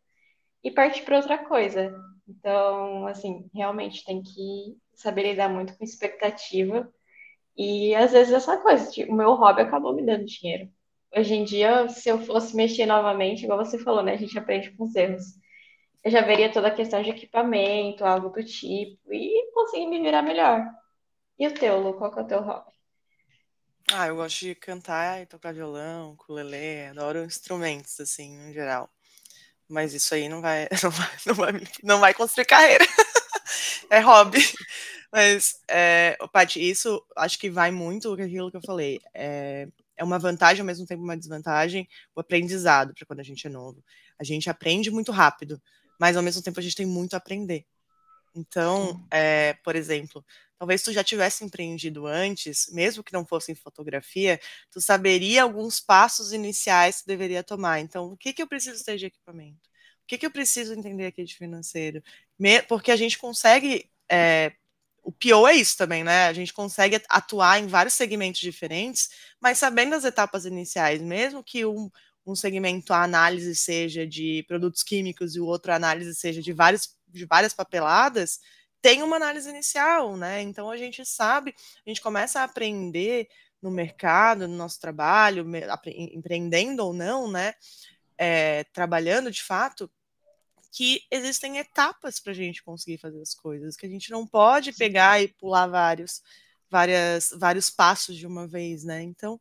e 0.65 0.71
partir 0.71 1.03
para 1.03 1.19
outra 1.19 1.39
coisa. 1.39 1.95
Então, 2.27 3.07
assim, 3.07 3.49
realmente 3.55 4.05
tem 4.05 4.23
que 4.23 4.77
saber 4.95 5.25
lidar 5.25 5.51
muito 5.51 5.77
com 5.77 5.85
expectativa. 5.85 6.91
E 7.57 7.95
às 7.95 8.13
vezes 8.13 8.33
essa 8.33 8.57
coisa, 8.57 8.91
tipo, 8.91 9.13
o 9.13 9.17
meu 9.17 9.35
hobby 9.35 9.63
acabou 9.63 9.95
me 9.95 10.05
dando 10.05 10.25
dinheiro. 10.25 10.71
Hoje 11.17 11.35
em 11.35 11.45
dia, 11.45 11.89
se 11.89 12.09
eu 12.09 12.19
fosse 12.25 12.57
mexer 12.57 12.87
novamente, 12.87 13.45
igual 13.45 13.59
você 13.65 13.79
falou, 13.79 14.03
né? 14.03 14.15
A 14.15 14.17
gente 14.17 14.37
aprende 14.39 14.73
com 14.73 14.85
os 14.85 14.95
erros. 14.97 15.25
Eu 16.03 16.11
já 16.11 16.23
veria 16.23 16.53
toda 16.53 16.69
a 16.69 16.75
questão 16.75 17.03
de 17.03 17.11
equipamento, 17.11 18.05
algo 18.05 18.31
do 18.31 18.45
tipo, 18.45 19.13
e 19.13 19.51
conseguir 19.53 19.87
me 19.87 20.01
virar 20.01 20.23
melhor. 20.23 20.65
E 21.39 21.47
o 21.47 21.55
teu, 21.55 21.81
Lu, 21.81 21.95
qual 21.95 22.13
que 22.13 22.21
é 22.21 22.23
o 22.23 22.27
teu 22.27 22.43
hobby? 22.43 22.73
Ah, 23.93 24.09
eu 24.09 24.17
gosto 24.17 24.41
de 24.41 24.55
cantar 24.55 25.23
e 25.23 25.27
tocar 25.27 25.53
violão, 25.53 26.13
ukulele, 26.13 26.87
adoro 26.87 27.25
instrumentos, 27.25 28.01
assim, 28.01 28.37
no 28.39 28.53
geral. 28.53 28.91
Mas 29.69 29.95
isso 29.95 30.15
aí 30.15 30.29
não 30.29 30.41
vai, 30.41 30.69
não 30.83 30.91
vai, 30.91 31.11
não 31.27 31.35
vai, 31.35 31.53
não 31.83 32.01
vai 32.01 32.15
construir 32.15 32.45
carreira. 32.45 32.85
é 33.91 34.01
hobby. 34.01 34.39
Mas, 35.13 35.61
é, 35.69 36.17
Paty, 36.33 36.61
isso 36.61 37.01
acho 37.17 37.39
que 37.39 37.49
vai 37.49 37.71
muito 37.71 38.17
com 38.17 38.23
aquilo 38.23 38.51
que 38.51 38.57
eu 38.57 38.63
falei. 38.67 39.01
É, 39.15 39.69
é 39.97 40.05
uma 40.05 40.19
vantagem, 40.19 40.61
ao 40.61 40.67
mesmo 40.67 40.87
tempo 40.87 41.03
uma 41.03 41.17
desvantagem, 41.17 41.89
o 42.15 42.21
aprendizado 42.21 42.93
para 42.95 43.07
quando 43.07 43.21
a 43.21 43.25
gente 43.25 43.47
é 43.47 43.51
novo. 43.51 43.83
A 44.19 44.25
gente 44.25 44.51
aprende 44.51 44.91
muito 44.91 45.13
rápido, 45.13 45.61
mas 46.01 46.17
ao 46.17 46.23
mesmo 46.23 46.43
tempo 46.43 46.59
a 46.59 46.63
gente 46.63 46.77
tem 46.77 46.87
muito 46.87 47.15
a 47.15 47.19
aprender. 47.19 47.65
Então, 48.35 49.07
é, 49.11 49.55
por 49.65 49.77
exemplo, 49.77 50.25
talvez 50.59 50.83
tu 50.83 50.93
já 50.93 51.05
tivesse 51.05 51.45
empreendido 51.45 52.07
antes, 52.07 52.69
mesmo 52.73 53.03
que 53.03 53.13
não 53.13 53.25
fosse 53.27 53.53
em 53.53 53.55
fotografia, 53.55 54.41
tu 54.71 54.81
saberia 54.81 55.43
alguns 55.43 55.81
passos 55.81 56.33
iniciais 56.33 57.03
que 57.03 57.07
deveria 57.07 57.43
tomar. 57.43 57.81
Então, 57.81 58.13
o 58.13 58.17
que, 58.17 58.33
que 58.33 58.43
eu 58.43 58.49
preciso 58.49 58.85
ter 58.85 58.97
de 58.97 59.07
equipamento? 59.07 59.69
O 60.05 60.07
que, 60.07 60.19
que 60.19 60.27
eu 60.27 60.31
preciso 60.31 60.75
entender 60.75 61.07
aqui 61.07 61.25
de 61.25 61.35
financeiro? 61.35 62.03
Porque 62.69 62.91
a 62.91 62.97
gente 62.97 63.19
consegue. 63.19 63.91
É, 64.11 64.53
o 65.03 65.13
pior 65.13 65.49
é 65.49 65.55
isso 65.55 65.77
também, 65.77 66.03
né? 66.05 66.27
A 66.27 66.33
gente 66.33 66.53
consegue 66.53 67.01
atuar 67.09 67.59
em 67.61 67.67
vários 67.67 67.95
segmentos 67.95 68.41
diferentes, 68.41 69.11
mas 69.41 69.59
sabendo 69.59 69.95
as 69.95 70.05
etapas 70.05 70.47
iniciais, 70.47 71.01
mesmo 71.01 71.45
que 71.45 71.65
um, 71.67 71.91
um 72.27 72.35
segmento 72.35 72.93
a 72.93 73.03
análise 73.03 73.55
seja 73.55 74.07
de 74.07 74.45
produtos 74.49 74.83
químicos 74.83 75.37
e 75.37 75.41
o 75.41 75.47
outro 75.47 75.73
a 75.73 75.77
análise 75.77 76.15
seja 76.15 76.41
de, 76.41 76.53
vários, 76.53 76.97
de 77.09 77.27
várias 77.27 77.53
papeladas, 77.53 78.41
tem 78.85 79.03
uma 79.03 79.17
análise 79.17 79.49
inicial, 79.49 80.15
né? 80.15 80.43
Então 80.43 80.71
a 80.71 80.77
gente 80.77 81.07
sabe, 81.07 81.55
a 81.87 81.89
gente 81.89 82.03
começa 82.03 82.41
a 82.41 82.45
aprender 82.45 83.27
no 83.63 83.71
mercado, 83.71 84.47
no 84.47 84.55
nosso 84.55 84.79
trabalho, 84.79 85.47
empreendendo 85.87 86.85
ou 86.85 86.93
não, 86.93 87.31
né? 87.31 87.55
É, 88.19 88.63
trabalhando 88.75 89.31
de 89.31 89.43
fato, 89.43 89.91
que 90.71 91.01
existem 91.11 91.57
etapas 91.57 92.21
para 92.21 92.33
a 92.33 92.35
gente 92.35 92.63
conseguir 92.63 92.99
fazer 92.99 93.23
as 93.23 93.33
coisas, 93.33 93.75
que 93.75 93.87
a 93.87 93.89
gente 93.89 94.11
não 94.11 94.27
pode 94.27 94.71
pegar 94.75 95.19
e 95.23 95.29
pular 95.29 95.67
vários, 95.67 96.21
várias, 96.69 97.31
vários 97.39 97.71
passos 97.71 98.15
de 98.19 98.27
uma 98.27 98.47
vez, 98.47 98.85
né? 98.85 99.01
Então, 99.01 99.41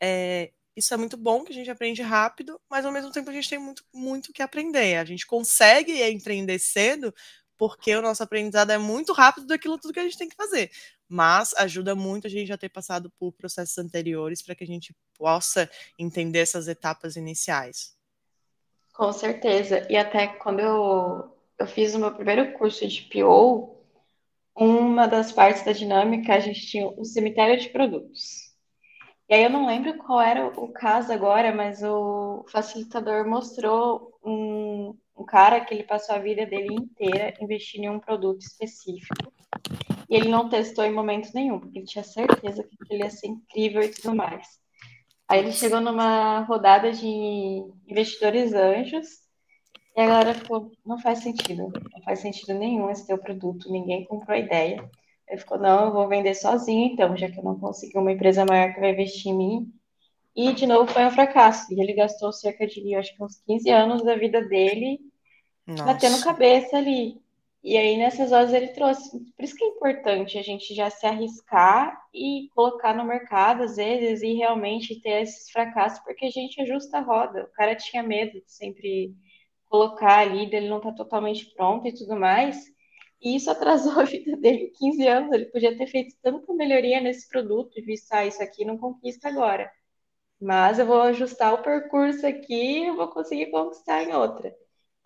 é, 0.00 0.52
isso 0.74 0.94
é 0.94 0.96
muito 0.96 1.18
bom 1.18 1.44
que 1.44 1.52
a 1.52 1.54
gente 1.54 1.70
aprende 1.70 2.00
rápido, 2.00 2.58
mas 2.70 2.86
ao 2.86 2.92
mesmo 2.92 3.12
tempo 3.12 3.28
a 3.28 3.32
gente 3.34 3.50
tem 3.50 3.58
muito, 3.58 3.84
muito 3.92 4.32
que 4.32 4.42
aprender. 4.42 4.96
A 4.96 5.04
gente 5.04 5.26
consegue 5.26 6.02
empreender 6.02 6.58
cedo 6.58 7.14
porque 7.60 7.94
o 7.94 8.00
nosso 8.00 8.22
aprendizado 8.22 8.70
é 8.70 8.78
muito 8.78 9.12
rápido 9.12 9.46
daquilo 9.46 9.76
tudo 9.76 9.92
que 9.92 10.00
a 10.00 10.02
gente 10.02 10.16
tem 10.16 10.30
que 10.30 10.34
fazer. 10.34 10.70
mas 11.06 11.52
ajuda 11.58 11.94
muito 11.94 12.26
a 12.26 12.30
gente 12.30 12.46
já 12.46 12.56
ter 12.56 12.70
passado 12.70 13.12
por 13.18 13.32
processos 13.32 13.76
anteriores 13.76 14.40
para 14.40 14.54
que 14.54 14.64
a 14.64 14.66
gente 14.66 14.96
possa 15.18 15.68
entender 15.98 16.38
essas 16.38 16.68
etapas 16.68 17.16
iniciais. 17.16 17.94
Com 18.94 19.12
certeza. 19.12 19.86
E 19.90 19.96
até 19.96 20.28
quando 20.28 20.60
eu, 20.60 21.36
eu 21.58 21.66
fiz 21.66 21.94
o 21.94 21.98
meu 21.98 22.14
primeiro 22.14 22.56
curso 22.56 22.88
de 22.88 23.02
PO, 23.02 23.76
uma 24.56 25.06
das 25.06 25.30
partes 25.30 25.62
da 25.62 25.72
dinâmica, 25.72 26.34
a 26.34 26.40
gente 26.40 26.66
tinha 26.66 26.88
o 26.88 27.04
cemitério 27.04 27.60
de 27.60 27.68
produtos. 27.68 28.54
E 29.28 29.34
aí 29.34 29.44
eu 29.44 29.50
não 29.50 29.66
lembro 29.66 29.98
qual 29.98 30.22
era 30.22 30.46
o 30.46 30.72
caso 30.72 31.12
agora, 31.12 31.54
mas 31.54 31.82
o 31.82 32.42
facilitador 32.48 33.28
mostrou 33.28 34.18
um, 34.24 34.96
um 35.20 35.24
cara 35.24 35.60
que 35.60 35.74
ele 35.74 35.82
passou 35.82 36.14
a 36.14 36.18
vida 36.18 36.46
dele 36.46 36.74
inteira 36.74 37.34
investindo 37.42 37.84
em 37.84 37.90
um 37.90 38.00
produto 38.00 38.40
específico. 38.40 39.30
E 40.08 40.16
ele 40.16 40.28
não 40.28 40.48
testou 40.48 40.82
em 40.82 40.92
momento 40.92 41.30
nenhum, 41.34 41.60
porque 41.60 41.78
ele 41.78 41.86
tinha 41.86 42.02
certeza 42.02 42.64
que 42.64 42.94
ele 42.94 43.02
ia 43.02 43.10
ser 43.10 43.26
incrível 43.26 43.82
e 43.82 43.90
tudo 43.90 44.16
mais. 44.16 44.58
Aí 45.28 45.40
ele 45.40 45.52
chegou 45.52 45.78
numa 45.78 46.40
rodada 46.40 46.90
de 46.90 47.06
investidores 47.86 48.54
anjos 48.54 49.06
e 49.94 50.00
a 50.00 50.06
galera 50.06 50.34
ficou, 50.34 50.72
não 50.84 50.98
faz 50.98 51.18
sentido, 51.18 51.70
não 51.92 52.02
faz 52.02 52.20
sentido 52.20 52.54
nenhum 52.54 52.90
esse 52.90 53.06
teu 53.06 53.18
produto, 53.18 53.70
ninguém 53.70 54.06
comprou 54.06 54.34
a 54.34 54.40
ideia. 54.40 54.90
Ele 55.28 55.38
ficou, 55.38 55.58
não, 55.58 55.86
eu 55.86 55.92
vou 55.92 56.08
vender 56.08 56.34
sozinho 56.34 56.92
então, 56.92 57.14
já 57.14 57.30
que 57.30 57.38
eu 57.38 57.44
não 57.44 57.60
consegui 57.60 57.98
uma 57.98 58.10
empresa 58.10 58.46
maior 58.46 58.72
que 58.72 58.80
vai 58.80 58.92
investir 58.92 59.30
em 59.30 59.36
mim. 59.36 59.72
E 60.34 60.54
de 60.54 60.66
novo 60.66 60.90
foi 60.90 61.04
um 61.04 61.10
fracasso. 61.10 61.72
E 61.72 61.80
ele 61.80 61.92
gastou 61.92 62.32
cerca 62.32 62.66
de, 62.66 62.94
acho 62.94 63.14
que 63.14 63.22
uns 63.22 63.38
15 63.46 63.68
anos 63.70 64.02
da 64.02 64.16
vida 64.16 64.42
dele 64.42 64.98
Nossa. 65.66 65.84
batendo 65.84 66.22
cabeça 66.22 66.76
ali. 66.76 67.20
E 67.62 67.76
aí, 67.76 67.96
nessas 67.98 68.32
horas, 68.32 68.52
ele 68.54 68.68
trouxe. 68.68 69.10
Por 69.36 69.44
isso 69.44 69.54
que 69.54 69.64
é 69.64 69.68
importante 69.68 70.38
a 70.38 70.42
gente 70.42 70.74
já 70.74 70.88
se 70.88 71.06
arriscar 71.06 72.00
e 72.14 72.48
colocar 72.54 72.94
no 72.94 73.04
mercado, 73.04 73.62
às 73.62 73.76
vezes, 73.76 74.22
e 74.22 74.32
realmente 74.34 75.00
ter 75.00 75.22
esses 75.22 75.50
fracassos, 75.50 76.00
porque 76.00 76.26
a 76.26 76.30
gente 76.30 76.60
ajusta 76.62 76.98
a 76.98 77.02
roda. 77.02 77.44
O 77.44 77.52
cara 77.52 77.74
tinha 77.74 78.02
medo 78.02 78.40
de 78.40 78.50
sempre 78.50 79.14
colocar 79.66 80.18
ali, 80.20 80.48
dele 80.50 80.68
não 80.68 80.78
estar 80.78 80.90
tá 80.92 80.96
totalmente 80.96 81.46
pronto 81.54 81.86
e 81.86 81.94
tudo 81.94 82.16
mais. 82.16 82.58
E 83.20 83.36
isso 83.36 83.50
atrasou 83.50 83.92
a 84.00 84.04
vida 84.04 84.36
dele 84.36 84.72
15 84.78 85.06
anos. 85.06 85.32
Ele 85.32 85.46
podia 85.46 85.76
ter 85.76 85.86
feito 85.86 86.14
tanta 86.22 86.52
melhoria 86.54 87.00
nesse 87.00 87.28
produto 87.28 87.78
e 87.78 87.82
visto, 87.82 88.12
ah, 88.12 88.26
isso 88.26 88.42
aqui 88.42 88.64
não 88.64 88.78
conquista 88.78 89.28
agora. 89.28 89.70
Mas 90.40 90.78
eu 90.78 90.86
vou 90.86 91.02
ajustar 91.02 91.54
o 91.54 91.62
percurso 91.62 92.26
aqui 92.26 92.54
e 92.84 92.86
eu 92.88 92.96
vou 92.96 93.08
conseguir 93.08 93.50
conquistar 93.50 94.02
em 94.02 94.14
outra. 94.14 94.54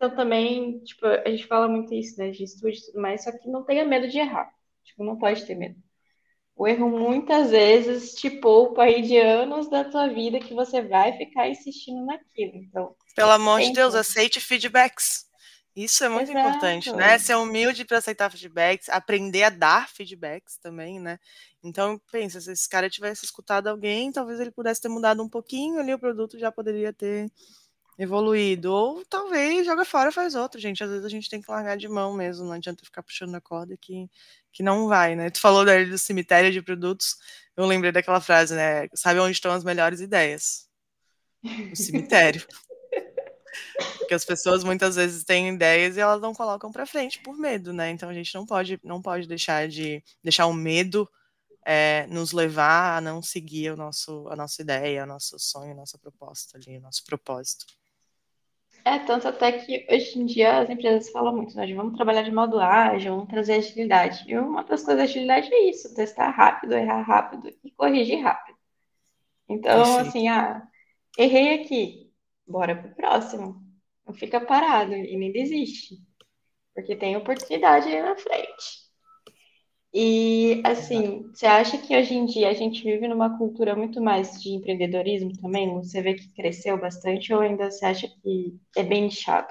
Então 0.04 0.16
também, 0.16 0.80
tipo, 0.80 1.06
a 1.06 1.30
gente 1.30 1.46
fala 1.46 1.66
muito 1.66 1.94
isso, 1.94 2.18
né, 2.18 2.30
de 2.30 2.44
estúdio 2.44 2.78
e 2.78 2.86
tudo 2.86 3.00
mais, 3.00 3.24
só 3.24 3.32
que 3.32 3.48
não 3.48 3.64
tenha 3.64 3.86
medo 3.86 4.06
de 4.06 4.18
errar. 4.18 4.50
Tipo, 4.84 5.02
não 5.02 5.18
pode 5.18 5.46
ter 5.46 5.54
medo. 5.54 5.76
O 6.54 6.68
erro 6.68 6.90
muitas 6.90 7.50
vezes 7.50 8.14
te 8.14 8.28
poupa 8.28 8.82
aí 8.82 9.00
de 9.00 9.16
anos 9.16 9.70
da 9.70 9.82
tua 9.82 10.08
vida 10.08 10.38
que 10.38 10.52
você 10.52 10.82
vai 10.82 11.16
ficar 11.16 11.48
insistindo 11.48 12.04
naquilo. 12.04 12.52
Então, 12.56 12.94
pelo 13.16 13.30
amor 13.30 13.62
de 13.62 13.72
Deus, 13.72 13.94
aceite 13.94 14.40
feedbacks. 14.40 15.24
Isso 15.74 16.04
é 16.04 16.08
muito 16.08 16.30
Exato. 16.30 16.48
importante, 16.48 16.92
né? 16.92 17.18
Ser 17.18 17.34
humilde 17.34 17.84
para 17.84 17.98
aceitar 17.98 18.30
feedbacks, 18.30 18.88
aprender 18.90 19.42
a 19.44 19.50
dar 19.50 19.88
feedbacks 19.88 20.58
também, 20.58 21.00
né? 21.00 21.18
Então, 21.64 22.00
pensa, 22.12 22.40
se 22.40 22.52
esse 22.52 22.68
cara 22.68 22.90
tivesse 22.90 23.24
escutado 23.24 23.68
alguém, 23.68 24.12
talvez 24.12 24.38
ele 24.38 24.52
pudesse 24.52 24.82
ter 24.82 24.88
mudado 24.88 25.22
um 25.22 25.28
pouquinho 25.28 25.80
ali, 25.80 25.92
o 25.94 25.98
produto 25.98 26.38
já 26.38 26.52
poderia 26.52 26.92
ter 26.92 27.28
evoluído. 27.98 28.72
Ou 28.72 29.04
talvez 29.06 29.66
joga 29.66 29.84
fora 29.84 30.10
e 30.10 30.12
faz 30.12 30.34
outro, 30.34 30.60
gente. 30.60 30.82
Às 30.82 30.90
vezes 30.90 31.04
a 31.04 31.08
gente 31.08 31.28
tem 31.28 31.40
que 31.40 31.50
largar 31.50 31.76
de 31.76 31.88
mão 31.88 32.14
mesmo, 32.14 32.44
não 32.44 32.52
adianta 32.52 32.84
ficar 32.84 33.02
puxando 33.02 33.34
a 33.34 33.40
corda 33.40 33.76
que, 33.76 34.08
que 34.52 34.62
não 34.62 34.88
vai, 34.88 35.14
né? 35.16 35.30
Tu 35.30 35.40
falou 35.40 35.64
daí 35.64 35.86
do 35.88 35.98
cemitério 35.98 36.52
de 36.52 36.62
produtos, 36.62 37.16
eu 37.56 37.66
lembrei 37.66 37.92
daquela 37.92 38.20
frase, 38.20 38.54
né? 38.54 38.88
Sabe 38.94 39.20
onde 39.20 39.32
estão 39.32 39.52
as 39.52 39.64
melhores 39.64 40.00
ideias? 40.00 40.68
No 41.42 41.76
cemitério. 41.76 42.46
Porque 43.98 44.14
as 44.14 44.24
pessoas 44.24 44.64
muitas 44.64 44.96
vezes 44.96 45.24
têm 45.24 45.48
ideias 45.54 45.96
e 45.96 46.00
elas 46.00 46.20
não 46.20 46.34
colocam 46.34 46.72
para 46.72 46.86
frente 46.86 47.20
por 47.22 47.36
medo, 47.36 47.72
né? 47.72 47.90
Então 47.90 48.08
a 48.08 48.14
gente 48.14 48.34
não 48.34 48.44
pode, 48.44 48.80
não 48.82 49.00
pode 49.00 49.28
deixar 49.28 49.68
de 49.68 50.02
deixar 50.22 50.46
o 50.46 50.52
medo 50.52 51.08
é, 51.64 52.06
nos 52.08 52.32
levar 52.32 52.98
a 52.98 53.00
não 53.00 53.22
seguir 53.22 53.72
o 53.72 53.76
nosso, 53.76 54.28
a 54.28 54.36
nossa 54.36 54.60
ideia, 54.60 55.04
o 55.04 55.06
nosso 55.06 55.38
sonho, 55.38 55.72
a 55.72 55.76
nossa 55.76 55.98
proposta 55.98 56.58
ali, 56.58 56.76
o 56.76 56.80
nosso 56.80 57.02
propósito. 57.04 57.64
É, 58.86 58.98
tanto 58.98 59.26
até 59.26 59.50
que 59.52 59.86
hoje 59.90 60.18
em 60.18 60.26
dia 60.26 60.58
as 60.58 60.68
empresas 60.68 61.10
falam 61.10 61.34
muito, 61.34 61.56
né? 61.56 61.64
De 61.64 61.72
vamos 61.72 61.94
trabalhar 61.96 62.22
de 62.22 62.30
modo 62.30 62.60
ágil, 62.60 63.14
vamos 63.14 63.30
trazer 63.30 63.54
agilidade. 63.54 64.24
E 64.30 64.36
uma 64.38 64.62
das 64.62 64.82
coisas 64.84 64.96
da 64.98 65.02
agilidade 65.04 65.52
é 65.52 65.70
isso, 65.70 65.94
testar 65.94 66.28
rápido, 66.30 66.74
errar 66.74 67.00
rápido 67.00 67.48
e 67.64 67.70
corrigir 67.70 68.22
rápido. 68.22 68.58
Então, 69.48 69.82
Perfeito. 69.84 70.08
assim, 70.08 70.28
ah, 70.28 70.62
errei 71.18 71.54
aqui, 71.62 72.12
bora 72.46 72.76
pro 72.76 72.94
próximo. 72.94 73.64
Não 74.06 74.12
fica 74.12 74.38
parado 74.38 74.92
e 74.92 75.16
nem 75.16 75.32
desiste. 75.32 75.96
Porque 76.74 76.94
tem 76.94 77.16
oportunidade 77.16 77.88
aí 77.88 78.02
na 78.02 78.16
frente. 78.16 78.83
E, 79.94 80.60
assim, 80.64 81.22
você 81.32 81.46
acha 81.46 81.78
que 81.78 81.96
hoje 81.96 82.14
em 82.14 82.26
dia 82.26 82.50
a 82.50 82.52
gente 82.54 82.82
vive 82.82 83.06
numa 83.08 83.38
cultura 83.38 83.74
muito 83.76 84.00
mais 84.02 84.42
de 84.42 84.50
empreendedorismo 84.50 85.32
também? 85.40 85.72
Você 85.74 86.02
vê 86.02 86.14
que 86.14 86.28
cresceu 86.34 86.78
bastante 86.78 87.32
ou 87.32 87.40
ainda 87.40 87.70
você 87.70 87.84
acha 87.86 88.08
que 88.22 88.58
é 88.76 88.82
bem 88.82 89.04
nichado? 89.04 89.48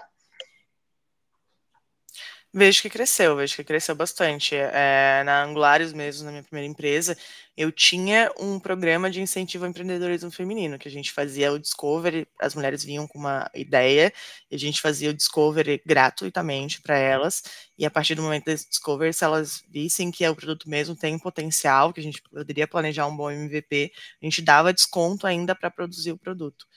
Vejo 2.56 2.84
que 2.84 2.90
cresceu, 2.90 3.36
vejo 3.36 3.56
que 3.56 3.64
cresceu 3.64 3.96
bastante. 3.96 4.56
É, 4.56 5.24
na 5.26 5.44
Angulares 5.44 5.92
mesmo, 5.92 6.26
na 6.26 6.30
minha 6.32 6.44
primeira 6.44 6.70
empresa, 6.70 7.18
eu 7.58 7.72
tinha 7.72 8.32
um 8.40 8.60
programa 8.60 9.10
de 9.10 9.20
incentivo 9.20 9.64
ao 9.66 9.72
empreendedorismo 9.72 10.30
feminino, 10.30 10.78
que 10.78 10.88
a 10.88 10.92
gente 10.92 11.12
fazia 11.12 11.52
o 11.52 11.58
discovery, 11.58 12.28
as 12.40 12.54
mulheres 12.54 12.84
vinham 12.84 13.08
com 13.08 13.18
uma 13.18 13.50
ideia, 13.56 14.14
e 14.52 14.56
a 14.56 14.60
gente 14.60 14.80
fazia 14.82 15.10
o 15.10 15.14
discovery 15.16 15.82
gratuitamente 15.84 16.80
para 16.80 16.96
elas, 16.96 17.42
e 17.76 17.86
a 17.88 17.90
partir 17.92 18.14
do 18.14 18.22
momento 18.22 18.46
desse 18.46 18.70
discovery, 18.70 19.14
se 19.14 19.24
elas 19.26 19.64
vissem 19.68 20.12
que 20.12 20.28
o 20.28 20.36
produto 20.36 20.70
mesmo 20.70 20.96
tem 20.96 21.18
potencial, 21.18 21.92
que 21.92 22.00
a 22.02 22.04
gente 22.04 22.22
poderia 22.22 22.68
planejar 22.68 23.08
um 23.08 23.18
bom 23.18 23.32
MVP, 23.32 23.92
a 24.22 24.26
gente 24.26 24.44
dava 24.44 24.72
desconto 24.72 25.26
ainda 25.26 25.56
para 25.56 25.72
produzir 25.72 26.12
o 26.12 26.18
produto. 26.20 26.68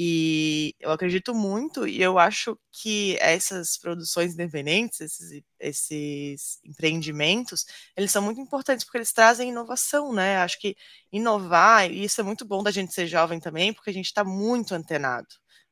E 0.00 0.76
eu 0.78 0.92
acredito 0.92 1.34
muito, 1.34 1.84
e 1.84 2.00
eu 2.00 2.20
acho 2.20 2.56
que 2.70 3.16
essas 3.20 3.76
produções 3.76 4.32
independentes, 4.32 5.00
esses, 5.00 5.42
esses 5.58 6.60
empreendimentos, 6.64 7.66
eles 7.96 8.12
são 8.12 8.22
muito 8.22 8.40
importantes 8.40 8.84
porque 8.84 8.98
eles 8.98 9.12
trazem 9.12 9.48
inovação, 9.48 10.12
né? 10.12 10.36
Acho 10.38 10.60
que 10.60 10.76
inovar, 11.12 11.90
e 11.90 12.04
isso 12.04 12.20
é 12.20 12.24
muito 12.24 12.44
bom 12.44 12.62
da 12.62 12.70
gente 12.70 12.94
ser 12.94 13.08
jovem 13.08 13.40
também, 13.40 13.72
porque 13.72 13.90
a 13.90 13.92
gente 13.92 14.06
está 14.06 14.22
muito 14.22 14.72
antenado. 14.72 15.26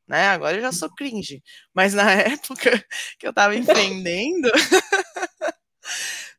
Né? 0.08 0.28
Agora 0.28 0.56
eu 0.56 0.60
já 0.62 0.72
sou 0.72 0.88
cringe, 0.94 1.42
mas 1.74 1.94
na 1.94 2.10
época 2.10 2.84
que 3.20 3.26
eu 3.26 3.30
estava 3.30 3.54
empreendendo, 3.54 4.50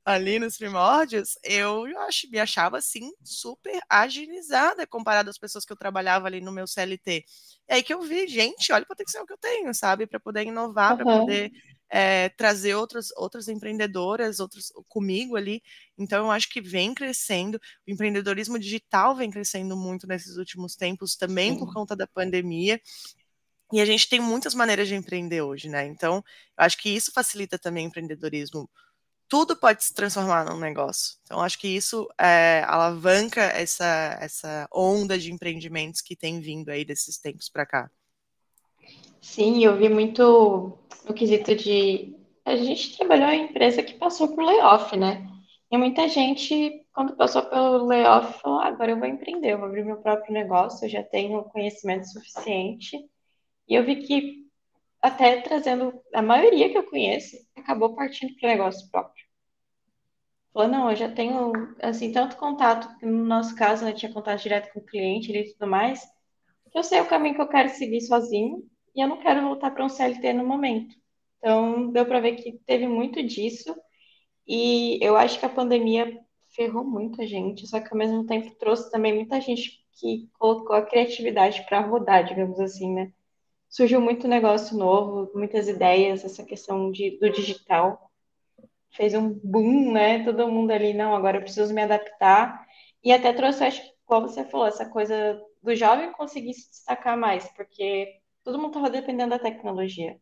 ali 0.07 0.39
nos 0.39 0.55
primórdios, 0.55 1.37
eu 1.43 1.85
acho, 2.03 2.31
me 2.31 2.39
achava 2.39 2.77
assim 2.77 3.11
super 3.25 3.77
agilizada 3.89 4.87
comparado 4.87 5.29
às 5.29 5.37
pessoas 5.37 5.65
que 5.65 5.73
eu 5.73 5.75
trabalhava 5.75 6.27
ali 6.27 6.39
no 6.39 6.49
meu 6.49 6.65
CLT. 6.65 7.25
É 7.67 7.75
aí 7.75 7.83
que 7.83 7.93
eu 7.93 8.01
vi, 8.01 8.25
gente, 8.25 8.71
olha 8.71 8.85
o 8.85 8.87
potencial 8.87 9.25
que 9.25 9.33
eu 9.33 9.37
tenho, 9.37 9.73
sabe, 9.73 10.07
para 10.07 10.17
poder 10.17 10.45
inovar, 10.45 10.91
uhum. 10.91 10.97
para 10.97 11.05
poder 11.05 11.51
é, 11.89 12.29
trazer 12.29 12.73
outros, 12.75 13.09
outras 13.17 13.49
empreendedoras, 13.49 14.39
outros 14.39 14.71
comigo 14.87 15.35
ali. 15.35 15.61
Então, 15.97 16.27
eu 16.27 16.31
acho 16.31 16.49
que 16.49 16.61
vem 16.61 16.93
crescendo. 16.93 17.59
O 17.85 17.91
empreendedorismo 17.91 18.57
digital 18.57 19.13
vem 19.13 19.29
crescendo 19.29 19.75
muito 19.75 20.07
nesses 20.07 20.37
últimos 20.37 20.77
tempos, 20.77 21.17
também 21.17 21.51
Sim. 21.51 21.59
por 21.59 21.73
conta 21.73 21.97
da 21.97 22.07
pandemia. 22.07 22.79
E 23.73 23.81
a 23.81 23.85
gente 23.85 24.07
tem 24.07 24.21
muitas 24.21 24.53
maneiras 24.53 24.87
de 24.87 24.95
empreender 24.95 25.41
hoje, 25.41 25.67
né? 25.67 25.85
Então, 25.85 26.23
eu 26.57 26.63
acho 26.63 26.77
que 26.77 26.87
isso 26.87 27.11
facilita 27.11 27.59
também 27.59 27.85
o 27.85 27.89
empreendedorismo 27.89 28.69
tudo 29.30 29.55
pode 29.55 29.84
se 29.84 29.93
transformar 29.93 30.45
num 30.45 30.59
negócio. 30.59 31.17
Então, 31.23 31.41
acho 31.41 31.59
que 31.59 31.67
isso 31.67 32.07
é, 32.19 32.63
alavanca 32.65 33.41
essa, 33.41 34.17
essa 34.21 34.67
onda 34.73 35.17
de 35.17 35.32
empreendimentos 35.32 36.01
que 36.01 36.15
tem 36.15 36.39
vindo 36.39 36.69
aí 36.69 36.86
desses 36.86 37.17
tempos 37.17 37.49
para 37.49 37.65
cá. 37.65 37.91
Sim, 39.21 39.63
eu 39.63 39.75
vi 39.78 39.89
muito 39.89 40.78
no 41.07 41.13
quesito 41.13 41.55
de. 41.55 42.15
A 42.45 42.55
gente 42.55 42.97
trabalhou 42.97 43.30
em 43.30 43.45
empresa 43.45 43.84
que 43.84 43.95
passou 43.95 44.34
por 44.34 44.43
layoff, 44.43 44.95
né? 44.95 45.28
E 45.69 45.78
muita 45.78 46.07
gente, 46.07 46.86
quando 46.93 47.15
passou 47.17 47.43
pelo 47.43 47.86
layoff, 47.86 48.41
falou: 48.41 48.59
ah, 48.59 48.67
agora 48.67 48.91
eu 48.91 48.99
vou 48.99 49.07
empreender, 49.07 49.51
eu 49.51 49.57
vou 49.57 49.67
abrir 49.67 49.84
meu 49.84 49.97
próprio 49.97 50.34
negócio, 50.34 50.86
eu 50.86 50.89
já 50.89 51.03
tenho 51.03 51.43
conhecimento 51.43 52.07
suficiente. 52.07 52.97
E 53.67 53.75
eu 53.75 53.86
vi 53.86 53.97
que 53.97 54.46
até 55.01 55.41
trazendo 55.41 55.93
a 56.13 56.21
maioria 56.21 56.69
que 56.69 56.77
eu 56.77 56.89
conheço, 56.89 57.35
acabou 57.55 57.95
partindo 57.95 58.35
para 58.35 58.47
o 58.47 58.51
negócio 58.51 58.89
próprio. 58.89 59.25
Falou, 60.53 60.69
não, 60.69 60.89
eu 60.89 60.95
já 60.95 61.09
tenho, 61.09 61.51
assim, 61.81 62.11
tanto 62.11 62.35
contato, 62.37 62.89
no 63.05 63.25
nosso 63.25 63.55
caso, 63.55 63.85
né, 63.85 63.93
tinha 63.93 64.11
contato 64.11 64.41
direto 64.41 64.73
com 64.73 64.79
o 64.79 64.85
cliente 64.85 65.31
e 65.31 65.53
tudo 65.53 65.69
mais, 65.69 66.01
eu 66.73 66.83
sei 66.83 67.01
o 67.01 67.07
caminho 67.07 67.35
que 67.35 67.41
eu 67.41 67.47
quero 67.47 67.69
seguir 67.69 68.01
sozinho 68.01 68.63
e 68.95 69.01
eu 69.01 69.07
não 69.07 69.17
quero 69.17 69.41
voltar 69.41 69.71
para 69.71 69.85
um 69.85 69.89
CLT 69.89 70.33
no 70.33 70.45
momento. 70.45 70.95
Então, 71.37 71.91
deu 71.91 72.05
para 72.05 72.19
ver 72.19 72.35
que 72.35 72.53
teve 72.65 72.87
muito 72.87 73.21
disso 73.23 73.75
e 74.47 74.97
eu 75.01 75.15
acho 75.17 75.39
que 75.39 75.45
a 75.45 75.49
pandemia 75.49 76.19
ferrou 76.55 76.83
muita 76.83 77.27
gente, 77.27 77.67
só 77.67 77.79
que 77.79 77.89
ao 77.91 77.97
mesmo 77.97 78.25
tempo 78.25 78.55
trouxe 78.57 78.89
também 78.89 79.13
muita 79.13 79.39
gente 79.39 79.85
que 79.99 80.29
colocou 80.39 80.75
a 80.75 80.81
criatividade 80.85 81.65
para 81.67 81.81
rodar, 81.81 82.25
digamos 82.25 82.59
assim, 82.59 82.93
né? 82.93 83.11
Surgiu 83.70 84.01
muito 84.01 84.28
negócio 84.28 84.78
novo, 84.78 85.32
muitas 85.38 85.68
ideias, 85.68 86.24
essa 86.26 86.43
questão 86.43 86.91
de, 86.91 87.18
do 87.20 87.30
digital 87.30 88.09
fez 88.91 89.13
um 89.13 89.34
boom, 89.43 89.91
né? 89.93 90.24
Todo 90.24 90.47
mundo 90.51 90.72
ali, 90.72 90.93
não, 90.93 91.15
agora 91.15 91.38
eu 91.38 91.41
preciso 91.41 91.74
me 91.74 91.82
adaptar. 91.84 92.65
E 93.03 93.11
até 93.13 93.34
trouxe, 93.34 93.63
acho 93.63 93.82
que, 93.82 93.91
como 94.05 94.28
você 94.28 94.43
falou, 94.45 94.68
essa 94.68 94.89
coisa 94.89 95.39
do 95.61 95.76
jovem 95.76 96.11
conseguir 96.13 96.53
se 96.53 96.70
destacar 96.70 97.18
mais, 97.18 97.47
porque 97.55 98.20
todo 98.43 98.57
mundo 98.57 98.70
estava 98.70 98.89
dependendo 98.89 99.32
da 99.32 99.39
tecnologia. 99.39 100.20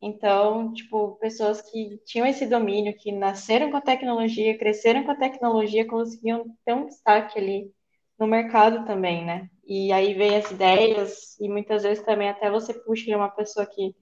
Então, 0.00 0.72
tipo, 0.72 1.16
pessoas 1.16 1.60
que 1.62 1.98
tinham 2.04 2.26
esse 2.26 2.46
domínio, 2.46 2.96
que 2.96 3.10
nasceram 3.10 3.70
com 3.70 3.76
a 3.78 3.80
tecnologia, 3.80 4.56
cresceram 4.58 5.02
com 5.04 5.10
a 5.12 5.16
tecnologia, 5.16 5.86
conseguiam 5.86 6.44
ter 6.64 6.74
um 6.74 6.86
destaque 6.86 7.38
ali 7.38 7.72
no 8.18 8.26
mercado 8.26 8.84
também, 8.86 9.24
né? 9.24 9.48
E 9.66 9.92
aí 9.92 10.14
vem 10.14 10.36
as 10.36 10.50
ideias, 10.50 11.38
e 11.40 11.48
muitas 11.48 11.82
vezes 11.82 12.04
também 12.04 12.28
até 12.28 12.50
você 12.50 12.74
puxa 12.74 13.16
uma 13.16 13.30
pessoa 13.30 13.66
que 13.66 13.94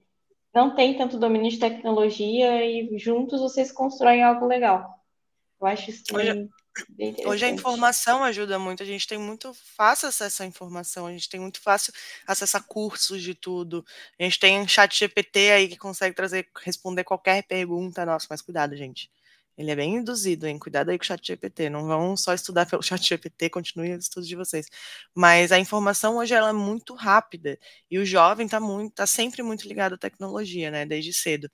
não 0.53 0.75
tem 0.75 0.97
tanto 0.97 1.17
domínio 1.17 1.49
de 1.49 1.59
tecnologia 1.59 2.65
e 2.65 2.97
juntos 2.97 3.39
vocês 3.39 3.71
constroem 3.71 4.23
algo 4.23 4.45
legal. 4.45 4.87
Eu 5.59 5.67
acho 5.67 5.89
isso 5.89 6.03
também 6.03 6.49
Hoje 7.25 7.45
a 7.45 7.49
informação 7.49 8.23
ajuda 8.23 8.57
muito, 8.57 8.81
a 8.81 8.85
gente 8.85 9.07
tem 9.07 9.17
muito 9.17 9.53
fácil 9.53 10.07
acesso 10.07 10.41
à 10.41 10.45
informação, 10.45 11.05
a 11.05 11.11
gente 11.11 11.29
tem 11.29 11.39
muito 11.39 11.61
fácil 11.61 11.93
acesso 12.25 12.57
a 12.57 12.61
cursos 12.61 13.21
de 13.21 13.35
tudo. 13.35 13.85
A 14.19 14.23
gente 14.23 14.39
tem 14.39 14.59
um 14.59 14.67
chat 14.67 14.97
GPT 14.97 15.51
aí 15.51 15.67
que 15.67 15.77
consegue 15.77 16.15
trazer, 16.15 16.47
responder 16.63 17.03
qualquer 17.03 17.43
pergunta. 17.43 18.05
Nossa, 18.05 18.27
mas 18.29 18.41
cuidado, 18.41 18.75
gente. 18.75 19.09
Ele 19.57 19.71
é 19.71 19.75
bem 19.75 19.95
induzido, 19.95 20.47
hein? 20.47 20.57
Cuidado 20.57 20.89
aí 20.89 20.97
com 20.97 21.03
o 21.03 21.05
chat 21.05 21.25
GPT. 21.25 21.69
Não 21.69 21.85
vão 21.85 22.17
só 22.17 22.33
estudar 22.33 22.65
pelo 22.65 22.81
chat 22.83 23.01
GPT, 23.07 23.49
continue 23.49 23.93
os 23.93 24.05
estudos 24.05 24.27
de 24.27 24.35
vocês. 24.35 24.67
Mas 25.15 25.51
a 25.51 25.59
informação 25.59 26.17
hoje 26.17 26.33
ela 26.33 26.49
é 26.49 26.53
muito 26.53 26.95
rápida 26.95 27.57
e 27.89 27.99
o 27.99 28.05
jovem 28.05 28.45
está 28.45 28.59
muito, 28.59 28.95
tá 28.95 29.05
sempre 29.05 29.43
muito 29.43 29.67
ligado 29.67 29.93
à 29.93 29.97
tecnologia, 29.97 30.71
né? 30.71 30.85
Desde 30.85 31.13
cedo. 31.13 31.49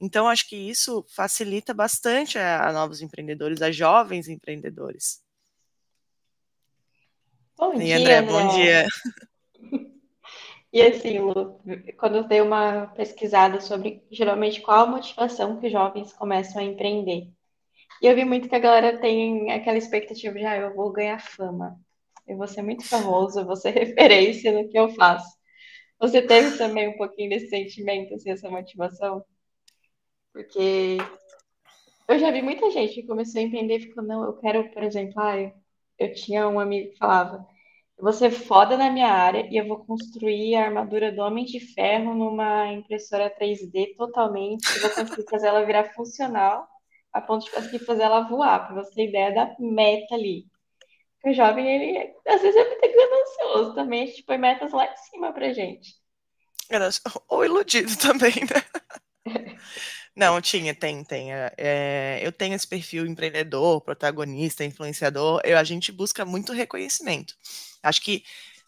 Então, 0.00 0.28
acho 0.28 0.48
que 0.48 0.56
isso 0.56 1.04
facilita 1.14 1.74
bastante 1.74 2.38
a, 2.38 2.68
a 2.68 2.72
novos 2.72 3.02
empreendedores, 3.02 3.60
a 3.60 3.70
jovens 3.70 4.28
empreendedores. 4.28 5.20
Bom 7.56 7.74
e 7.74 7.84
dia, 7.84 7.98
André, 7.98 8.22
bom 8.22 8.48
dia. 8.54 8.86
E 10.72 10.80
assim, 10.82 11.18
Lu, 11.18 11.60
quando 11.98 12.18
eu 12.18 12.24
dei 12.24 12.40
uma 12.40 12.86
pesquisada 12.88 13.60
sobre 13.60 14.04
geralmente 14.08 14.60
qual 14.60 14.84
a 14.84 14.86
motivação 14.86 15.58
que 15.58 15.66
os 15.66 15.72
jovens 15.72 16.12
começam 16.12 16.62
a 16.62 16.64
empreender. 16.64 17.28
E 18.00 18.06
eu 18.06 18.14
vi 18.14 18.24
muito 18.24 18.48
que 18.48 18.54
a 18.54 18.58
galera 18.58 18.98
tem 18.98 19.52
aquela 19.52 19.76
expectativa 19.76 20.38
de, 20.38 20.44
ah, 20.44 20.56
eu 20.56 20.74
vou 20.74 20.90
ganhar 20.90 21.20
fama, 21.20 21.78
eu 22.26 22.36
vou 22.36 22.48
ser 22.48 22.62
muito 22.62 22.86
famoso, 22.88 23.40
eu 23.40 23.46
vou 23.46 23.56
ser 23.56 23.70
referência 23.78 24.52
no 24.52 24.68
que 24.68 24.78
eu 24.78 24.88
faço. 24.94 25.28
Você 26.00 26.22
teve 26.22 26.56
também 26.56 26.88
um 26.88 26.96
pouquinho 26.96 27.30
desse 27.30 27.48
sentimento, 27.48 28.14
assim, 28.14 28.30
essa 28.30 28.50
motivação? 28.50 29.22
Porque 30.32 30.96
eu 32.08 32.18
já 32.18 32.30
vi 32.30 32.40
muita 32.42 32.70
gente 32.70 32.94
que 32.94 33.06
começou 33.06 33.40
a 33.40 33.44
empreender 33.44 33.76
e 33.76 33.80
ficou, 33.80 34.02
não, 34.02 34.24
eu 34.24 34.32
quero, 34.38 34.70
por 34.70 34.82
exemplo, 34.82 35.14
ah, 35.20 35.38
eu, 35.38 35.52
eu 35.98 36.14
tinha 36.14 36.48
um 36.48 36.58
amigo 36.58 36.90
que 36.92 36.98
falava, 36.98 37.46
eu 37.98 38.04
vou 38.04 38.12
ser 38.14 38.30
foda 38.30 38.78
na 38.78 38.90
minha 38.90 39.08
área 39.08 39.46
e 39.50 39.56
eu 39.58 39.68
vou 39.68 39.84
construir 39.84 40.54
a 40.56 40.64
armadura 40.64 41.12
do 41.12 41.20
Homem 41.20 41.44
de 41.44 41.60
Ferro 41.60 42.14
numa 42.14 42.72
impressora 42.72 43.28
3D 43.30 43.94
totalmente, 43.96 44.66
eu 44.74 44.80
vou 44.82 44.90
conseguir 44.90 45.30
fazer 45.30 45.48
ela 45.48 45.66
virar 45.66 45.92
funcional 45.92 46.69
a 47.12 47.20
ponto 47.20 47.44
de 47.44 47.50
conseguir 47.50 47.80
fazer 47.80 48.02
ela 48.02 48.28
voar, 48.28 48.66
para 48.66 48.82
você 48.82 48.94
ter 48.94 49.08
ideia 49.08 49.34
da 49.34 49.54
meta 49.58 50.14
ali. 50.14 50.46
o 51.24 51.32
jovem, 51.32 51.66
ele 51.68 52.14
às 52.26 52.40
vezes 52.40 52.56
é 52.56 52.68
muito 52.68 52.96
ganancioso 52.96 53.74
também, 53.74 54.04
a 54.04 54.06
gente 54.06 54.22
põe 54.22 54.38
metas 54.38 54.72
lá 54.72 54.86
em 54.86 54.96
cima 54.96 55.32
pra 55.32 55.52
gente. 55.52 55.94
Ou 57.28 57.44
iludido 57.44 57.96
também, 57.96 58.34
né? 58.34 58.62
Não, 60.14 60.40
tinha, 60.40 60.74
tem, 60.74 61.04
tem. 61.04 61.32
É, 61.32 62.20
eu 62.22 62.32
tenho 62.32 62.54
esse 62.54 62.66
perfil 62.66 63.06
empreendedor, 63.06 63.80
protagonista, 63.80 64.64
influenciador. 64.64 65.40
Eu, 65.44 65.56
a 65.56 65.64
gente 65.64 65.92
busca 65.92 66.24
muito 66.24 66.52
reconhecimento. 66.52 67.34
Acho 67.82 68.02
que 68.02 68.24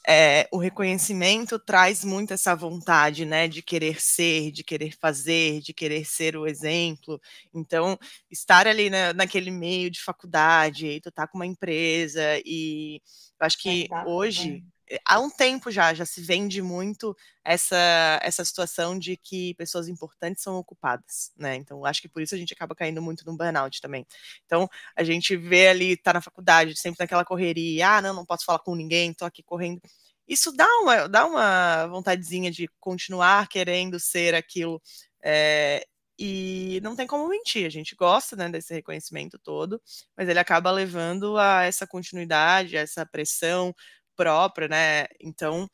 é, 0.07 0.49
o 0.51 0.59
reconhecimento 0.59 1.59
traz 1.59 2.05
muito 2.05 2.33
essa 2.33 2.55
vontade, 2.55 3.25
né, 3.25 3.47
de 3.47 3.63
querer 3.63 4.01
ser, 4.01 4.51
de 4.51 4.65
querer 4.65 4.97
fazer, 5.01 5.61
de 5.61 5.73
querer 5.73 6.05
ser 6.05 6.37
o 6.37 6.47
exemplo. 6.47 7.21
Então, 7.55 7.99
estar 8.31 8.67
ali 8.67 8.91
na, 8.91 9.13
naquele 9.13 9.51
meio 9.51 9.91
de 9.91 10.03
faculdade, 10.03 11.01
tu 11.01 11.11
tá 11.11 11.27
com 11.27 11.39
uma 11.39 11.47
empresa 11.47 12.23
e 12.45 13.01
eu 13.41 13.47
acho 13.47 13.59
que 13.59 13.89
é, 13.93 14.05
hoje 14.07 14.65
há 15.07 15.19
um 15.21 15.31
tempo 15.31 15.71
já, 15.71 15.95
já 15.95 16.05
se 16.05 16.21
vende 16.21 16.61
muito 16.63 17.17
essa, 17.45 18.21
essa 18.23 18.45
situação 18.45 18.99
de 18.99 19.17
que 19.17 19.55
pessoas 19.55 19.89
importantes 19.89 20.43
são 20.43 20.57
ocupadas, 20.57 21.33
né? 21.37 21.57
Então, 21.57 21.85
acho 21.85 22.01
que 22.03 22.09
por 22.09 22.23
isso 22.23 22.35
a 22.35 22.39
gente 22.39 22.53
acaba 22.53 22.75
caindo 22.75 23.03
muito 23.03 23.25
no 23.27 23.37
burnout 23.37 23.81
também. 23.81 24.07
Então, 24.47 24.69
a 24.97 25.03
gente 25.05 25.37
vê 25.37 25.69
ali, 25.69 25.97
tá 25.97 26.13
na 26.13 26.21
faculdade, 26.21 26.79
sempre 26.79 27.03
naquela 27.03 27.25
correria, 27.25 27.97
ah, 27.97 28.03
não, 28.03 28.15
não 28.15 28.27
posso 28.27 28.45
falar 28.45 28.61
com 28.61 28.75
ninguém, 28.75 29.15
tô 29.15 29.25
aqui 29.25 29.43
correndo. 29.43 29.81
Isso 30.27 30.53
dá 30.53 30.67
uma, 30.81 31.09
dá 31.09 31.27
uma 31.27 31.87
vontadezinha 31.89 32.51
de 32.51 32.69
continuar 32.81 33.49
querendo 33.49 33.99
ser 33.99 34.35
aquilo. 34.35 34.81
É, 35.23 35.85
e 36.19 36.81
não 36.83 36.95
tem 36.95 37.07
como 37.07 37.29
mentir, 37.29 37.67
a 37.67 37.71
gente 37.71 37.97
gosta 37.97 38.37
né, 38.37 38.49
desse 38.49 38.73
reconhecimento 38.73 39.39
todo, 39.39 39.81
mas 40.17 40.29
ele 40.29 40.39
acaba 40.39 40.71
levando 40.71 41.37
a 41.39 41.65
essa 41.65 41.87
continuidade, 41.87 42.77
a 42.77 42.81
essa 42.81 43.05
pressão, 43.05 43.75
própria, 44.17 44.69
né? 44.69 45.07
Então, 45.21 45.69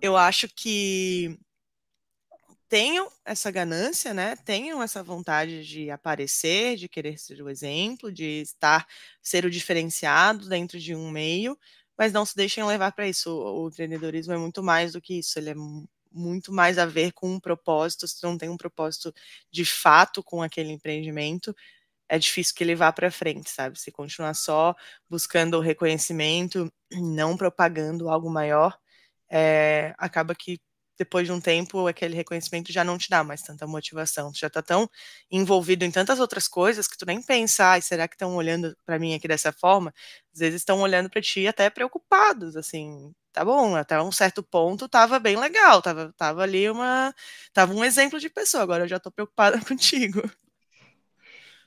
eu 0.00 0.16
acho 0.16 0.48
que 0.48 1.38
tenham 2.68 3.10
essa 3.24 3.50
ganância, 3.50 4.12
né? 4.12 4.36
Tenham 4.44 4.82
essa 4.82 5.02
vontade 5.02 5.64
de 5.66 5.90
aparecer, 5.90 6.76
de 6.76 6.88
querer 6.88 7.18
ser 7.18 7.42
o 7.42 7.48
exemplo, 7.48 8.12
de 8.12 8.42
estar 8.42 8.86
ser 9.22 9.44
o 9.46 9.50
diferenciado 9.50 10.48
dentro 10.48 10.78
de 10.78 10.94
um 10.94 11.10
meio, 11.10 11.58
mas 11.96 12.12
não 12.12 12.26
se 12.26 12.36
deixem 12.36 12.64
levar 12.64 12.92
para 12.92 13.08
isso. 13.08 13.30
O, 13.30 13.68
empreendedorismo 13.68 14.34
é 14.34 14.38
muito 14.38 14.62
mais 14.62 14.92
do 14.92 15.00
que 15.00 15.18
isso, 15.18 15.38
ele 15.38 15.50
é 15.50 15.54
muito 16.12 16.52
mais 16.52 16.78
a 16.78 16.86
ver 16.86 17.12
com 17.12 17.30
um 17.30 17.40
propósito, 17.40 18.06
se 18.08 18.22
não 18.22 18.36
tem 18.38 18.48
um 18.48 18.56
propósito 18.56 19.14
de 19.50 19.64
fato 19.64 20.22
com 20.22 20.42
aquele 20.42 20.72
empreendimento, 20.72 21.54
é 22.08 22.18
difícil 22.18 22.54
que 22.54 22.64
ele 22.64 22.74
vá 22.74 22.92
para 22.92 23.10
frente, 23.10 23.50
sabe? 23.50 23.78
Se 23.78 23.92
continuar 23.92 24.34
só 24.34 24.74
buscando 25.08 25.58
o 25.58 25.60
reconhecimento, 25.60 26.72
não 26.92 27.36
propagando 27.36 28.08
algo 28.08 28.30
maior, 28.30 28.78
é, 29.30 29.94
acaba 29.98 30.34
que 30.34 30.60
depois 30.98 31.26
de 31.26 31.32
um 31.32 31.40
tempo 31.40 31.86
aquele 31.86 32.16
reconhecimento 32.16 32.72
já 32.72 32.82
não 32.82 32.98
te 32.98 33.08
dá 33.08 33.22
mais 33.22 33.40
tanta 33.42 33.66
motivação. 33.66 34.32
Tu 34.32 34.40
já 34.40 34.50
tá 34.50 34.60
tão 34.62 34.90
envolvido 35.30 35.84
em 35.84 35.90
tantas 35.90 36.18
outras 36.18 36.48
coisas 36.48 36.88
que 36.88 36.98
tu 36.98 37.06
nem 37.06 37.22
pensa, 37.22 37.74
ah, 37.74 37.80
será 37.80 38.08
que 38.08 38.14
estão 38.16 38.34
olhando 38.34 38.76
para 38.84 38.98
mim 38.98 39.14
aqui 39.14 39.28
dessa 39.28 39.52
forma? 39.52 39.94
Às 40.34 40.40
vezes 40.40 40.60
estão 40.60 40.80
olhando 40.80 41.08
para 41.08 41.22
ti 41.22 41.46
até 41.46 41.70
preocupados, 41.70 42.56
assim, 42.56 43.12
tá 43.32 43.44
bom, 43.44 43.76
até 43.76 44.00
um 44.02 44.10
certo 44.12 44.42
ponto 44.42 44.88
tava 44.88 45.18
bem 45.20 45.36
legal, 45.36 45.80
tava, 45.80 46.12
tava 46.16 46.42
ali 46.42 46.68
uma, 46.68 47.14
tava 47.52 47.72
um 47.74 47.84
exemplo 47.84 48.18
de 48.18 48.28
pessoa, 48.28 48.62
agora 48.64 48.84
eu 48.84 48.88
já 48.88 48.98
tô 48.98 49.10
preocupada 49.10 49.58
contigo. 49.64 50.22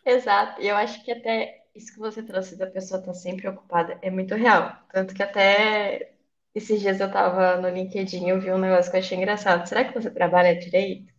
Exato, 0.06 0.62
e 0.62 0.68
eu 0.68 0.76
acho 0.76 1.04
que 1.04 1.12
até 1.12 1.64
isso 1.76 1.93
que 1.93 1.99
você 1.99 2.24
trouxe 2.24 2.58
da 2.58 2.68
pessoa 2.68 2.99
estar 2.99 3.14
sempre 3.14 3.47
ocupada 3.47 3.97
é 4.02 4.10
muito 4.10 4.36
real. 4.36 4.76
Tanto 4.91 5.14
que 5.14 5.22
até 5.24 6.14
esses 6.56 6.80
dias 6.82 6.99
eu 6.99 7.12
tava 7.12 7.58
no 7.62 7.70
LinkedIn, 7.70 8.28
eu 8.30 8.41
vi 8.41 8.52
um 8.52 8.58
negócio 8.58 8.91
que 8.91 8.97
eu 8.97 9.02
achei 9.02 9.18
engraçado. 9.18 9.68
Será 9.68 9.86
que 9.86 9.93
você 9.93 10.10
trabalha 10.12 10.58
direito? 10.60 11.12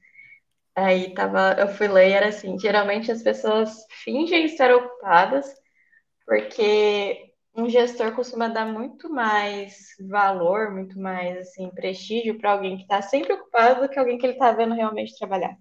Aí 0.77 1.15
tava, 1.15 1.57
eu 1.61 1.69
fui 1.69 1.89
ler 1.89 2.11
e 2.11 2.13
era 2.15 2.29
assim, 2.29 2.59
geralmente 2.59 3.13
as 3.13 3.23
pessoas 3.23 3.87
fingem 4.05 4.47
estar 4.47 4.73
ocupadas 4.75 5.47
porque 6.27 7.33
um 7.57 7.69
gestor 7.71 8.15
costuma 8.15 8.49
dar 8.49 8.67
muito 8.67 9.11
mais 9.11 9.89
valor, 10.11 10.73
muito 10.73 10.99
mais 11.01 11.39
assim, 11.39 11.71
prestígio 11.71 12.39
para 12.39 12.53
alguém 12.53 12.77
que 12.79 12.83
está 12.85 13.03
sempre 13.03 13.33
ocupado 13.35 13.83
do 13.83 13.89
que 13.91 13.99
alguém 13.99 14.19
que 14.19 14.27
ele 14.27 14.35
está 14.35 14.53
vendo 14.53 14.75
realmente 14.75 15.19
trabalhar. 15.19 15.57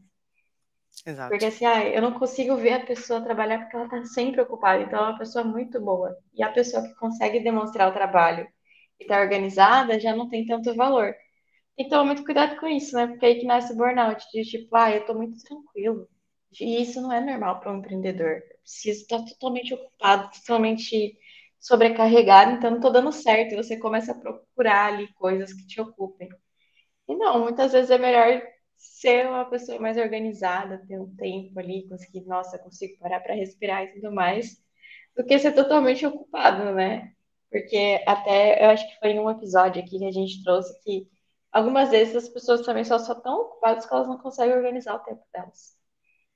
Exato. 1.06 1.30
Porque 1.30 1.46
assim, 1.46 1.66
ah, 1.66 1.84
eu 1.88 2.02
não 2.02 2.18
consigo 2.18 2.56
ver 2.58 2.74
a 2.74 2.86
pessoa 2.86 3.22
trabalhar 3.22 3.60
porque 3.60 3.76
ela 3.76 3.86
está 3.86 4.06
sempre 4.06 4.42
ocupada. 4.42 4.84
Então, 4.84 5.00
é 5.00 5.10
uma 5.10 5.18
pessoa 5.18 5.44
muito 5.44 5.80
boa. 5.82 6.16
E 6.34 6.44
a 6.44 6.52
pessoa 6.52 6.84
que 6.84 6.94
consegue 6.96 7.40
demonstrar 7.40 7.90
o 7.90 7.94
trabalho 7.94 8.48
e 9.00 9.04
está 9.04 9.20
organizada 9.20 10.00
já 10.00 10.16
não 10.16 10.30
tem 10.30 10.46
tanto 10.46 10.76
valor. 10.76 11.14
Então, 11.78 12.06
muito 12.06 12.24
cuidado 12.24 12.60
com 12.60 12.68
isso, 12.68 12.96
né? 12.96 13.08
Porque 13.08 13.26
aí 13.26 13.40
que 13.40 13.46
nasce 13.46 13.74
o 13.74 13.78
burnout, 13.78 14.24
de 14.32 14.44
tipo, 14.44 14.76
ah, 14.76 14.92
eu 14.92 15.02
estou 15.02 15.16
muito 15.16 15.42
tranquilo. 15.44 16.08
E 16.60 16.82
isso 16.82 17.02
não 17.02 17.12
é 17.12 17.20
normal 17.22 17.60
para 17.60 17.72
um 17.74 17.80
empreendedor. 17.80 18.30
Eu 18.38 18.58
preciso 18.62 19.02
estar 19.02 19.24
totalmente 19.26 19.74
ocupado, 19.74 20.30
totalmente 20.32 21.18
sobrecarregado, 21.60 22.52
então 22.54 22.72
não 22.72 22.78
estou 22.78 22.92
dando 22.92 23.12
certo. 23.12 23.54
E 23.54 23.58
você 23.58 23.78
começa 23.78 24.12
a 24.12 24.16
procurar 24.16 24.94
ali 24.94 25.12
coisas 25.14 25.54
que 25.54 25.66
te 25.68 25.82
ocupem. 25.82 26.30
E 27.08 27.16
não, 27.16 27.42
muitas 27.44 27.72
vezes 27.74 27.92
é 27.92 27.98
melhor 27.98 28.42
ser 28.82 29.28
uma 29.28 29.46
pessoa 29.46 29.80
mais 29.80 29.96
organizada, 29.96 30.84
ter 30.88 31.00
um 31.00 31.16
tempo 31.16 31.60
ali, 31.60 31.88
conseguir, 31.88 32.22
nossa, 32.22 32.58
consigo 32.58 32.98
parar 32.98 33.20
para 33.20 33.36
respirar 33.36 33.84
e 33.84 33.94
tudo 33.94 34.12
mais, 34.12 34.60
do 35.16 35.24
que 35.24 35.38
ser 35.38 35.54
totalmente 35.54 36.06
ocupado, 36.06 36.74
né? 36.74 37.14
Porque 37.52 38.04
até 38.08 38.66
eu 38.66 38.70
acho 38.72 38.88
que 38.88 39.00
foi 39.00 39.12
em 39.12 39.20
um 39.20 39.30
episódio 39.30 39.84
aqui 39.84 40.00
que 40.00 40.06
a 40.06 40.12
gente 40.12 40.44
trouxe 40.44 40.80
que 40.82 41.08
algumas 41.52 41.92
vezes 41.92 42.16
as 42.16 42.30
pessoas 42.30 42.62
também 42.62 42.84
só 42.84 42.96
estão 42.96 43.22
tão 43.22 43.42
ocupadas 43.42 43.86
que 43.86 43.94
elas 43.94 44.08
não 44.08 44.18
conseguem 44.18 44.56
organizar 44.56 44.96
o 44.96 45.00
tempo 45.00 45.24
delas. 45.32 45.78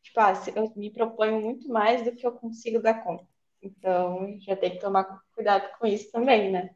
Tipo, 0.03 0.19
ah, 0.19 0.33
eu 0.55 0.71
me 0.75 0.91
proponho 0.91 1.41
muito 1.41 1.67
mais 1.67 2.03
do 2.03 2.11
que 2.11 2.27
eu 2.27 2.31
consigo 2.33 2.79
dar 2.79 3.03
conta. 3.03 3.25
Então, 3.61 4.37
já 4.41 4.55
tem 4.55 4.71
que 4.71 4.79
tomar 4.79 5.05
cuidado 5.33 5.67
com 5.79 5.87
isso 5.87 6.11
também, 6.11 6.51
né? 6.51 6.69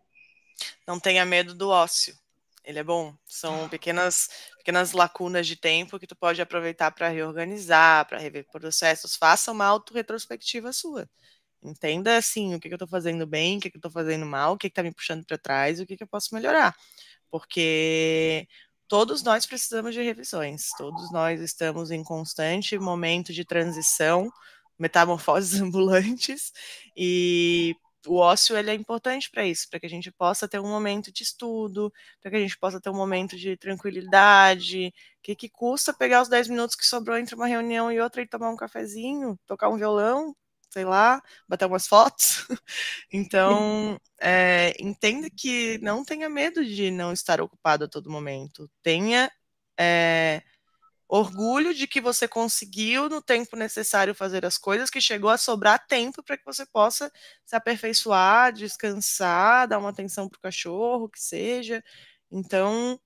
Não 0.88 1.00
tenha 1.00 1.24
medo 1.26 1.54
do 1.54 1.70
ócio. 1.70 2.18
Ele 2.64 2.80
é 2.80 2.84
bom. 2.84 3.16
São 3.26 3.68
pequenas, 3.70 4.49
pequenas 4.60 4.92
lacunas 4.92 5.48
de 5.48 5.56
tempo 5.56 5.98
que 5.98 6.06
tu 6.06 6.16
pode 6.16 6.42
aproveitar 6.42 6.92
para 6.92 7.10
reorganizar, 7.10 8.08
para 8.08 8.20
rever 8.20 8.46
processos. 8.52 9.16
Faça 9.16 9.52
uma 9.52 9.66
autorretrospectiva 9.66 10.72
sua. 10.72 11.10
Entenda 11.64 12.18
assim 12.18 12.56
o 12.56 12.60
que, 12.60 12.70
que 12.70 12.74
eu 12.74 12.78
estou 12.78 12.88
fazendo 12.88 13.26
bem, 13.26 13.58
o 13.58 13.62
que, 13.62 13.70
que 13.70 13.78
eu 13.78 13.80
estou 13.80 13.92
fazendo 13.92 14.26
mal, 14.26 14.54
o 14.54 14.58
que 14.58 14.68
está 14.68 14.84
me 14.84 14.94
puxando 14.94 15.26
para 15.26 15.38
trás, 15.38 15.80
o 15.80 15.86
que, 15.86 15.98
que 15.98 16.04
eu 16.04 16.08
posso 16.08 16.34
melhorar. 16.36 16.76
Porque 17.32 18.48
todos 18.88 19.24
nós 19.24 19.46
precisamos 19.46 19.94
de 19.94 20.02
revisões, 20.02 20.70
todos 20.78 21.12
nós 21.12 21.42
estamos 21.42 21.92
em 21.92 22.04
constante 22.04 22.78
momento 22.80 23.34
de 23.34 23.46
transição, 23.46 24.30
metamorfoses 24.78 25.60
ambulantes, 25.62 26.52
e 26.96 27.76
o 28.08 28.16
ócio 28.16 28.58
ele 28.58 28.72
é 28.72 28.74
importante 28.74 29.30
para 29.30 29.46
isso, 29.46 29.70
para 29.70 29.80
que 29.80 29.86
a 29.86 29.90
gente 29.90 30.12
possa 30.12 30.48
ter 30.48 30.60
um 30.60 30.68
momento 30.68 31.12
de 31.12 31.24
estudo, 31.24 31.92
para 32.22 32.32
que 32.32 32.38
a 32.38 32.40
gente 32.40 32.58
possa 32.58 32.80
ter 32.80 32.90
um 32.90 32.96
momento 32.96 33.38
de 33.38 33.58
tranquilidade. 33.58 34.88
O 35.20 35.22
que, 35.22 35.36
que 35.36 35.50
custa 35.50 35.94
pegar 35.94 36.22
os 36.22 36.30
10 36.30 36.48
minutos 36.48 36.76
que 36.76 36.86
sobrou 36.86 37.18
entre 37.18 37.36
uma 37.36 37.48
reunião 37.48 37.92
e 37.92 38.00
outra 38.00 38.22
e 38.22 38.28
tomar 38.28 38.50
um 38.50 38.56
cafezinho, 38.56 39.38
tocar 39.46 39.70
um 39.70 39.78
violão, 39.78 40.36
sei 40.70 40.86
lá, 40.86 41.22
bater 41.48 41.66
umas 41.66 41.88
fotos. 41.88 42.46
Então, 43.12 44.00
é, 44.22 44.74
entenda 44.80 45.30
que 45.30 45.80
não 45.80 46.06
tenha 46.06 46.30
medo 46.30 46.64
de 46.66 46.92
não 46.92 47.12
estar 47.12 47.42
ocupado 47.42 47.86
a 47.86 47.88
todo 47.88 48.10
momento. 48.10 48.70
Tenha 48.84 49.32
é, 49.80 50.44
orgulho 51.10 51.74
de 51.74 51.88
que 51.88 52.00
você 52.00 52.28
conseguiu 52.28 53.10
no 53.10 53.22
tempo 53.22 53.58
necessário 53.58 54.14
fazer 54.14 54.46
as 54.46 54.58
coisas, 54.60 54.92
que 54.92 55.02
chegou 55.02 55.32
a 55.32 55.38
sobrar 55.38 55.88
tempo 55.88 56.22
para 56.24 56.38
que 56.38 56.46
você 56.46 56.66
possa 56.68 57.12
se 57.46 57.56
aperfeiçoar, 57.56 58.54
descansar, 58.54 59.68
dar 59.68 59.80
uma 59.80 59.90
atenção 59.90 60.30
para 60.30 60.38
o 60.38 60.42
cachorro, 60.42 61.10
que 61.10 61.20
seja. 61.20 61.84
Então, 62.32 63.00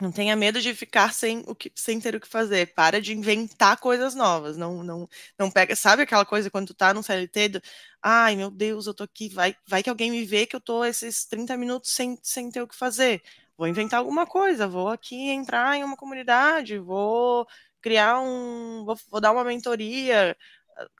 não 0.00 0.10
tenha 0.10 0.34
medo 0.34 0.60
de 0.60 0.74
ficar 0.74 1.12
sem, 1.12 1.44
o 1.46 1.54
que, 1.54 1.70
sem 1.74 2.00
ter 2.00 2.14
o 2.14 2.20
que 2.20 2.28
fazer. 2.28 2.72
Para 2.74 3.00
de 3.02 3.12
inventar 3.12 3.76
coisas 3.78 4.14
novas. 4.14 4.56
Não, 4.56 4.82
não, 4.82 5.08
não 5.38 5.50
pega. 5.50 5.76
Sabe 5.76 6.02
aquela 6.02 6.24
coisa 6.24 6.50
quando 6.50 6.68
tu 6.68 6.74
tá 6.74 6.94
no 6.94 7.02
CLT 7.02 7.48
do, 7.50 7.62
ai 8.02 8.36
meu 8.36 8.50
Deus, 8.50 8.86
eu 8.86 8.94
tô 8.94 9.04
aqui, 9.04 9.28
vai, 9.28 9.54
vai 9.66 9.82
que 9.82 9.90
alguém 9.90 10.10
me 10.10 10.24
vê 10.24 10.46
que 10.46 10.56
eu 10.56 10.60
tô 10.60 10.84
esses 10.84 11.26
30 11.26 11.56
minutos 11.56 11.90
sem, 11.90 12.18
sem 12.22 12.50
ter 12.50 12.62
o 12.62 12.68
que 12.68 12.76
fazer. 12.76 13.22
Vou 13.60 13.68
inventar 13.68 13.98
alguma 13.98 14.26
coisa, 14.26 14.66
vou 14.66 14.88
aqui 14.88 15.28
entrar 15.28 15.76
em 15.76 15.84
uma 15.84 15.94
comunidade, 15.94 16.78
vou 16.78 17.46
criar 17.82 18.18
um. 18.18 18.86
Vou, 18.86 18.96
vou 19.10 19.20
dar 19.20 19.32
uma 19.32 19.44
mentoria. 19.44 20.34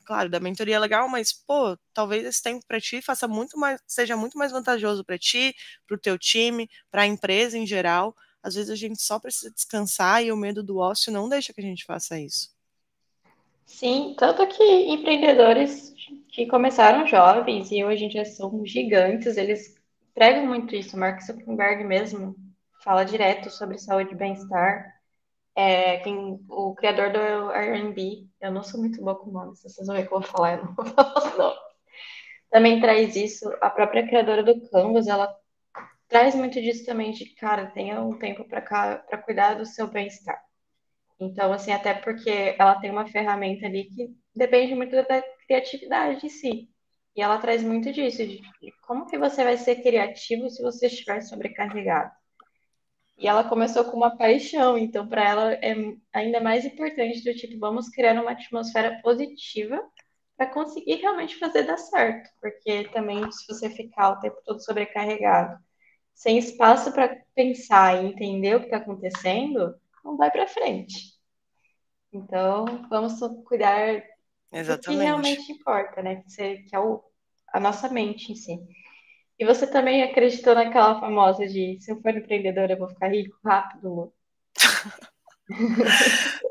Claro, 0.05 0.29
da 0.29 0.39
mentoria 0.39 0.77
é 0.77 0.79
legal, 0.79 1.09
mas, 1.09 1.33
pô, 1.33 1.75
talvez 1.95 2.23
esse 2.27 2.43
tempo 2.43 2.63
para 2.69 2.79
ti 2.79 3.01
faça 3.01 3.27
muito 3.27 3.59
mais, 3.59 3.81
seja 3.87 4.15
muito 4.15 4.37
mais 4.37 4.53
vantajoso 4.53 5.03
para 5.03 5.17
ti, 5.19 5.55
para 5.87 5.95
o 5.97 5.99
teu 5.99 6.19
time, 6.19 6.69
para 6.91 7.03
a 7.03 7.07
empresa 7.07 7.57
em 7.57 7.67
geral 7.67 8.15
às 8.43 8.55
vezes 8.55 8.71
a 8.71 8.77
gente 8.77 9.03
só 9.03 9.19
precisa 9.19 9.51
descansar 9.53 10.23
e 10.23 10.33
o 10.33 10.37
medo 10.37 10.63
do 10.63 10.79
ócio 10.79 11.13
não 11.13 11.29
deixa 11.29 11.53
que 11.53 11.61
a 11.61 11.65
gente 11.65 11.85
faça 11.85 12.19
isso. 12.19 12.51
Sim, 13.67 14.15
tanto 14.19 14.47
que 14.49 14.63
empreendedores 14.63 15.95
que 16.29 16.47
começaram 16.47 17.07
jovens 17.07 17.71
e 17.71 17.85
hoje 17.85 18.09
dia 18.09 18.25
são 18.25 18.65
gigantes, 18.67 19.37
eles 19.37 19.77
pregam 20.15 20.47
muito 20.47 20.75
isso. 20.75 20.97
Mark 20.97 21.21
Zuckerberg 21.23 21.85
mesmo 21.85 22.35
fala 22.83 23.05
direto 23.05 23.51
sobre 23.51 23.79
saúde 23.79 24.13
e 24.13 24.17
bem-estar. 24.17 25.01
É, 25.55 25.99
quem, 25.99 26.41
o 26.49 26.75
criador 26.75 27.13
do 27.13 27.19
Airbnb, 27.51 28.29
eu 28.41 28.53
não 28.53 28.63
sou 28.63 28.81
muito 28.81 29.01
boa 29.03 29.19
com 29.19 29.31
nomes, 29.31 29.61
vocês 29.63 29.87
vão 29.87 29.97
ver 29.97 30.07
que 30.07 30.15
eu 30.15 30.21
vou 30.21 30.29
falar, 30.29 30.59
eu 30.59 30.65
não 30.65 30.75
vou 30.75 30.87
falar 30.95 31.19
os. 31.19 31.59
Também 32.51 32.81
traz 32.81 33.17
isso, 33.17 33.49
a 33.61 33.71
própria 33.71 34.07
criadora 34.07 34.43
do 34.43 34.69
Canvas, 34.71 35.07
ela 35.07 35.33
traz 36.09 36.35
muito 36.35 36.61
disso 36.61 36.85
também 36.85 37.13
de, 37.13 37.27
cara, 37.37 37.67
tenha 37.69 38.03
um 38.03 38.19
tempo 38.19 38.45
para 38.45 39.19
cuidar 39.19 39.55
do 39.55 39.67
seu 39.67 39.89
bem-estar. 39.89 40.41
Então, 41.21 41.53
assim, 41.53 41.73
até 41.73 41.95
porque 41.95 42.57
ela 42.59 42.81
tem 42.81 42.91
uma 42.91 43.07
ferramenta 43.07 43.67
ali 43.67 43.85
que 43.85 44.17
depende 44.35 44.75
muito 44.75 44.93
da 44.97 45.23
criatividade 45.47 46.27
em 46.27 46.29
si. 46.29 46.69
E 47.15 47.23
ela 47.23 47.39
traz 47.39 47.63
muito 47.63 47.93
disso, 47.93 48.19
de, 48.19 48.41
de 48.41 48.73
como 48.87 49.07
que 49.07 49.19
você 49.19 49.45
vai 49.45 49.57
ser 49.57 49.83
criativo 49.83 50.49
se 50.51 50.63
você 50.63 50.87
estiver 50.87 51.21
sobrecarregado. 51.23 52.11
E 53.21 53.29
ela 53.29 53.45
começou 53.45 53.85
com 53.85 53.99
uma 53.99 54.17
paixão, 54.17 54.79
então 54.79 55.07
para 55.07 55.23
ela 55.23 55.53
é 55.53 55.75
ainda 56.11 56.41
mais 56.41 56.65
importante 56.65 57.23
do 57.23 57.35
tipo, 57.35 57.59
vamos 57.59 57.91
criar 57.91 58.15
uma 58.15 58.31
atmosfera 58.31 58.99
positiva 59.03 59.79
para 60.39 60.47
conseguir 60.47 60.95
realmente 60.95 61.37
fazer 61.37 61.65
dar 61.65 61.77
certo, 61.77 62.31
porque 62.41 62.89
também 62.89 63.31
se 63.31 63.47
você 63.47 63.69
ficar 63.69 64.13
o 64.13 64.21
tempo 64.21 64.39
todo 64.43 64.65
sobrecarregado 64.65 65.59
sem 66.15 66.39
espaço 66.39 66.93
para 66.93 67.15
pensar 67.35 68.03
e 68.03 68.07
entender 68.07 68.57
o 68.57 68.61
que 68.61 68.67
está 68.67 68.79
acontecendo, 68.79 69.75
não 70.03 70.17
vai 70.17 70.31
para 70.31 70.49
frente. 70.49 71.15
Então, 72.11 72.65
vamos 72.89 73.19
cuidar 73.45 74.03
Exatamente. 74.51 74.77
do 74.77 74.81
que 74.81 74.97
realmente 74.97 75.53
importa, 75.53 76.03
né? 76.03 76.23
Que 76.37 76.75
é 76.75 76.79
o, 76.79 77.03
a 77.53 77.61
nossa 77.61 77.89
mente 77.89 78.33
em 78.33 78.35
si. 78.35 78.59
E 79.41 79.45
você 79.47 79.67
também 79.67 80.03
acreditou 80.03 80.55
naquela 80.55 81.01
famosa 81.01 81.47
de 81.47 81.79
se 81.81 81.91
eu 81.91 81.99
for 82.03 82.15
empreendedora, 82.15 82.75
eu 82.75 82.79
vou 82.79 82.91
ficar 82.91 83.09
rico 83.09 83.35
rápido, 83.43 83.89
Lu? 83.89 84.15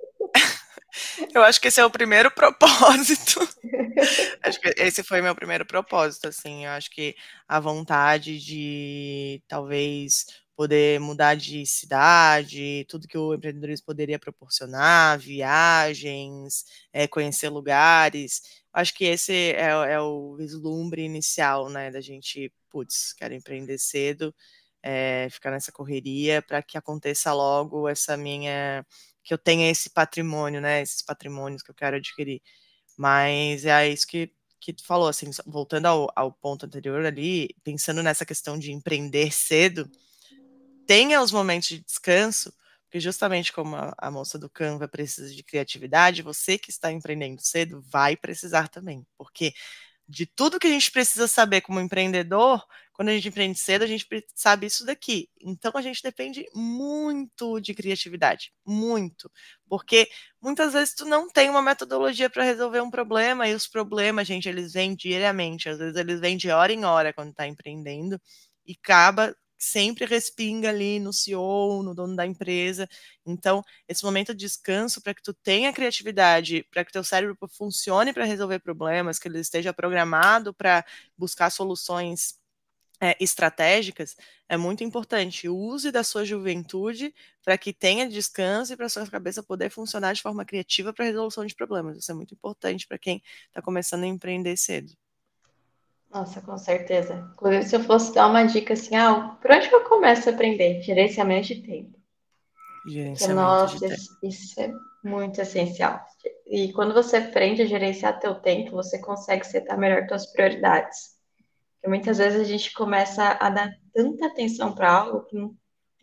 Eu 1.34 1.44
acho 1.44 1.62
que 1.62 1.68
esse 1.68 1.80
é 1.80 1.86
o 1.86 1.92
primeiro 1.92 2.32
propósito. 2.32 3.40
acho 4.42 4.60
que 4.60 4.74
esse 4.78 5.04
foi 5.04 5.22
meu 5.22 5.36
primeiro 5.36 5.66
propósito, 5.66 6.28
assim. 6.28 6.66
Eu 6.66 6.72
acho 6.72 6.90
que 6.90 7.16
a 7.48 7.60
vontade 7.60 8.40
de 8.40 9.42
talvez 9.48 10.26
poder 10.56 11.00
mudar 11.00 11.36
de 11.36 11.66
cidade, 11.66 12.86
tudo 12.90 13.08
que 13.08 13.18
o 13.18 13.34
empreendedorismo 13.34 13.86
poderia 13.86 14.20
proporcionar, 14.20 15.18
viagens, 15.18 16.66
é, 16.92 17.08
conhecer 17.08 17.48
lugares. 17.50 18.42
Acho 18.74 18.94
que 18.94 19.06
esse 19.06 19.34
é, 19.54 19.94
é, 19.94 20.00
o 20.00 20.36
vislumbre 20.36 21.04
inicial, 21.04 21.70
né, 21.70 21.90
da 21.92 22.02
gente, 22.02 22.54
putz, 22.70 23.14
quero 23.14 23.34
empreender 23.34 23.78
cedo, 23.80 24.34
é, 24.84 25.28
ficar 25.32 25.52
nessa 25.52 25.72
correria 25.72 26.42
para 26.42 26.62
que 26.62 26.78
aconteça 26.78 27.34
logo 27.34 27.88
essa 27.88 28.16
minha 28.16 28.86
que 29.24 29.34
eu 29.34 29.38
tenha 29.38 29.70
esse 29.70 29.90
patrimônio, 29.90 30.62
né? 30.62 30.82
Esses 30.82 31.02
patrimônios 31.02 31.62
que 31.62 31.70
eu 31.72 31.76
quero 31.76 31.98
adquirir. 31.98 32.42
Mas 32.98 33.66
é 33.66 33.88
isso 33.90 34.08
que, 34.08 34.32
que 34.60 34.74
tu 34.74 34.86
falou, 34.86 35.08
assim, 35.08 35.30
voltando 35.46 35.86
ao, 35.86 36.12
ao 36.16 36.32
ponto 36.32 36.66
anterior 36.66 37.06
ali, 37.06 37.50
pensando 37.64 38.02
nessa 38.04 38.26
questão 38.26 38.58
de 38.58 38.72
empreender 38.72 39.32
cedo, 39.32 39.90
tenha 40.88 41.22
os 41.22 41.32
momentos 41.32 41.70
de 41.70 41.80
descanso, 41.82 42.52
porque 42.90 43.00
justamente 43.00 43.54
como 43.54 43.76
a, 43.76 43.94
a, 44.00 44.10
moça 44.10 44.40
do 44.40 44.50
Canva 44.50 44.88
precisa 44.88 45.32
de 45.32 45.44
criatividade, 45.44 46.24
você 46.24 46.58
que 46.58 46.72
está 46.72 46.92
empreendendo 46.92 47.40
cedo 47.40 47.84
vai 47.84 48.18
precisar 48.18 48.68
também, 48.68 49.06
porque 49.16 49.54
de 50.08 50.26
tudo 50.26 50.60
que 50.60 50.66
a 50.66 50.72
gente 50.72 50.92
precisa 50.92 51.28
saber 51.28 51.62
como 51.62 51.80
empreendedor, 51.80 52.66
quando 52.94 53.10
a 53.10 53.12
gente 53.14 53.28
empreende 53.28 53.60
cedo, 53.60 53.84
a 53.84 53.88
gente 53.88 54.08
sabe 54.34 54.66
isso 54.66 54.84
daqui. 54.84 55.30
Então 55.40 55.72
a 55.76 55.84
gente 55.84 56.02
depende 56.02 56.48
muito 56.56 57.60
de 57.60 57.76
criatividade, 57.76 58.52
muito, 58.66 59.32
porque 59.68 60.10
muitas 60.42 60.74
vezes 60.74 60.96
tu 60.96 61.06
não 61.06 61.30
tem 61.30 61.48
uma 61.48 61.62
metodologia 61.62 62.28
para 62.28 62.44
resolver 62.44 62.82
um 62.82 62.90
problema 62.90 63.48
e 63.48 63.54
os 63.54 63.68
problemas, 63.68 64.28
gente, 64.28 64.50
eles 64.50 64.74
vêm 64.74 64.96
diariamente, 64.96 65.70
às 65.70 65.78
vezes 65.78 65.96
eles 65.96 66.20
vêm 66.20 66.36
de 66.36 66.50
hora 66.50 66.74
em 66.74 66.84
hora 66.86 67.14
quando 67.14 67.30
está 67.30 67.46
empreendendo 67.46 68.20
e 68.66 68.76
acaba 68.82 69.36
sempre 69.60 70.06
respinga 70.06 70.70
ali 70.70 71.00
no 71.00 71.12
CEO, 71.14 71.84
no 71.84 71.94
dono 71.94 72.16
da 72.16 72.26
empresa. 72.26 72.88
Então, 73.26 73.64
esse 73.88 74.04
momento 74.04 74.34
de 74.34 74.40
descanso 74.46 75.02
para 75.02 75.14
que 75.14 75.22
tu 75.22 75.34
tenha 75.34 75.74
criatividade, 75.74 76.64
para 76.72 76.86
que 76.86 76.92
teu 76.92 77.04
cérebro 77.04 77.38
funcione 77.50 78.14
para 78.14 78.26
resolver 78.26 78.60
problemas, 78.60 79.20
que 79.20 79.28
ele 79.28 79.40
esteja 79.40 79.74
programado 79.74 80.54
para 80.54 80.86
buscar 81.18 81.50
soluções 81.52 82.40
é, 83.02 83.16
estratégicas, 83.20 84.16
é 84.48 84.58
muito 84.58 84.84
importante. 84.84 85.48
Use 85.50 85.92
da 85.92 86.04
sua 86.04 86.26
juventude 86.26 87.14
para 87.44 87.58
que 87.58 87.74
tenha 87.74 88.08
descanso 88.10 88.74
e 88.74 88.78
para 88.78 88.90
sua 88.90 89.08
cabeça 89.08 89.42
poder 89.44 89.70
funcionar 89.70 90.14
de 90.14 90.22
forma 90.22 90.46
criativa 90.46 90.94
para 90.94 91.06
resolução 91.06 91.46
de 91.46 91.56
problemas. 91.56 91.98
Isso 91.98 92.12
é 92.12 92.16
muito 92.16 92.34
importante 92.34 92.88
para 92.88 92.98
quem 92.98 93.22
está 93.48 93.62
começando 93.62 94.04
a 94.04 94.08
empreender 94.08 94.58
cedo. 94.58 94.94
Nossa, 96.12 96.42
com 96.42 96.58
certeza. 96.58 97.30
Inclusive, 97.34 97.66
se 97.66 97.76
eu 97.76 97.84
fosse 97.84 98.14
dar 98.14 98.28
uma 98.28 98.44
dica 98.44 98.74
assim, 98.74 98.96
ah, 98.96 99.38
por 99.42 99.52
onde 99.52 99.70
que 99.70 99.76
eu 99.76 99.84
começo 99.84 100.28
a 100.28 100.34
aprender? 100.34 100.82
Gerenciamento 100.82 101.48
de 101.48 101.62
tempo. 101.62 102.00
Gerenciamento 102.88 103.40
Nossa, 103.40 103.86
isso 104.24 104.60
é 104.60 104.72
muito 105.04 105.40
essencial. 105.40 106.04
E 106.48 106.74
quando 106.74 106.94
você 106.94 107.18
aprende 107.18 107.62
a 107.62 107.66
gerenciar 107.66 108.20
teu 108.20 108.36
tempo, 108.36 108.72
você 108.72 109.00
consegue 109.00 109.46
setar 109.46 109.78
melhor 109.78 110.08
suas 110.08 110.32
prioridades. 110.32 111.18
Porque 111.76 111.88
muitas 111.88 112.18
vezes 112.18 112.42
a 112.42 112.44
gente 112.44 112.74
começa 112.74 113.38
a 113.40 113.50
dar 113.50 113.72
tanta 113.94 114.26
atenção 114.26 114.74
para 114.74 114.92
algo 114.92 115.26
que 115.26 115.38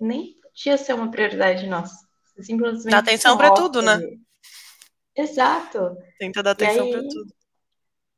nem 0.00 0.36
podia 0.40 0.78
ser 0.78 0.94
uma 0.94 1.10
prioridade 1.10 1.66
nossa. 1.66 1.96
Você 2.36 2.44
simplesmente 2.44 2.90
Dá 2.90 2.98
atenção 2.98 3.36
para 3.36 3.52
tudo, 3.52 3.82
né? 3.82 3.98
Exato. 5.16 5.96
Tenta 6.18 6.42
dar 6.42 6.52
atenção 6.52 6.90
para 6.90 7.00
tudo. 7.00 7.35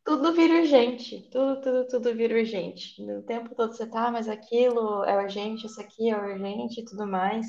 Tudo 0.08 0.32
vira 0.32 0.54
urgente, 0.54 1.28
tudo, 1.30 1.60
tudo, 1.60 1.86
tudo 1.86 2.14
vira 2.14 2.34
urgente. 2.34 3.02
No 3.02 3.22
tempo 3.24 3.54
todo 3.54 3.74
você 3.74 3.86
tá, 3.86 4.10
mas 4.10 4.26
aquilo 4.26 5.04
é 5.04 5.22
urgente, 5.22 5.66
isso 5.66 5.78
aqui 5.82 6.08
é 6.08 6.16
urgente 6.16 6.80
e 6.80 6.84
tudo 6.86 7.06
mais. 7.06 7.46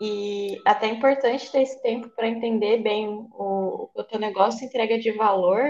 E 0.00 0.60
até 0.66 0.88
é 0.88 0.90
importante 0.90 1.52
ter 1.52 1.62
esse 1.62 1.80
tempo 1.80 2.08
para 2.10 2.26
entender 2.26 2.78
bem 2.82 3.08
o, 3.32 3.88
o 3.94 4.02
teu 4.02 4.18
negócio 4.18 4.66
entrega 4.66 4.98
de 4.98 5.12
valor. 5.12 5.62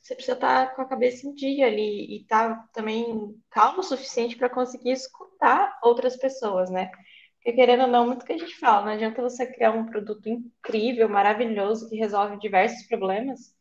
Você 0.00 0.14
precisa 0.14 0.34
estar 0.36 0.68
tá 0.68 0.76
com 0.76 0.82
a 0.82 0.88
cabeça 0.88 1.26
em 1.26 1.34
dia 1.34 1.66
ali 1.66 2.06
e 2.16 2.22
estar 2.22 2.56
tá 2.56 2.68
também 2.72 3.34
calmo 3.50 3.80
o 3.80 3.82
suficiente 3.82 4.36
para 4.36 4.48
conseguir 4.48 4.92
escutar 4.92 5.80
outras 5.82 6.16
pessoas, 6.16 6.70
né? 6.70 6.92
Porque 7.38 7.54
querendo 7.54 7.82
ou 7.82 7.88
não, 7.88 8.06
muito 8.06 8.24
que 8.24 8.34
a 8.34 8.38
gente 8.38 8.56
fala, 8.60 8.86
não 8.86 8.92
adianta 8.92 9.20
você 9.20 9.46
criar 9.52 9.72
um 9.72 9.86
produto 9.86 10.28
incrível, 10.28 11.08
maravilhoso, 11.08 11.88
que 11.88 11.96
resolve 11.96 12.38
diversos 12.38 12.86
problemas, 12.86 13.52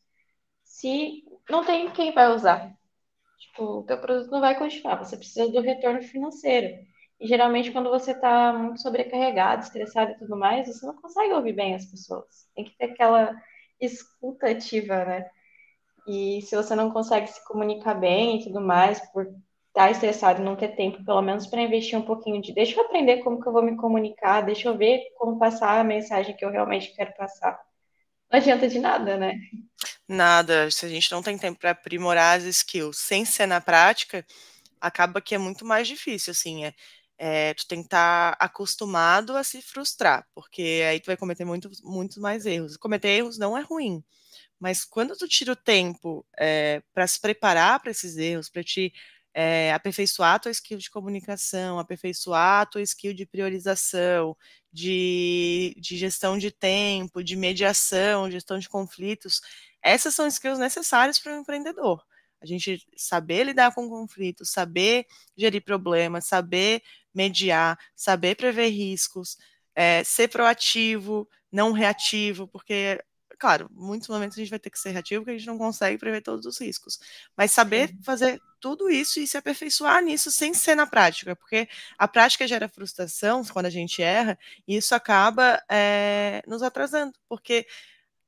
se 0.64 1.24
não 1.50 1.66
tem 1.66 1.90
quem 1.92 2.14
vai 2.14 2.34
usar. 2.34 2.74
Tipo, 3.40 3.80
o 3.80 3.84
teu 3.84 4.00
produto 4.00 4.32
não 4.32 4.42
vai 4.42 4.58
continuar, 4.58 4.98
você 4.98 5.18
precisa 5.18 5.52
do 5.52 5.62
retorno 5.62 6.02
financeiro. 6.02 6.76
E 7.20 7.28
geralmente, 7.28 7.72
quando 7.72 7.90
você 7.90 8.12
está 8.12 8.54
muito 8.54 8.82
sobrecarregado, 8.82 9.64
estressado 9.64 10.12
e 10.12 10.18
tudo 10.18 10.38
mais, 10.38 10.68
você 10.68 10.86
não 10.86 10.96
consegue 10.96 11.34
ouvir 11.34 11.54
bem 11.54 11.76
as 11.76 11.86
pessoas. 11.86 12.48
Tem 12.56 12.66
que 12.66 12.78
ter 12.78 12.86
aquela 12.92 13.36
escuta 13.82 14.50
ativa, 14.50 15.06
né? 15.06 15.30
E 16.08 16.42
se 16.44 16.56
você 16.56 16.76
não 16.76 16.92
consegue 16.92 17.28
se 17.28 17.44
comunicar 17.46 17.96
bem 17.96 18.40
e 18.40 18.44
tudo 18.46 18.62
mais, 18.62 19.00
por 19.12 19.26
estar 19.26 19.38
tá 19.74 19.92
estressado 19.92 20.42
e 20.42 20.46
não 20.46 20.56
ter 20.56 20.76
tempo, 20.76 21.04
pelo 21.04 21.22
menos 21.22 21.48
para 21.48 21.62
investir 21.62 21.98
um 22.00 22.04
pouquinho 22.06 22.42
de 22.42 22.54
deixa 22.54 22.80
eu 22.80 22.86
aprender 22.86 23.24
como 23.24 23.42
que 23.42 23.48
eu 23.48 23.54
vou 23.54 23.64
me 23.64 23.76
comunicar, 23.78 24.42
deixa 24.42 24.70
eu 24.70 24.78
ver 24.78 25.04
como 25.18 25.38
passar 25.40 25.80
a 25.80 25.84
mensagem 25.84 26.36
que 26.36 26.46
eu 26.46 26.52
realmente 26.52 26.96
quero 26.96 27.14
passar. 27.16 27.60
Não 28.32 28.40
adianta 28.40 28.68
de 28.68 28.80
nada, 28.80 29.18
né? 29.18 29.40
Nada. 30.08 30.70
Se 30.70 30.86
a 30.86 30.90
gente 30.90 31.12
não 31.12 31.22
tem 31.22 31.38
tempo 31.38 31.60
para 31.60 31.72
aprimorar 31.72 32.38
as 32.38 32.44
skills 32.44 32.98
sem 32.98 33.26
ser 33.26 33.46
na 33.46 33.62
prática, 33.62 34.26
acaba 34.82 35.22
que 35.22 35.36
é 35.36 35.38
muito 35.38 35.66
mais 35.66 35.88
difícil, 35.88 36.32
assim. 36.32 36.66
É, 36.66 36.74
é, 37.18 37.54
tu 37.54 37.68
tem 37.68 37.80
que 37.80 37.88
estar 37.88 38.36
tá 38.36 38.46
acostumado 38.46 39.36
a 39.36 39.44
se 39.44 39.62
frustrar, 39.62 40.26
porque 40.36 40.84
aí 40.88 41.00
tu 41.00 41.08
vai 41.08 41.18
cometer 41.18 41.46
muito, 41.46 41.70
muito 41.84 42.22
mais 42.22 42.46
erros. 42.46 42.78
Cometer 42.78 43.10
erros 43.10 43.38
não 43.38 43.58
é 43.58 43.62
ruim, 43.62 44.04
mas 44.60 44.86
quando 44.86 45.16
tu 45.16 45.28
tira 45.28 45.54
o 45.54 45.56
tempo 45.56 46.26
é, 46.38 46.82
para 46.94 47.08
se 47.08 47.20
preparar 47.20 47.80
para 47.80 47.92
esses 47.92 48.18
erros, 48.18 48.50
para 48.50 48.64
te 48.64 48.94
é, 49.40 49.72
aperfeiçoar 49.72 50.34
a 50.34 50.40
tua 50.40 50.52
skill 50.52 50.80
de 50.80 50.90
comunicação, 50.90 51.78
aperfeiçoar 51.78 52.62
a 52.62 52.66
tua 52.66 52.82
skill 52.82 53.14
de 53.14 53.24
priorização, 53.24 54.36
de, 54.74 55.76
de 55.78 55.96
gestão 55.96 56.40
de 56.40 56.50
tempo, 56.50 57.24
de 57.24 57.36
mediação, 57.36 58.32
gestão 58.32 58.58
de 58.58 58.68
conflitos, 58.68 59.40
essas 59.80 60.16
são 60.16 60.26
skills 60.26 60.58
necessárias 60.58 61.20
para 61.20 61.38
o 61.38 61.40
empreendedor. 61.40 62.04
A 62.42 62.48
gente 62.48 62.84
saber 62.96 63.44
lidar 63.44 63.76
com 63.76 63.88
conflitos, 63.88 64.50
saber 64.50 65.06
gerir 65.38 65.64
problemas, 65.64 66.26
saber 66.26 66.82
mediar, 67.14 67.78
saber 67.96 68.36
prever 68.36 68.70
riscos, 68.70 69.38
é, 69.76 70.04
ser 70.04 70.30
proativo, 70.30 71.30
não 71.52 71.74
reativo, 71.74 72.48
porque, 72.48 73.00
claro, 73.38 73.70
muitos 73.74 74.08
momentos 74.08 74.38
a 74.38 74.42
gente 74.42 74.50
vai 74.50 74.60
ter 74.60 74.70
que 74.70 74.80
ser 74.80 74.92
reativo 74.92 75.22
porque 75.22 75.36
a 75.36 75.38
gente 75.38 75.48
não 75.48 75.58
consegue 75.58 75.98
prever 75.98 76.22
todos 76.22 76.46
os 76.46 76.60
riscos. 76.60 77.00
Mas 77.36 77.52
saber 77.52 77.96
fazer 78.04 78.42
tudo 78.60 78.90
isso 78.90 79.20
e 79.20 79.28
se 79.28 79.38
aperfeiçoar 79.38 80.04
nisso 80.04 80.32
sem 80.32 80.54
ser 80.54 80.76
na 80.76 80.88
prática, 80.88 81.36
porque 81.36 81.68
a 81.98 82.08
prática 82.08 82.48
gera 82.48 82.68
frustração 82.68 83.44
quando 83.46 83.68
a 83.68 83.70
gente 83.70 84.02
erra, 84.02 84.38
e 84.68 84.78
isso 84.78 84.96
acaba 84.96 85.62
é, 85.70 86.42
nos 86.48 86.64
atrasando, 86.64 87.14
porque 87.30 87.68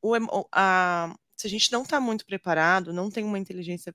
o, 0.01 0.15
a, 0.51 1.13
se 1.35 1.47
a 1.47 1.49
gente 1.49 1.71
não 1.71 1.83
está 1.83 1.99
muito 1.99 2.25
preparado, 2.25 2.93
não 2.93 3.09
tem 3.09 3.23
uma 3.23 3.39
inteligência 3.39 3.93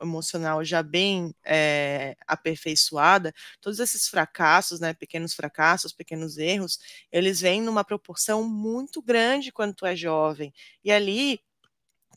emocional 0.00 0.64
já 0.64 0.82
bem 0.82 1.34
é, 1.44 2.16
aperfeiçoada, 2.26 3.32
todos 3.60 3.78
esses 3.78 4.08
fracassos, 4.08 4.80
né, 4.80 4.94
pequenos 4.94 5.34
fracassos, 5.34 5.92
pequenos 5.92 6.38
erros, 6.38 6.78
eles 7.12 7.40
vêm 7.40 7.62
numa 7.62 7.84
proporção 7.84 8.42
muito 8.48 9.02
grande 9.02 9.52
quando 9.52 9.74
tu 9.74 9.86
é 9.86 9.94
jovem. 9.96 10.52
E 10.84 10.90
ali 10.90 11.40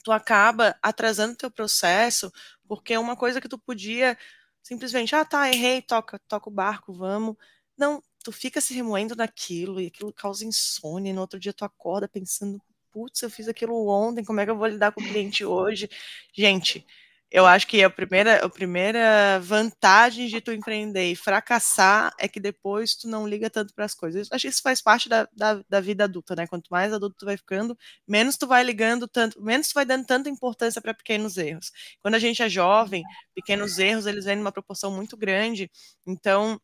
tu 0.04 0.12
acaba 0.12 0.76
atrasando 0.82 1.36
teu 1.36 1.52
processo, 1.52 2.32
porque 2.68 2.94
é 2.94 3.00
uma 3.00 3.16
coisa 3.16 3.40
que 3.40 3.50
tu 3.50 3.58
podia 3.58 4.18
simplesmente, 4.62 5.16
ah, 5.16 5.26
tá, 5.26 5.50
errei, 5.50 5.82
toca, 5.82 6.20
toca 6.28 6.50
o 6.50 6.52
barco, 6.54 6.94
vamos. 6.94 7.36
Não, 7.78 8.02
tu 8.24 8.32
fica 8.32 8.62
se 8.62 8.74
remoendo 8.74 9.16
naquilo 9.16 9.80
e 9.82 9.88
aquilo 9.88 10.14
causa 10.14 10.46
insônia, 10.46 11.12
e 11.12 11.14
no 11.14 11.22
outro 11.22 11.40
dia 11.40 11.54
tu 11.54 11.66
acorda 11.66 12.08
pensando, 12.08 12.62
putz, 12.92 13.22
eu 13.22 13.30
fiz 13.30 13.48
aquilo 13.48 13.88
ontem, 13.88 14.24
como 14.24 14.40
é 14.40 14.46
que 14.46 14.52
eu 14.52 14.58
vou 14.58 14.68
lidar 14.68 14.92
com 14.92 15.02
o 15.02 15.04
cliente 15.04 15.44
hoje? 15.44 15.90
Gente, 16.34 16.86
eu 17.34 17.48
acho 17.48 17.66
que 17.66 17.84
a 17.84 17.90
primeira, 17.90 18.46
a 18.46 18.48
primeira 18.48 19.40
vantagem 19.40 20.28
de 20.28 20.40
tu 20.40 20.52
empreender 20.52 21.12
e 21.12 21.16
fracassar 21.16 22.14
é 22.20 22.28
que 22.28 22.40
depois 22.40 22.94
tu 22.94 23.08
não 23.08 23.28
liga 23.28 23.50
tanto 23.50 23.74
para 23.74 23.86
as 23.86 23.96
coisas. 23.96 24.30
Eu 24.30 24.36
acho 24.36 24.44
que 24.44 24.50
isso 24.50 24.62
faz 24.62 24.84
parte 24.84 25.10
da, 25.10 25.28
da, 25.34 25.64
da, 25.68 25.82
vida 25.82 26.04
adulta, 26.04 26.36
né? 26.36 26.46
Quanto 26.46 26.68
mais 26.70 26.94
adulto 26.94 27.16
tu 27.18 27.26
vai 27.26 27.36
ficando, 27.36 27.76
menos 28.08 28.38
tu 28.38 28.46
vai 28.46 28.64
ligando 28.64 29.08
tanto, 29.08 29.42
menos 29.42 29.70
tu 29.70 29.74
vai 29.74 29.84
dando 29.84 30.06
tanta 30.06 30.30
importância 30.30 30.80
para 30.80 30.94
pequenos 30.94 31.36
erros. 31.36 31.72
Quando 32.02 32.14
a 32.14 32.20
gente 32.20 32.44
é 32.44 32.48
jovem, 32.48 33.02
pequenos 33.34 33.80
erros 33.80 34.06
eles 34.06 34.26
vêm 34.26 34.36
numa 34.36 34.52
proporção 34.52 34.92
muito 34.92 35.18
grande. 35.18 35.72
Então, 36.06 36.62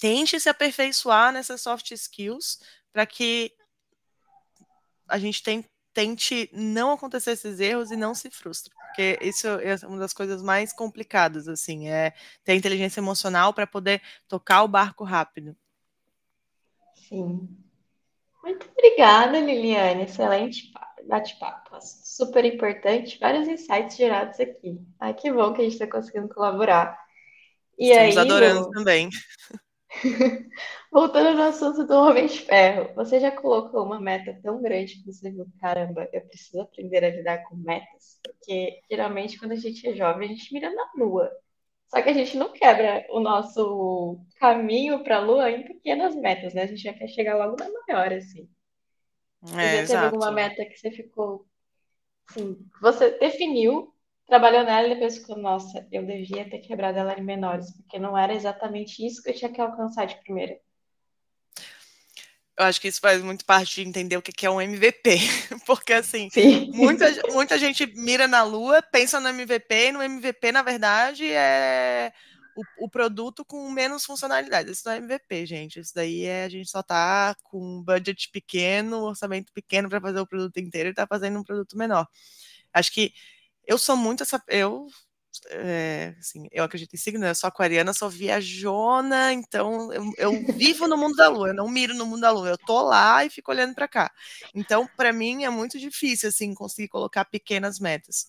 tente 0.00 0.38
se 0.38 0.48
aperfeiçoar 0.48 1.32
nessas 1.32 1.62
soft 1.62 1.90
skills 1.90 2.60
para 2.92 3.04
que 3.06 3.52
a 5.08 5.18
gente 5.18 5.42
tem, 5.42 5.64
tente 5.92 6.48
não 6.52 6.92
acontecer 6.92 7.32
esses 7.32 7.60
erros 7.60 7.90
e 7.90 7.96
não 7.96 8.14
se 8.14 8.30
frustre 8.30 8.72
porque 8.90 9.18
isso 9.22 9.46
é 9.46 9.76
uma 9.86 9.98
das 9.98 10.12
coisas 10.12 10.42
mais 10.42 10.72
complicadas, 10.72 11.48
assim, 11.48 11.88
é 11.88 12.12
ter 12.44 12.54
inteligência 12.54 13.00
emocional 13.00 13.54
para 13.54 13.66
poder 13.66 14.02
tocar 14.28 14.62
o 14.62 14.68
barco 14.68 15.04
rápido. 15.04 15.56
Sim. 16.94 17.48
Muito 18.42 18.68
obrigada, 18.76 19.38
Liliane. 19.38 20.02
Excelente 20.02 20.72
bate-papo. 21.06 21.78
Super 21.80 22.44
importante. 22.44 23.18
Vários 23.18 23.48
insights 23.48 23.96
gerados 23.96 24.38
aqui. 24.40 24.80
Ai, 24.98 25.14
que 25.14 25.32
bom 25.32 25.52
que 25.52 25.60
a 25.60 25.64
gente 25.64 25.74
está 25.74 25.86
conseguindo 25.86 26.28
colaborar. 26.28 26.98
E 27.78 27.90
Estamos 27.90 28.16
aí, 28.16 28.18
adorando 28.18 28.60
eu... 28.60 28.70
também. 28.70 29.08
Voltando 30.90 31.36
no 31.36 31.42
assunto 31.42 31.86
do 31.86 31.94
Homem 31.94 32.26
de 32.26 32.40
Ferro, 32.40 32.94
você 32.94 33.18
já 33.20 33.30
colocou 33.30 33.84
uma 33.84 34.00
meta 34.00 34.38
tão 34.42 34.62
grande 34.62 35.02
que 35.02 35.12
você 35.12 35.30
viu, 35.30 35.46
caramba, 35.60 36.08
eu 36.12 36.20
preciso 36.22 36.60
aprender 36.62 37.04
a 37.04 37.10
lidar 37.10 37.44
com 37.44 37.56
metas? 37.56 38.20
Porque 38.22 38.80
geralmente 38.90 39.38
quando 39.38 39.52
a 39.52 39.56
gente 39.56 39.86
é 39.88 39.94
jovem, 39.94 40.28
a 40.28 40.32
gente 40.32 40.52
mira 40.52 40.70
na 40.72 40.90
lua. 40.96 41.30
Só 41.88 42.00
que 42.00 42.08
a 42.08 42.12
gente 42.12 42.36
não 42.36 42.52
quebra 42.52 43.04
o 43.10 43.18
nosso 43.18 44.20
caminho 44.38 45.02
para 45.02 45.16
a 45.16 45.20
lua 45.20 45.50
em 45.50 45.64
pequenas 45.64 46.14
metas, 46.14 46.54
né? 46.54 46.62
A 46.62 46.66
gente 46.66 46.82
já 46.82 46.94
quer 46.94 47.08
chegar 47.08 47.36
logo 47.36 47.56
na 47.58 47.68
maior, 47.88 48.12
assim. 48.12 48.48
É, 49.58 49.84
você 49.84 49.86
já 49.86 49.86
teve 49.86 50.04
alguma 50.04 50.30
meta 50.30 50.64
que 50.64 50.76
você 50.76 50.90
ficou 50.92 51.46
assim, 52.28 52.56
você 52.80 53.18
definiu 53.18 53.89
trabalhou 54.30 54.64
nela 54.64 54.86
e 54.86 54.94
depois 54.94 55.18
ficou, 55.18 55.36
nossa, 55.36 55.86
eu 55.90 56.06
devia 56.06 56.48
ter 56.48 56.60
quebrado 56.60 56.98
ela 56.98 57.18
em 57.18 57.22
menores, 57.22 57.70
porque 57.72 57.98
não 57.98 58.16
era 58.16 58.32
exatamente 58.32 59.04
isso 59.04 59.22
que 59.22 59.30
eu 59.30 59.34
tinha 59.34 59.52
que 59.52 59.60
alcançar 59.60 60.06
de 60.06 60.16
primeira. 60.22 60.56
Eu 62.56 62.64
acho 62.64 62.80
que 62.80 62.88
isso 62.88 63.00
faz 63.00 63.20
muito 63.22 63.44
parte 63.44 63.82
de 63.82 63.88
entender 63.88 64.16
o 64.16 64.22
que 64.22 64.46
é 64.46 64.50
um 64.50 64.60
MVP. 64.60 65.16
Porque, 65.66 65.94
assim, 65.94 66.28
muita, 66.74 67.06
muita 67.32 67.58
gente 67.58 67.86
mira 67.96 68.28
na 68.28 68.42
lua, 68.42 68.82
pensa 68.82 69.18
no 69.18 69.28
MVP, 69.28 69.88
e 69.88 69.92
no 69.92 70.02
MVP, 70.02 70.52
na 70.52 70.62
verdade, 70.62 71.26
é 71.30 72.12
o, 72.54 72.84
o, 72.84 72.88
produto 72.88 73.46
com 73.46 73.70
menos 73.70 74.04
funcionalidade. 74.04 74.70
Isso 74.70 74.82
não 74.84 74.92
é 74.92 74.98
MVP, 74.98 75.46
gente. 75.46 75.80
Isso 75.80 75.94
daí 75.94 76.24
é 76.24 76.44
a 76.44 76.48
gente 76.50 76.70
só 76.70 76.82
tá 76.82 77.34
com 77.44 77.58
um 77.58 77.82
budget 77.82 78.28
pequeno, 78.30 79.04
orçamento 79.04 79.50
pequeno 79.54 79.88
para 79.88 80.00
fazer 80.00 80.20
o 80.20 80.26
produto 80.26 80.58
inteiro 80.58 80.90
e 80.90 80.94
tá 80.94 81.06
fazendo 81.06 81.38
um 81.38 81.44
produto 81.44 81.78
menor. 81.78 82.06
Acho 82.74 82.92
que 82.92 83.14
eu 83.70 83.78
sou 83.78 83.96
muito 83.96 84.24
essa. 84.24 84.42
Eu, 84.48 84.88
é, 85.50 86.16
assim, 86.18 86.48
eu 86.50 86.64
acredito 86.64 86.92
em 86.92 86.96
signo, 86.98 87.24
eu 87.24 87.34
sou 87.36 87.46
aquariana, 87.46 87.94
sou 87.94 88.10
viajona, 88.10 89.32
então 89.32 89.92
eu, 89.92 90.12
eu, 90.18 90.32
vivo 90.54 90.88
no 90.88 90.96
mundo 90.96 91.14
da 91.14 91.28
lua, 91.28 91.48
eu 91.48 91.54
não 91.54 91.68
miro 91.68 91.94
no 91.94 92.04
mundo 92.04 92.22
da 92.22 92.32
lua, 92.32 92.48
eu 92.48 92.58
tô 92.58 92.82
lá 92.82 93.24
e 93.24 93.30
fico 93.30 93.52
olhando 93.52 93.72
para 93.72 93.86
cá. 93.86 94.10
Então, 94.52 94.88
para 94.96 95.12
mim, 95.12 95.44
é 95.44 95.50
muito 95.50 95.78
difícil, 95.78 96.28
assim, 96.28 96.52
conseguir 96.52 96.88
colocar 96.88 97.24
pequenas 97.24 97.78
metas. 97.78 98.26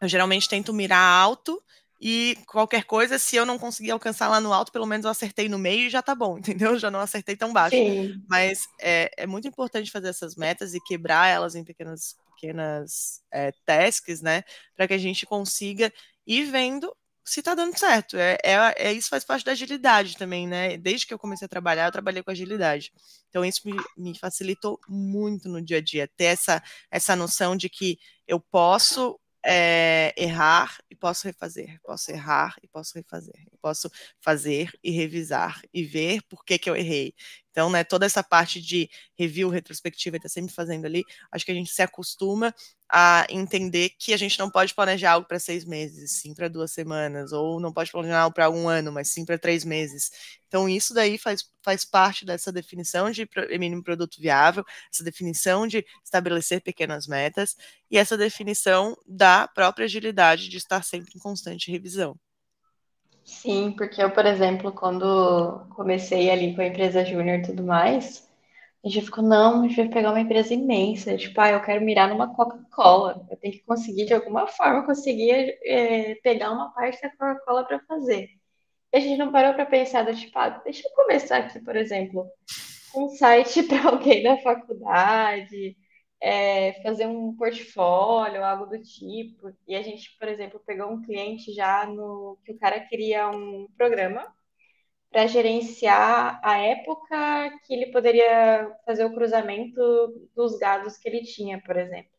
Eu 0.00 0.08
geralmente 0.08 0.48
tento 0.48 0.74
mirar 0.74 0.98
alto 0.98 1.62
e 2.00 2.36
qualquer 2.48 2.82
coisa, 2.82 3.16
se 3.16 3.36
eu 3.36 3.46
não 3.46 3.56
conseguir 3.56 3.92
alcançar 3.92 4.26
lá 4.26 4.40
no 4.40 4.52
alto, 4.52 4.72
pelo 4.72 4.88
menos 4.88 5.04
eu 5.04 5.10
acertei 5.12 5.48
no 5.48 5.56
meio 5.56 5.86
e 5.86 5.90
já 5.90 6.02
tá 6.02 6.16
bom, 6.16 6.36
entendeu? 6.42 6.76
Já 6.76 6.90
não 6.90 6.98
acertei 6.98 7.36
tão 7.36 7.52
baixo. 7.52 7.76
Sim. 7.76 8.20
Mas 8.28 8.66
é, 8.80 9.08
é 9.16 9.24
muito 9.24 9.46
importante 9.46 9.88
fazer 9.88 10.08
essas 10.08 10.34
metas 10.34 10.74
e 10.74 10.80
quebrar 10.80 11.28
elas 11.28 11.54
em 11.54 11.62
pequenas, 11.62 12.16
pequenas 12.34 13.22
é, 13.30 13.52
tasks, 13.64 14.20
né? 14.20 14.42
Para 14.74 14.88
que 14.88 14.94
a 14.94 14.98
gente 14.98 15.26
consiga 15.26 15.92
ir 16.26 16.44
vendo 16.50 16.94
se 17.24 17.42
tá 17.42 17.54
dando 17.54 17.78
certo. 17.78 18.16
É, 18.16 18.36
é, 18.42 18.74
é, 18.76 18.92
isso 18.92 19.08
faz 19.08 19.24
parte 19.24 19.44
da 19.44 19.52
agilidade 19.52 20.16
também, 20.16 20.46
né? 20.46 20.76
Desde 20.76 21.06
que 21.06 21.14
eu 21.14 21.18
comecei 21.18 21.46
a 21.46 21.48
trabalhar, 21.48 21.86
eu 21.86 21.92
trabalhei 21.92 22.22
com 22.22 22.30
agilidade. 22.30 22.92
Então, 23.28 23.44
isso 23.44 23.60
me, 23.64 23.76
me 23.96 24.18
facilitou 24.18 24.78
muito 24.88 25.48
no 25.48 25.62
dia 25.62 25.78
a 25.78 25.80
dia, 25.80 26.08
ter 26.16 26.24
essa, 26.24 26.62
essa 26.90 27.16
noção 27.16 27.56
de 27.56 27.68
que 27.68 27.98
eu 28.26 28.40
posso 28.40 29.18
é, 29.44 30.14
errar 30.16 30.78
e 30.90 30.94
posso 30.94 31.26
refazer, 31.26 31.80
posso 31.82 32.10
errar 32.10 32.56
e 32.62 32.68
posso 32.68 32.92
refazer, 32.94 33.46
posso 33.60 33.90
fazer 34.20 34.70
e 34.82 34.90
revisar 34.90 35.60
e 35.74 35.84
ver 35.84 36.22
por 36.28 36.44
que, 36.44 36.58
que 36.58 36.70
eu 36.70 36.76
errei. 36.76 37.14
Então, 37.52 37.70
né, 37.70 37.84
toda 37.84 38.04
essa 38.06 38.22
parte 38.24 38.60
de 38.60 38.90
review, 39.18 39.48
retrospectiva, 39.50 40.16
está 40.16 40.28
sempre 40.28 40.52
fazendo 40.54 40.86
ali, 40.86 41.04
acho 41.30 41.44
que 41.44 41.52
a 41.52 41.54
gente 41.54 41.70
se 41.70 41.82
acostuma 41.82 42.52
a 42.90 43.26
entender 43.30 43.90
que 43.98 44.12
a 44.12 44.16
gente 44.16 44.38
não 44.38 44.50
pode 44.50 44.74
planejar 44.74 45.12
algo 45.12 45.26
para 45.26 45.38
seis 45.38 45.64
meses, 45.64 46.12
sim 46.20 46.34
para 46.34 46.48
duas 46.48 46.72
semanas, 46.72 47.32
ou 47.32 47.60
não 47.60 47.72
pode 47.72 47.90
planejar 47.90 48.20
algo 48.22 48.34
para 48.34 48.50
um 48.50 48.68
ano, 48.68 48.92
mas 48.92 49.08
sim 49.08 49.24
para 49.24 49.38
três 49.38 49.64
meses. 49.64 50.10
Então, 50.48 50.68
isso 50.68 50.92
daí 50.92 51.16
faz, 51.18 51.44
faz 51.64 51.84
parte 51.84 52.24
dessa 52.26 52.52
definição 52.52 53.10
de 53.10 53.28
mínimo 53.58 53.82
produto 53.82 54.20
viável, 54.20 54.64
essa 54.92 55.04
definição 55.04 55.66
de 55.66 55.84
estabelecer 56.04 56.60
pequenas 56.62 57.06
metas 57.06 57.56
e 57.90 57.96
essa 57.98 58.16
definição 58.16 58.96
da 59.06 59.48
própria 59.48 59.84
agilidade 59.84 60.48
de 60.48 60.56
estar 60.58 60.82
sempre 60.84 61.12
em 61.16 61.18
constante 61.18 61.70
revisão. 61.70 62.18
Sim, 63.24 63.72
porque 63.76 64.02
eu, 64.02 64.10
por 64.12 64.26
exemplo, 64.26 64.72
quando 64.72 65.66
comecei 65.70 66.30
ali 66.30 66.54
com 66.54 66.60
a 66.60 66.66
empresa 66.66 67.04
júnior 67.04 67.38
e 67.38 67.42
tudo 67.42 67.62
mais, 67.62 68.28
a 68.84 68.88
gente 68.88 69.06
ficou, 69.06 69.22
não, 69.22 69.60
a 69.62 69.68
gente 69.68 69.76
vai 69.76 69.88
pegar 69.88 70.10
uma 70.10 70.20
empresa 70.20 70.52
imensa. 70.54 71.16
Tipo, 71.16 71.40
ah, 71.40 71.50
eu 71.52 71.62
quero 71.62 71.84
mirar 71.84 72.08
numa 72.08 72.34
Coca-Cola. 72.34 73.26
Eu 73.30 73.36
tenho 73.36 73.54
que 73.54 73.64
conseguir, 73.64 74.06
de 74.06 74.14
alguma 74.14 74.46
forma, 74.48 74.84
conseguir 74.84 75.56
é, 75.64 76.16
pegar 76.16 76.50
uma 76.52 76.72
parte 76.72 77.00
da 77.00 77.10
Coca-Cola 77.10 77.64
para 77.64 77.80
fazer. 77.80 78.28
E 78.92 78.96
a 78.98 79.00
gente 79.00 79.18
não 79.18 79.32
parou 79.32 79.54
para 79.54 79.66
pensar, 79.66 80.04
do, 80.04 80.14
tipo, 80.14 80.38
ah, 80.38 80.50
deixa 80.64 80.86
eu 80.88 80.92
começar 80.94 81.38
aqui, 81.38 81.60
por 81.60 81.76
exemplo, 81.76 82.26
um 82.96 83.08
site 83.10 83.62
para 83.68 83.90
alguém 83.90 84.22
da 84.22 84.38
faculdade, 84.38 85.76
é, 86.22 86.74
fazer 86.84 87.06
um 87.06 87.34
portfólio, 87.36 88.44
algo 88.44 88.66
do 88.66 88.80
tipo. 88.80 89.52
E 89.66 89.74
a 89.74 89.82
gente, 89.82 90.16
por 90.18 90.28
exemplo, 90.28 90.62
pegou 90.64 90.88
um 90.88 91.02
cliente 91.02 91.52
já 91.52 91.84
no 91.84 92.38
que 92.44 92.52
o 92.52 92.58
cara 92.58 92.80
queria 92.80 93.28
um 93.28 93.66
programa 93.76 94.24
para 95.10 95.26
gerenciar 95.26 96.40
a 96.42 96.58
época 96.58 97.50
que 97.66 97.74
ele 97.74 97.92
poderia 97.92 98.72
fazer 98.86 99.04
o 99.04 99.14
cruzamento 99.14 99.80
dos 100.34 100.58
gados 100.58 100.96
que 100.96 101.08
ele 101.08 101.22
tinha, 101.22 101.60
por 101.62 101.76
exemplo. 101.76 102.12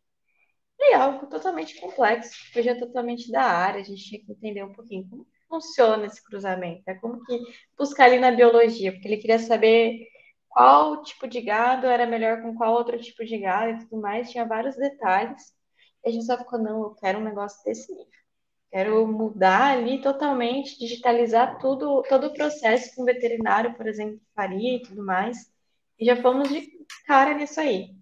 E 0.80 0.94
é 0.94 0.96
algo 0.96 1.28
totalmente 1.28 1.80
complexo, 1.80 2.34
fugia 2.54 2.78
totalmente 2.78 3.32
da 3.32 3.44
área, 3.44 3.82
a 3.82 3.84
gente 3.84 4.04
tinha 4.04 4.22
que 4.24 4.32
entender 4.32 4.64
um 4.64 4.74
pouquinho 4.74 5.08
como 5.10 5.28
funciona 5.50 6.06
esse 6.08 6.24
cruzamento, 6.24 6.84
é 6.88 6.96
como 6.96 7.24
que 7.26 7.40
buscar 7.78 8.06
ali 8.06 8.20
na 8.20 8.32
biologia, 8.32 8.92
porque 8.92 9.08
ele 9.08 9.18
queria 9.18 9.40
saber 9.40 10.08
qual 10.54 11.04
tipo 11.04 11.28
de 11.28 11.42
gado 11.42 11.88
era 11.88 12.06
melhor 12.06 12.42
com 12.42 12.56
qual 12.56 12.74
outro 12.74 13.00
tipo 13.00 13.26
de 13.26 13.38
gado 13.40 13.72
e 13.72 13.80
tudo 13.86 14.02
mais, 14.02 14.32
tinha 14.32 14.46
vários 14.46 14.76
detalhes. 14.76 15.54
E 16.06 16.10
a 16.10 16.12
gente 16.12 16.26
só 16.26 16.38
ficou, 16.38 16.60
não, 16.60 16.84
eu 16.84 16.96
quero 16.96 17.20
um 17.20 17.24
negócio 17.24 17.64
desse 17.64 17.92
nível. 17.92 18.08
Quero 18.72 19.08
mudar 19.08 19.78
ali 19.78 20.02
totalmente, 20.02 20.80
digitalizar 20.80 21.60
tudo, 21.60 22.04
todo 22.10 22.28
o 22.28 22.34
processo 22.34 22.94
que 22.94 23.02
um 23.02 23.06
veterinário, 23.06 23.76
por 23.76 23.88
exemplo, 23.88 24.20
faria 24.36 24.78
e 24.78 24.82
tudo 24.82 25.06
mais. 25.06 25.52
E 26.00 26.06
já 26.06 26.16
fomos 26.22 26.50
de 26.50 26.68
cara 27.08 27.34
nisso 27.36 27.60
aí. 27.60 27.96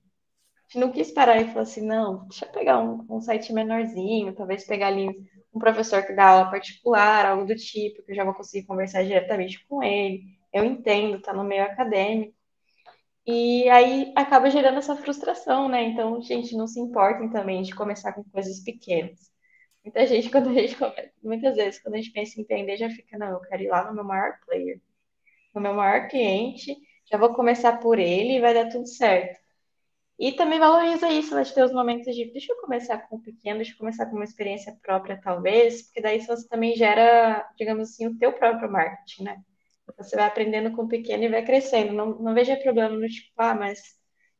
A 0.58 0.62
gente 0.74 0.80
não 0.80 0.92
quis 0.92 1.12
parar 1.12 1.42
e 1.42 1.50
falar 1.50 1.64
assim, 1.64 1.86
não, 1.86 2.26
deixa 2.28 2.46
eu 2.46 2.52
pegar 2.52 2.80
um, 2.80 3.06
um 3.10 3.22
site 3.22 3.54
menorzinho, 3.54 4.34
talvez 4.34 4.66
pegar 4.66 4.88
ali 4.88 5.10
um 5.54 5.60
professor 5.60 6.04
que 6.06 6.14
dá 6.14 6.30
aula 6.30 6.50
particular, 6.50 7.26
algo 7.26 7.46
do 7.46 7.56
tipo, 7.56 8.04
que 8.04 8.12
eu 8.12 8.16
já 8.16 8.24
vou 8.24 8.34
conseguir 8.34 8.66
conversar 8.66 9.04
diretamente 9.04 9.66
com 9.68 9.84
ele. 9.84 10.24
Eu 10.54 10.64
entendo, 10.66 11.22
tá 11.22 11.34
no 11.34 11.44
meio 11.44 11.64
acadêmico. 11.64 12.34
E 13.26 13.70
aí 13.70 14.12
acaba 14.16 14.50
gerando 14.50 14.80
essa 14.80 14.96
frustração, 14.96 15.70
né? 15.70 15.84
Então, 15.84 16.22
gente, 16.22 16.56
não 16.56 16.68
se 16.68 16.80
importem 16.80 17.30
também 17.30 17.62
de 17.62 17.74
começar 17.76 18.14
com 18.14 18.24
coisas 18.26 18.60
pequenas. 18.62 19.32
Muita 19.84 20.06
gente, 20.08 20.30
quando 20.30 20.50
a 20.50 20.54
gente 20.54 20.76
começa, 20.78 21.12
muitas 21.24 21.56
vezes, 21.56 21.82
quando 21.82 21.96
a 21.96 21.98
gente 21.98 22.12
pensa 22.12 22.40
em 22.40 22.44
empreender, 22.44 22.78
já 22.78 22.90
fica, 22.90 23.18
não, 23.18 23.30
eu 23.32 23.42
quero 23.42 23.64
ir 23.64 23.70
lá 23.70 23.86
no 23.88 23.96
meu 23.96 24.04
maior 24.04 24.40
player, 24.46 24.82
no 25.56 25.62
meu 25.62 25.74
maior 25.74 26.10
cliente, 26.10 26.78
já 27.12 27.18
vou 27.18 27.34
começar 27.34 27.80
por 27.80 28.00
ele 28.00 28.38
e 28.38 28.42
vai 28.42 28.54
dar 28.54 28.70
tudo 28.70 28.88
certo. 28.88 29.40
E 30.20 30.34
também 30.34 30.60
valoriza 30.60 31.10
isso, 31.12 31.36
né, 31.36 31.44
ter 31.46 31.64
os 31.64 31.74
momentos 31.74 32.16
de, 32.16 32.32
deixa 32.32 32.54
eu 32.54 32.62
começar 32.62 33.00
com 33.00 33.18
o 33.18 33.22
pequeno, 33.22 33.58
deixa 33.58 33.74
eu 33.74 33.78
começar 33.78 34.06
com 34.08 34.16
uma 34.16 34.26
experiência 34.26 34.78
própria, 34.84 35.20
talvez, 35.22 35.84
porque 35.84 36.02
daí 36.02 36.22
você 36.22 36.48
também 36.48 36.76
gera, 36.76 37.48
digamos 37.58 37.90
assim, 37.90 38.08
o 38.08 38.18
teu 38.18 38.34
próprio 38.34 38.72
marketing, 38.72 39.24
né? 39.24 39.44
Você 39.98 40.16
vai 40.16 40.26
aprendendo 40.26 40.76
com 40.76 40.84
o 40.84 40.88
pequeno 40.88 41.24
e 41.24 41.30
vai 41.30 41.44
crescendo. 41.44 41.94
Não, 41.94 42.20
não 42.20 42.34
veja 42.34 42.56
problema 42.58 42.96
no 42.96 43.08
tipo, 43.08 43.32
ah, 43.38 43.56
mas 43.56 43.80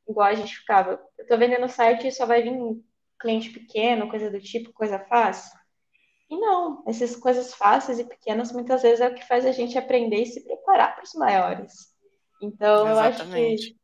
igual 0.08 0.28
a 0.28 0.34
gente 0.34 0.58
ficava, 0.58 1.00
eu 1.18 1.28
tô 1.28 1.38
vendendo 1.38 1.62
no 1.62 1.70
site 1.70 2.08
e 2.08 2.12
só 2.12 2.26
vai 2.26 2.42
vir 2.42 2.54
cliente 3.20 3.50
pequeno, 3.52 4.10
coisa 4.10 4.30
do 4.30 4.40
tipo, 4.40 4.74
coisa 4.74 5.00
fácil. 5.00 5.58
E 6.30 6.38
não, 6.38 6.84
essas 6.88 7.16
coisas 7.16 7.54
fáceis 7.54 8.00
e 8.00 8.04
pequenas 8.04 8.52
muitas 8.52 8.82
vezes 8.82 9.02
é 9.02 9.08
o 9.08 9.14
que 9.14 9.28
faz 9.28 9.46
a 9.46 9.52
gente 9.52 9.78
aprender 9.78 10.22
e 10.22 10.26
se 10.26 10.44
preparar 10.44 10.96
para 10.96 11.04
os 11.04 11.14
maiores. 11.14 11.74
Então, 12.42 12.90
Exatamente. 12.90 13.38
eu 13.38 13.54
acho 13.54 13.74
que 13.74 13.82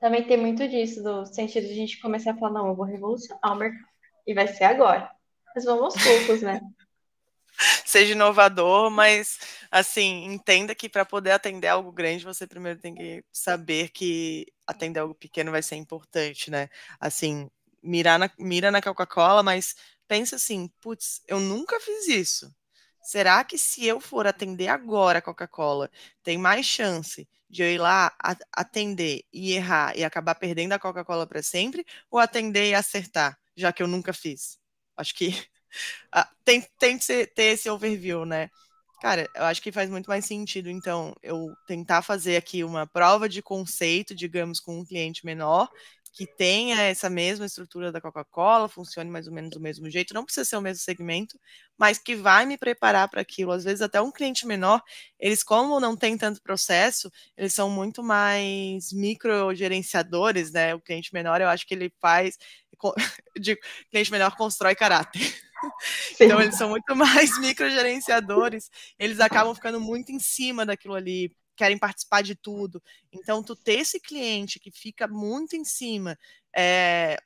também 0.00 0.24
tem 0.24 0.36
muito 0.36 0.66
disso, 0.66 1.02
do 1.02 1.24
sentido 1.26 1.66
de 1.66 1.72
a 1.72 1.76
gente 1.76 2.00
começar 2.00 2.32
a 2.32 2.36
falar, 2.36 2.54
não, 2.54 2.68
eu 2.68 2.74
vou 2.74 2.84
revolucionar 2.84 3.52
o 3.52 3.54
mercado. 3.54 3.92
E 4.26 4.34
vai 4.34 4.48
ser 4.48 4.64
agora. 4.64 5.10
Mas 5.54 5.64
vamos 5.64 5.94
aos 5.94 6.02
poucos, 6.02 6.42
né? 6.42 6.60
Seja 7.86 8.12
inovador, 8.12 8.90
mas 8.90 9.38
assim, 9.70 10.24
entenda 10.24 10.74
que 10.74 10.88
para 10.88 11.04
poder 11.04 11.32
atender 11.32 11.68
algo 11.68 11.92
grande, 11.92 12.24
você 12.24 12.46
primeiro 12.46 12.78
tem 12.80 12.94
que 12.94 13.24
saber 13.32 13.90
que 13.90 14.46
atender 14.66 15.00
algo 15.00 15.14
pequeno 15.14 15.50
vai 15.50 15.62
ser 15.62 15.76
importante, 15.76 16.50
né? 16.50 16.68
Assim, 17.00 17.48
mirar 17.82 18.18
na, 18.18 18.30
mira 18.38 18.70
na 18.70 18.80
Coca-Cola, 18.82 19.42
mas 19.42 19.74
pensa 20.08 20.36
assim, 20.36 20.68
putz, 20.80 21.22
eu 21.28 21.40
nunca 21.40 21.78
fiz 21.80 22.08
isso. 22.08 22.54
Será 23.02 23.42
que 23.44 23.58
se 23.58 23.84
eu 23.86 24.00
for 24.00 24.26
atender 24.26 24.68
agora 24.68 25.18
a 25.18 25.22
Coca-Cola, 25.22 25.90
tem 26.22 26.38
mais 26.38 26.66
chance 26.66 27.28
de 27.50 27.62
eu 27.62 27.68
ir 27.70 27.78
lá 27.78 28.14
atender 28.52 29.24
e 29.32 29.52
errar 29.52 29.96
e 29.96 30.04
acabar 30.04 30.34
perdendo 30.36 30.72
a 30.72 30.78
Coca-Cola 30.78 31.26
para 31.26 31.42
sempre, 31.42 31.84
ou 32.10 32.18
atender 32.18 32.70
e 32.70 32.74
acertar, 32.74 33.38
já 33.56 33.72
que 33.72 33.82
eu 33.82 33.88
nunca 33.88 34.12
fiz? 34.12 34.58
Acho 34.96 35.14
que 35.14 35.30
tem, 36.44 36.66
tem 36.78 36.98
que 36.98 37.04
ser, 37.04 37.32
ter 37.34 37.44
esse 37.54 37.68
overview, 37.70 38.24
né? 38.24 38.50
Cara, 39.00 39.28
eu 39.34 39.44
acho 39.44 39.60
que 39.60 39.72
faz 39.72 39.90
muito 39.90 40.06
mais 40.06 40.24
sentido, 40.24 40.70
então, 40.70 41.12
eu 41.22 41.52
tentar 41.66 42.02
fazer 42.02 42.36
aqui 42.36 42.62
uma 42.62 42.86
prova 42.86 43.28
de 43.28 43.42
conceito, 43.42 44.14
digamos, 44.14 44.60
com 44.60 44.78
um 44.78 44.84
cliente 44.84 45.26
menor, 45.26 45.68
que 46.12 46.26
tenha 46.26 46.80
essa 46.82 47.08
mesma 47.08 47.46
estrutura 47.46 47.90
da 47.90 48.00
Coca-Cola, 48.00 48.68
funcione 48.68 49.10
mais 49.10 49.26
ou 49.26 49.32
menos 49.32 49.50
do 49.50 49.60
mesmo 49.60 49.88
jeito, 49.90 50.12
não 50.12 50.24
precisa 50.24 50.44
ser 50.44 50.56
o 50.56 50.60
mesmo 50.60 50.84
segmento, 50.84 51.36
mas 51.78 51.98
que 51.98 52.14
vai 52.14 52.44
me 52.44 52.58
preparar 52.58 53.08
para 53.08 53.22
aquilo. 53.22 53.50
Às 53.50 53.64
vezes, 53.64 53.80
até 53.80 54.00
um 54.00 54.12
cliente 54.12 54.46
menor, 54.46 54.80
eles, 55.18 55.42
como 55.42 55.80
não 55.80 55.96
tem 55.96 56.16
tanto 56.18 56.42
processo, 56.42 57.10
eles 57.36 57.54
são 57.54 57.70
muito 57.70 58.02
mais 58.02 58.92
microgerenciadores, 58.92 60.52
né? 60.52 60.74
O 60.74 60.80
cliente 60.80 61.12
menor, 61.14 61.40
eu 61.40 61.48
acho 61.48 61.66
que 61.66 61.74
ele 61.74 61.92
faz. 62.00 62.36
De 63.40 63.58
cliente 63.90 64.10
menor 64.10 64.36
constrói 64.36 64.74
caráter. 64.74 65.20
Sim. 66.16 66.24
Então, 66.24 66.40
eles 66.40 66.56
são 66.56 66.68
muito 66.68 66.94
mais 66.96 67.38
microgerenciadores, 67.38 68.70
eles 68.98 69.20
acabam 69.20 69.54
ficando 69.54 69.80
muito 69.80 70.12
em 70.12 70.18
cima 70.18 70.66
daquilo 70.66 70.94
ali, 70.94 71.34
querem 71.56 71.78
participar 71.78 72.22
de 72.22 72.34
tudo. 72.34 72.82
Então, 73.12 73.42
tu 73.42 73.54
ter 73.54 73.80
esse 73.80 74.00
cliente 74.00 74.58
que 74.58 74.70
fica 74.70 75.06
muito 75.06 75.56
em 75.56 75.64
cima, 75.64 76.18
é, 76.54 77.16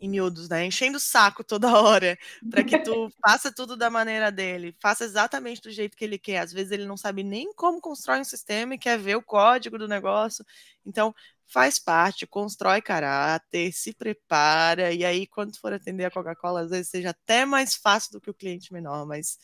em 0.00 0.08
miúdos, 0.08 0.48
né? 0.48 0.64
Enchendo 0.66 0.98
o 0.98 1.00
saco 1.00 1.42
toda 1.42 1.80
hora, 1.80 2.18
para 2.50 2.62
que 2.62 2.78
tu 2.78 3.08
faça 3.24 3.52
tudo 3.52 3.76
da 3.76 3.88
maneira 3.88 4.30
dele, 4.30 4.76
faça 4.80 5.04
exatamente 5.04 5.62
do 5.62 5.70
jeito 5.70 5.96
que 5.96 6.04
ele 6.04 6.18
quer. 6.18 6.40
Às 6.40 6.52
vezes 6.52 6.72
ele 6.72 6.84
não 6.84 6.96
sabe 6.96 7.22
nem 7.22 7.52
como 7.54 7.80
constrói 7.80 8.20
um 8.20 8.24
sistema 8.24 8.74
e 8.74 8.78
quer 8.78 8.98
ver 8.98 9.16
o 9.16 9.22
código 9.22 9.78
do 9.78 9.88
negócio. 9.88 10.44
Então, 10.84 11.14
faz 11.48 11.78
parte, 11.78 12.26
constrói 12.26 12.82
caráter, 12.82 13.72
se 13.72 13.94
prepara, 13.94 14.92
e 14.92 15.04
aí, 15.04 15.26
quando 15.26 15.58
for 15.58 15.72
atender 15.72 16.04
a 16.04 16.10
Coca-Cola, 16.10 16.62
às 16.62 16.70
vezes 16.70 16.88
seja 16.88 17.10
até 17.10 17.44
mais 17.44 17.74
fácil 17.74 18.12
do 18.12 18.20
que 18.20 18.30
o 18.30 18.34
cliente 18.34 18.72
menor, 18.72 19.06
mas 19.06 19.38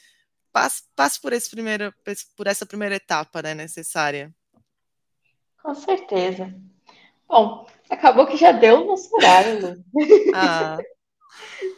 passe, 0.53 0.82
passe 0.94 1.20
por, 1.20 1.32
esse 1.32 1.50
primeiro, 1.50 1.94
por 2.36 2.46
essa 2.46 2.66
primeira 2.66 2.96
etapa 2.96 3.40
né, 3.42 3.55
necessária. 3.55 4.34
Com 5.62 5.74
certeza. 5.74 6.53
Bom, 7.28 7.66
acabou 7.88 8.26
que 8.26 8.36
já 8.36 8.53
deu 8.53 8.82
o 8.82 8.86
nosso 8.86 9.14
horário, 9.14 9.61
Lu. 9.61 9.84
Ah. 10.34 10.78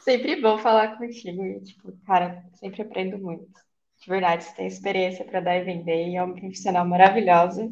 Sempre 0.03 0.41
bom 0.41 0.59
falar 0.59 0.99
contigo. 0.99 1.45
E, 1.45 1.61
tipo, 1.61 1.93
cara, 2.05 2.45
sempre 2.55 2.83
aprendo 2.83 3.19
muito. 3.19 3.47
De 4.01 4.09
verdade, 4.09 4.45
você 4.45 4.55
tem 4.55 4.67
experiência 4.67 5.25
para 5.25 5.41
dar 5.41 5.57
e 5.57 5.65
vender 5.65 6.09
e 6.09 6.17
é 6.17 6.23
uma 6.23 6.35
profissional 6.35 6.85
maravilhosa. 6.85 7.71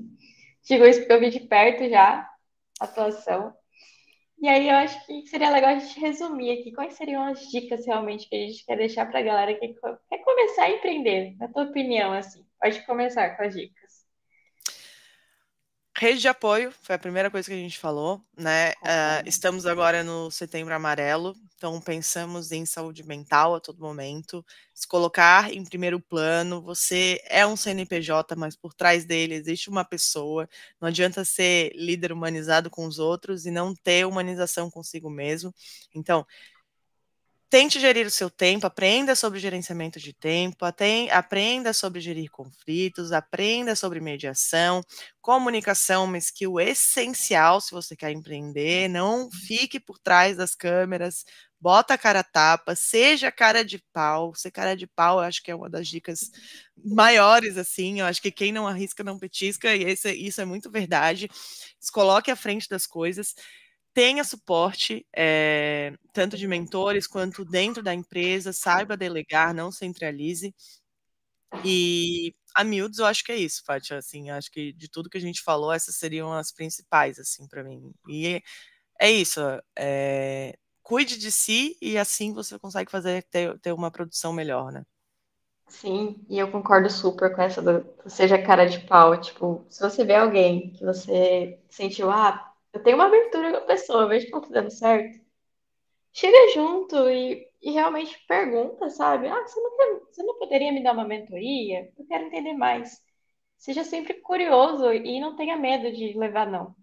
Digo 0.62 0.86
isso 0.86 1.00
porque 1.00 1.12
eu 1.12 1.20
vi 1.20 1.30
de 1.30 1.40
perto 1.40 1.88
já 1.90 2.31
atuação. 2.84 3.54
E 4.40 4.48
aí 4.48 4.68
eu 4.68 4.74
acho 4.74 5.06
que 5.06 5.26
seria 5.28 5.50
legal 5.50 5.70
a 5.70 5.78
gente 5.78 6.00
resumir 6.00 6.58
aqui 6.58 6.72
quais 6.72 6.94
seriam 6.94 7.22
as 7.24 7.48
dicas 7.48 7.86
realmente 7.86 8.28
que 8.28 8.34
a 8.34 8.46
gente 8.46 8.64
quer 8.66 8.76
deixar 8.76 9.06
para 9.06 9.20
a 9.20 9.22
galera 9.22 9.54
que 9.54 9.68
quer 10.10 10.18
começar 10.24 10.64
a 10.64 10.70
empreender, 10.70 11.36
na 11.38 11.48
tua 11.48 11.64
opinião, 11.64 12.12
assim. 12.12 12.44
Pode 12.60 12.84
começar 12.84 13.36
com 13.36 13.44
as 13.44 13.54
dicas. 13.54 13.81
Rede 16.02 16.20
de 16.20 16.26
apoio 16.26 16.72
foi 16.82 16.96
a 16.96 16.98
primeira 16.98 17.30
coisa 17.30 17.48
que 17.48 17.54
a 17.54 17.56
gente 17.56 17.78
falou, 17.78 18.20
né? 18.36 18.72
Uh, 18.72 19.22
estamos 19.24 19.66
agora 19.66 20.02
no 20.02 20.32
Setembro 20.32 20.74
Amarelo, 20.74 21.32
então 21.54 21.80
pensamos 21.80 22.50
em 22.50 22.66
saúde 22.66 23.06
mental 23.06 23.54
a 23.54 23.60
todo 23.60 23.78
momento, 23.78 24.44
se 24.74 24.84
colocar 24.84 25.54
em 25.54 25.64
primeiro 25.64 26.00
plano. 26.00 26.60
Você 26.62 27.22
é 27.28 27.46
um 27.46 27.54
CNPJ, 27.54 28.34
mas 28.34 28.56
por 28.56 28.74
trás 28.74 29.04
dele 29.04 29.34
existe 29.34 29.70
uma 29.70 29.84
pessoa. 29.84 30.48
Não 30.80 30.88
adianta 30.88 31.24
ser 31.24 31.70
líder 31.76 32.10
humanizado 32.10 32.68
com 32.68 32.84
os 32.84 32.98
outros 32.98 33.46
e 33.46 33.52
não 33.52 33.72
ter 33.72 34.04
humanização 34.04 34.68
consigo 34.68 35.08
mesmo. 35.08 35.54
Então, 35.94 36.26
tente 37.52 37.78
gerir 37.78 38.06
o 38.06 38.10
seu 38.10 38.30
tempo, 38.30 38.66
aprenda 38.66 39.14
sobre 39.14 39.38
gerenciamento 39.38 40.00
de 40.00 40.14
tempo, 40.14 40.64
aprenda 41.10 41.74
sobre 41.74 42.00
gerir 42.00 42.30
conflitos, 42.30 43.12
aprenda 43.12 43.76
sobre 43.76 44.00
mediação, 44.00 44.80
comunicação, 45.20 46.04
uma 46.04 46.16
skill 46.16 46.58
essencial 46.58 47.60
se 47.60 47.70
você 47.70 47.94
quer 47.94 48.10
empreender, 48.10 48.88
não 48.88 49.30
fique 49.30 49.78
por 49.78 49.98
trás 49.98 50.34
das 50.38 50.54
câmeras, 50.54 51.26
bota 51.60 51.92
a 51.92 51.98
cara 51.98 52.20
a 52.20 52.24
tapa, 52.24 52.74
seja 52.74 53.30
cara 53.30 53.62
de 53.62 53.78
pau, 53.92 54.34
ser 54.34 54.50
cara 54.50 54.74
de 54.74 54.86
pau, 54.86 55.18
eu 55.18 55.24
acho 55.24 55.42
que 55.42 55.50
é 55.50 55.54
uma 55.54 55.68
das 55.68 55.86
dicas 55.86 56.30
maiores, 56.82 57.58
assim, 57.58 58.00
eu 58.00 58.06
acho 58.06 58.22
que 58.22 58.32
quem 58.32 58.50
não 58.50 58.66
arrisca 58.66 59.04
não 59.04 59.18
petisca, 59.18 59.76
e 59.76 59.82
esse, 59.84 60.10
isso 60.10 60.40
é 60.40 60.46
muito 60.46 60.70
verdade, 60.70 61.28
se 61.78 61.92
coloque 61.92 62.30
à 62.30 62.36
frente 62.36 62.66
das 62.66 62.86
coisas, 62.86 63.34
tenha 63.94 64.24
suporte, 64.24 65.06
é, 65.14 65.92
tanto 66.12 66.36
de 66.36 66.48
mentores 66.48 67.06
quanto 67.06 67.44
dentro 67.44 67.82
da 67.82 67.94
empresa, 67.94 68.52
saiba 68.52 68.96
delegar, 68.96 69.54
não 69.54 69.70
centralize. 69.70 70.54
E 71.64 72.34
a 72.54 72.64
miúdos, 72.64 72.98
eu 72.98 73.06
acho 73.06 73.24
que 73.24 73.32
é 73.32 73.36
isso, 73.36 73.62
Fátima, 73.64 73.98
assim, 73.98 74.30
acho 74.30 74.50
que 74.50 74.72
de 74.72 74.88
tudo 74.88 75.10
que 75.10 75.18
a 75.18 75.20
gente 75.20 75.42
falou, 75.42 75.72
essas 75.72 75.96
seriam 75.96 76.32
as 76.32 76.50
principais, 76.52 77.18
assim, 77.18 77.46
para 77.46 77.62
mim. 77.62 77.92
E 78.08 78.42
é 79.00 79.10
isso, 79.10 79.40
é, 79.78 80.56
cuide 80.82 81.18
de 81.18 81.30
si 81.30 81.76
e 81.80 81.98
assim 81.98 82.32
você 82.32 82.58
consegue 82.58 82.90
fazer, 82.90 83.22
ter, 83.24 83.58
ter 83.60 83.72
uma 83.72 83.90
produção 83.90 84.32
melhor, 84.32 84.72
né? 84.72 84.84
Sim, 85.68 86.24
e 86.28 86.38
eu 86.38 86.50
concordo 86.50 86.90
super 86.90 87.34
com 87.34 87.40
essa 87.40 87.62
do 87.62 87.84
seja 88.06 88.40
cara 88.42 88.66
de 88.66 88.80
pau, 88.80 89.18
tipo, 89.18 89.64
se 89.70 89.80
você 89.80 90.04
vê 90.04 90.14
alguém 90.16 90.70
que 90.70 90.84
você 90.84 91.58
sentiu, 91.70 92.10
ah, 92.10 92.51
eu 92.72 92.82
tenho 92.82 92.96
uma 92.96 93.06
abertura 93.06 93.50
com 93.52 93.56
a 93.58 93.60
pessoa, 93.66 94.08
vejo 94.08 94.26
que 94.26 94.32
não 94.32 94.40
tá 94.40 94.48
dando 94.50 94.70
certo. 94.70 95.20
Chega 96.12 96.52
junto 96.54 97.08
e, 97.10 97.46
e 97.62 97.70
realmente 97.72 98.18
pergunta, 98.26 98.88
sabe? 98.90 99.28
Ah, 99.28 99.42
você 99.46 99.60
não, 99.60 100.00
você 100.06 100.22
não 100.22 100.38
poderia 100.38 100.72
me 100.72 100.82
dar 100.82 100.92
uma 100.92 101.04
mentoria? 101.06 101.90
Eu 101.98 102.06
quero 102.06 102.24
entender 102.26 102.54
mais. 102.54 103.00
Seja 103.58 103.84
sempre 103.84 104.14
curioso 104.22 104.92
e 104.92 105.20
não 105.20 105.36
tenha 105.36 105.56
medo 105.56 105.92
de 105.92 106.14
levar 106.18 106.46
não. 106.50 106.74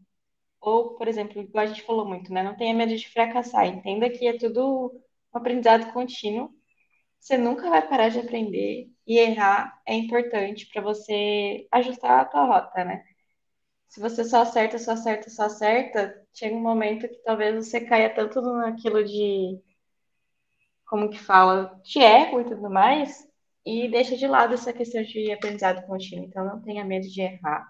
Ou, 0.61 0.95
por 0.97 1.07
exemplo, 1.07 1.41
igual 1.41 1.63
a 1.65 1.67
gente 1.67 1.83
falou 1.83 2.05
muito, 2.07 2.33
né? 2.33 2.43
Não 2.43 2.57
tenha 2.57 2.73
medo 2.73 2.95
de 2.95 3.09
fracassar. 3.09 3.67
Entenda 3.67 4.09
que 4.09 4.27
é 4.27 4.37
tudo 4.37 4.93
um 5.33 5.37
aprendizado 5.37 5.93
contínuo. 5.93 6.51
Você 7.19 7.37
nunca 7.37 7.69
vai 7.69 7.87
parar 7.87 8.09
de 8.09 8.19
aprender 8.19 8.89
e 9.07 9.17
errar 9.19 9.81
é 9.85 9.95
importante 9.95 10.67
para 10.67 10.81
você 10.81 11.67
ajustar 11.71 12.21
a 12.21 12.25
tua 12.25 12.45
rota, 12.45 12.85
né? 12.85 13.03
Se 13.89 13.99
você 13.99 14.23
só 14.23 14.43
acerta, 14.43 14.77
só 14.77 14.91
acerta, 14.91 15.29
só 15.31 15.43
acerta, 15.45 16.23
chega 16.31 16.55
um 16.55 16.61
momento 16.61 17.09
que 17.09 17.21
talvez 17.23 17.55
você 17.55 17.81
caia 17.81 18.13
tanto 18.13 18.39
naquilo 18.39 19.03
de. 19.03 19.59
Como 20.85 21.09
que 21.09 21.17
fala? 21.19 21.79
De 21.83 21.99
ego 21.99 22.39
e 22.39 22.45
tudo 22.45 22.69
mais, 22.69 23.27
e 23.65 23.89
deixa 23.89 24.15
de 24.15 24.27
lado 24.27 24.53
essa 24.53 24.71
questão 24.71 25.01
de 25.01 25.31
aprendizado 25.31 25.85
contínuo. 25.87 26.25
Então, 26.25 26.45
não 26.45 26.61
tenha 26.61 26.85
medo 26.85 27.07
de 27.07 27.21
errar. 27.21 27.67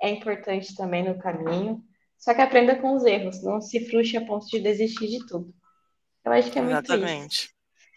É 0.00 0.08
importante 0.08 0.74
também 0.74 1.04
no 1.04 1.18
caminho. 1.18 1.84
Só 2.18 2.32
que 2.32 2.40
aprenda 2.40 2.76
com 2.76 2.94
os 2.94 3.04
erros, 3.04 3.42
não 3.42 3.60
se 3.60 3.88
frustre 3.90 4.16
a 4.16 4.24
ponto 4.24 4.46
de 4.46 4.58
desistir 4.58 5.08
de 5.08 5.26
tudo. 5.26 5.52
Eu 6.24 6.32
acho 6.32 6.50
que 6.50 6.58
é 6.58 6.62
muito 6.62 6.78
Exatamente. 6.78 7.50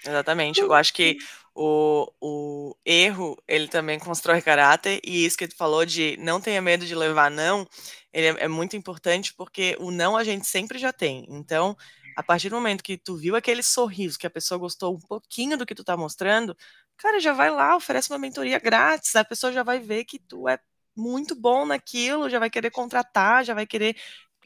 Exatamente. 0.06 0.60
Eu 0.60 0.74
acho 0.74 0.94
que 0.94 1.18
o, 1.56 2.12
o 2.22 2.76
erro, 2.86 3.38
ele 3.48 3.68
também 3.70 3.98
constrói 3.98 4.42
caráter, 4.42 5.00
e 5.06 5.26
isso 5.26 5.38
que 5.38 5.48
tu 5.48 5.56
falou 5.56 5.86
de 5.86 6.18
não 6.20 6.42
tenha 6.42 6.62
medo 6.62 6.86
de 6.86 6.94
levar 6.94 7.32
não, 7.32 7.66
ele 8.14 8.28
é, 8.40 8.46
é 8.46 8.48
muito 8.48 8.76
importante 8.76 9.34
porque 9.34 9.78
o 9.80 9.90
não 9.92 10.18
a 10.18 10.24
gente 10.24 10.46
sempre 10.48 10.78
já 10.78 10.92
tem. 10.92 11.26
Então, 11.30 11.76
a 12.16 12.24
partir 12.24 12.50
do 12.50 12.56
momento 12.56 12.84
que 12.84 12.98
tu 12.98 13.16
viu 13.16 13.36
aquele 13.36 13.64
sorriso, 13.64 14.20
que 14.20 14.28
a 14.28 14.30
pessoa 14.30 14.58
gostou 14.58 14.96
um 14.96 15.00
pouquinho 15.00 15.58
do 15.58 15.66
que 15.66 15.76
tu 15.76 15.84
tá 15.84 15.96
mostrando, 15.98 16.56
cara, 16.98 17.20
já 17.20 17.34
vai 17.34 17.50
lá, 17.50 17.76
oferece 17.76 18.12
uma 18.12 18.20
mentoria 18.20 18.60
grátis, 18.60 19.16
a 19.16 19.24
pessoa 19.26 19.52
já 19.54 19.64
vai 19.64 19.80
ver 19.80 20.06
que 20.06 20.20
tu 20.20 20.48
é 20.50 20.60
muito 20.96 21.36
bom 21.36 21.66
naquilo, 21.66 22.30
já 22.30 22.40
vai 22.40 22.50
querer 22.50 22.72
contratar, 22.72 23.44
já 23.46 23.54
vai 23.54 23.66
querer 23.68 23.96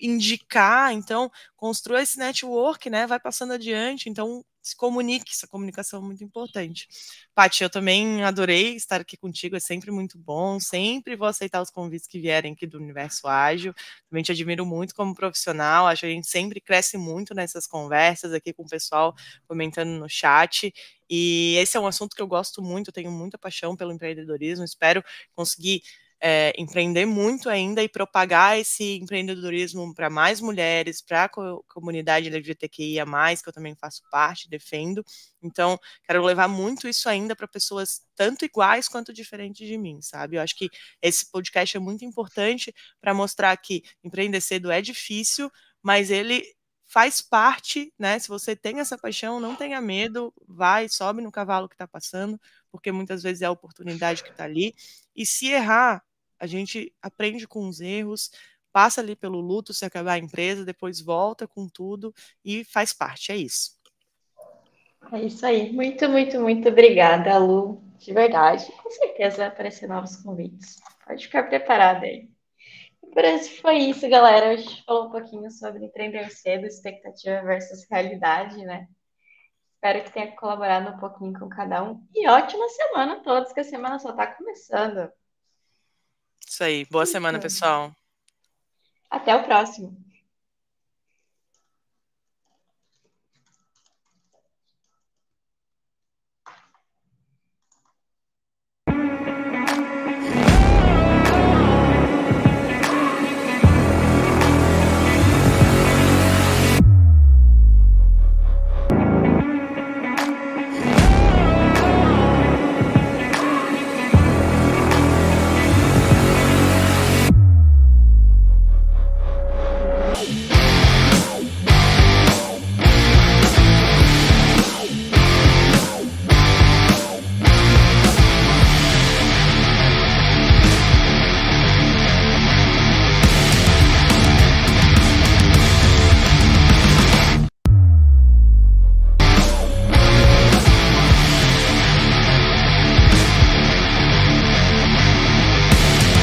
indicar, 0.02 0.94
então 0.94 1.30
construa 1.56 2.02
esse 2.02 2.18
network, 2.18 2.90
né? 2.90 3.06
Vai 3.08 3.20
passando 3.20 3.54
adiante, 3.54 4.10
então 4.10 4.44
se 4.70 4.76
comunique, 4.76 5.32
essa 5.32 5.48
comunicação 5.48 6.00
é 6.02 6.04
muito 6.06 6.24
importante. 6.24 6.88
Paty, 7.36 7.64
eu 7.64 7.70
também 7.70 8.24
adorei 8.24 8.76
estar 8.76 9.02
aqui 9.02 9.18
contigo, 9.18 9.56
é 9.56 9.60
sempre 9.60 9.92
muito 9.92 10.18
bom, 10.18 10.60
sempre 10.60 11.16
vou 11.16 11.28
aceitar 11.28 11.62
os 11.62 11.70
convites 11.70 12.08
que 12.08 12.20
vierem 12.20 12.54
aqui 12.54 12.68
do 12.68 12.78
Universo 12.78 13.28
Ágil, 13.28 13.74
também 14.10 14.24
te 14.24 14.32
admiro 14.32 14.66
muito 14.66 14.96
como 14.96 15.14
profissional, 15.16 15.88
acho 15.88 16.02
que 16.02 16.08
a 16.08 16.10
gente 16.10 16.28
sempre 16.28 16.62
cresce 16.62 16.98
muito 16.98 17.34
nessas 17.34 17.68
conversas 17.68 18.34
aqui 18.34 18.54
com 18.54 18.64
o 18.64 18.68
pessoal 18.68 19.14
comentando 19.48 19.90
no 19.90 20.10
chat, 20.10 20.74
e 21.10 21.56
esse 21.58 21.76
é 21.76 21.80
um 21.80 21.88
assunto 21.88 22.16
que 22.16 22.22
eu 22.22 22.28
gosto 22.28 22.62
muito, 22.62 22.92
tenho 22.92 23.12
muita 23.12 23.38
paixão 23.38 23.76
pelo 23.76 23.92
empreendedorismo, 23.92 24.64
espero 24.64 25.04
conseguir 25.36 25.82
é, 26.22 26.54
empreender 26.58 27.06
muito 27.06 27.50
ainda 27.50 27.82
e 27.82 27.88
propagar 27.88 28.58
esse 28.60 28.98
empreendedorismo 28.98 29.94
para 29.94 30.10
mais 30.10 30.42
mulheres, 30.42 31.02
para 31.02 31.26
a 31.26 31.30
comunidade 31.68 32.28
LGBTQIA, 32.28 33.06
que 33.42 33.50
eu 33.50 33.54
também 33.54 33.76
faço 33.76 34.02
parte, 34.12 34.50
defendo. 34.50 35.04
Então, 35.42 35.80
quero 36.04 36.24
levar 36.24 36.48
muito 36.48 36.88
isso 36.88 37.08
ainda 37.08 37.36
para 37.36 37.48
pessoas 37.48 38.02
tanto 38.16 38.44
iguais 38.44 38.88
quanto 38.88 39.14
diferentes 39.14 39.66
de 39.68 39.78
mim, 39.78 40.02
sabe? 40.02 40.36
Eu 40.36 40.42
acho 40.42 40.56
que 40.56 40.70
esse 41.02 41.30
podcast 41.32 41.78
é 41.78 41.80
muito 41.80 42.04
importante 42.04 42.74
para 43.00 43.14
mostrar 43.14 43.56
que 43.58 43.84
empreender 44.04 44.42
cedo 44.42 44.72
é 44.72 44.82
difícil, 44.82 45.50
mas 45.82 46.12
ele 46.12 46.44
faz 46.90 47.22
parte, 47.22 47.94
né? 48.00 48.18
Se 48.20 48.28
você 48.28 48.56
tem 48.56 48.80
essa 48.80 48.98
paixão, 48.98 49.40
não 49.40 49.56
tenha 49.56 49.80
medo, 49.80 50.34
vai, 50.48 50.90
sobe 50.90 51.22
no 51.22 51.32
cavalo 51.32 51.70
que 51.70 51.76
está 51.76 51.88
passando, 51.88 52.40
porque 52.72 52.92
muitas 52.92 53.22
vezes 53.22 53.44
é 53.44 53.46
a 53.46 53.52
oportunidade 53.52 54.24
que 54.24 54.32
está 54.32 54.44
ali. 54.44 54.74
E 55.16 55.26
se 55.26 55.48
errar, 55.50 56.04
a 56.40 56.48
gente 56.48 56.94
aprende 57.02 57.48
com 57.48 57.68
os 57.68 57.82
erros, 57.82 58.32
passa 58.72 59.02
ali 59.02 59.16
pelo 59.16 59.40
luto 59.40 59.74
se 59.74 59.86
acabar 59.86 60.14
a 60.14 60.20
empresa, 60.20 60.64
depois 60.64 61.02
volta 61.02 61.48
com 61.48 61.68
tudo 61.68 62.14
e 62.44 62.64
faz 62.64 62.94
parte, 62.94 63.32
é 63.32 63.38
isso. 63.38 63.78
É 65.12 65.22
isso 65.22 65.46
aí. 65.46 65.72
Muito, 65.72 66.08
muito, 66.10 66.40
muito 66.40 66.70
obrigada, 66.70 67.38
Lu. 67.38 67.82
De 67.98 68.14
verdade. 68.14 68.72
Com 68.84 68.90
certeza 68.92 69.38
vai 69.38 69.48
aparecer 69.48 69.88
novos 69.88 70.16
convites. 70.18 70.78
Pode 71.06 71.26
ficar 71.26 71.44
preparada 71.44 72.06
aí. 72.06 72.30
Por 73.14 73.24
isso 73.26 73.62
foi 73.62 73.78
isso, 73.78 74.08
galera. 74.08 74.52
A 74.52 74.56
gente 74.56 74.84
falou 74.84 75.08
um 75.08 75.12
pouquinho 75.12 75.50
sobre 75.50 75.86
empreender 75.86 76.30
cedo, 76.30 76.66
expectativa 76.66 77.42
versus 77.42 77.88
realidade, 77.90 78.58
né? 78.64 78.88
Espero 79.74 80.04
que 80.04 80.14
tenha 80.14 80.36
colaborado 80.36 80.96
um 80.96 81.00
pouquinho 81.00 81.40
com 81.40 81.50
cada 81.50 81.84
um. 81.84 82.06
E 82.14 82.28
ótima 82.28 82.68
semana 82.70 83.14
a 83.14 83.20
todos, 83.22 83.52
que 83.52 83.62
a 83.62 83.64
semana 83.64 83.98
só 83.98 84.12
está 84.12 84.28
começando. 84.28 85.10
Isso 86.50 86.64
aí. 86.64 86.84
Boa 86.90 87.06
semana, 87.06 87.40
pessoal. 87.40 87.94
Até 89.08 89.36
o 89.36 89.44
próximo. 89.44 89.96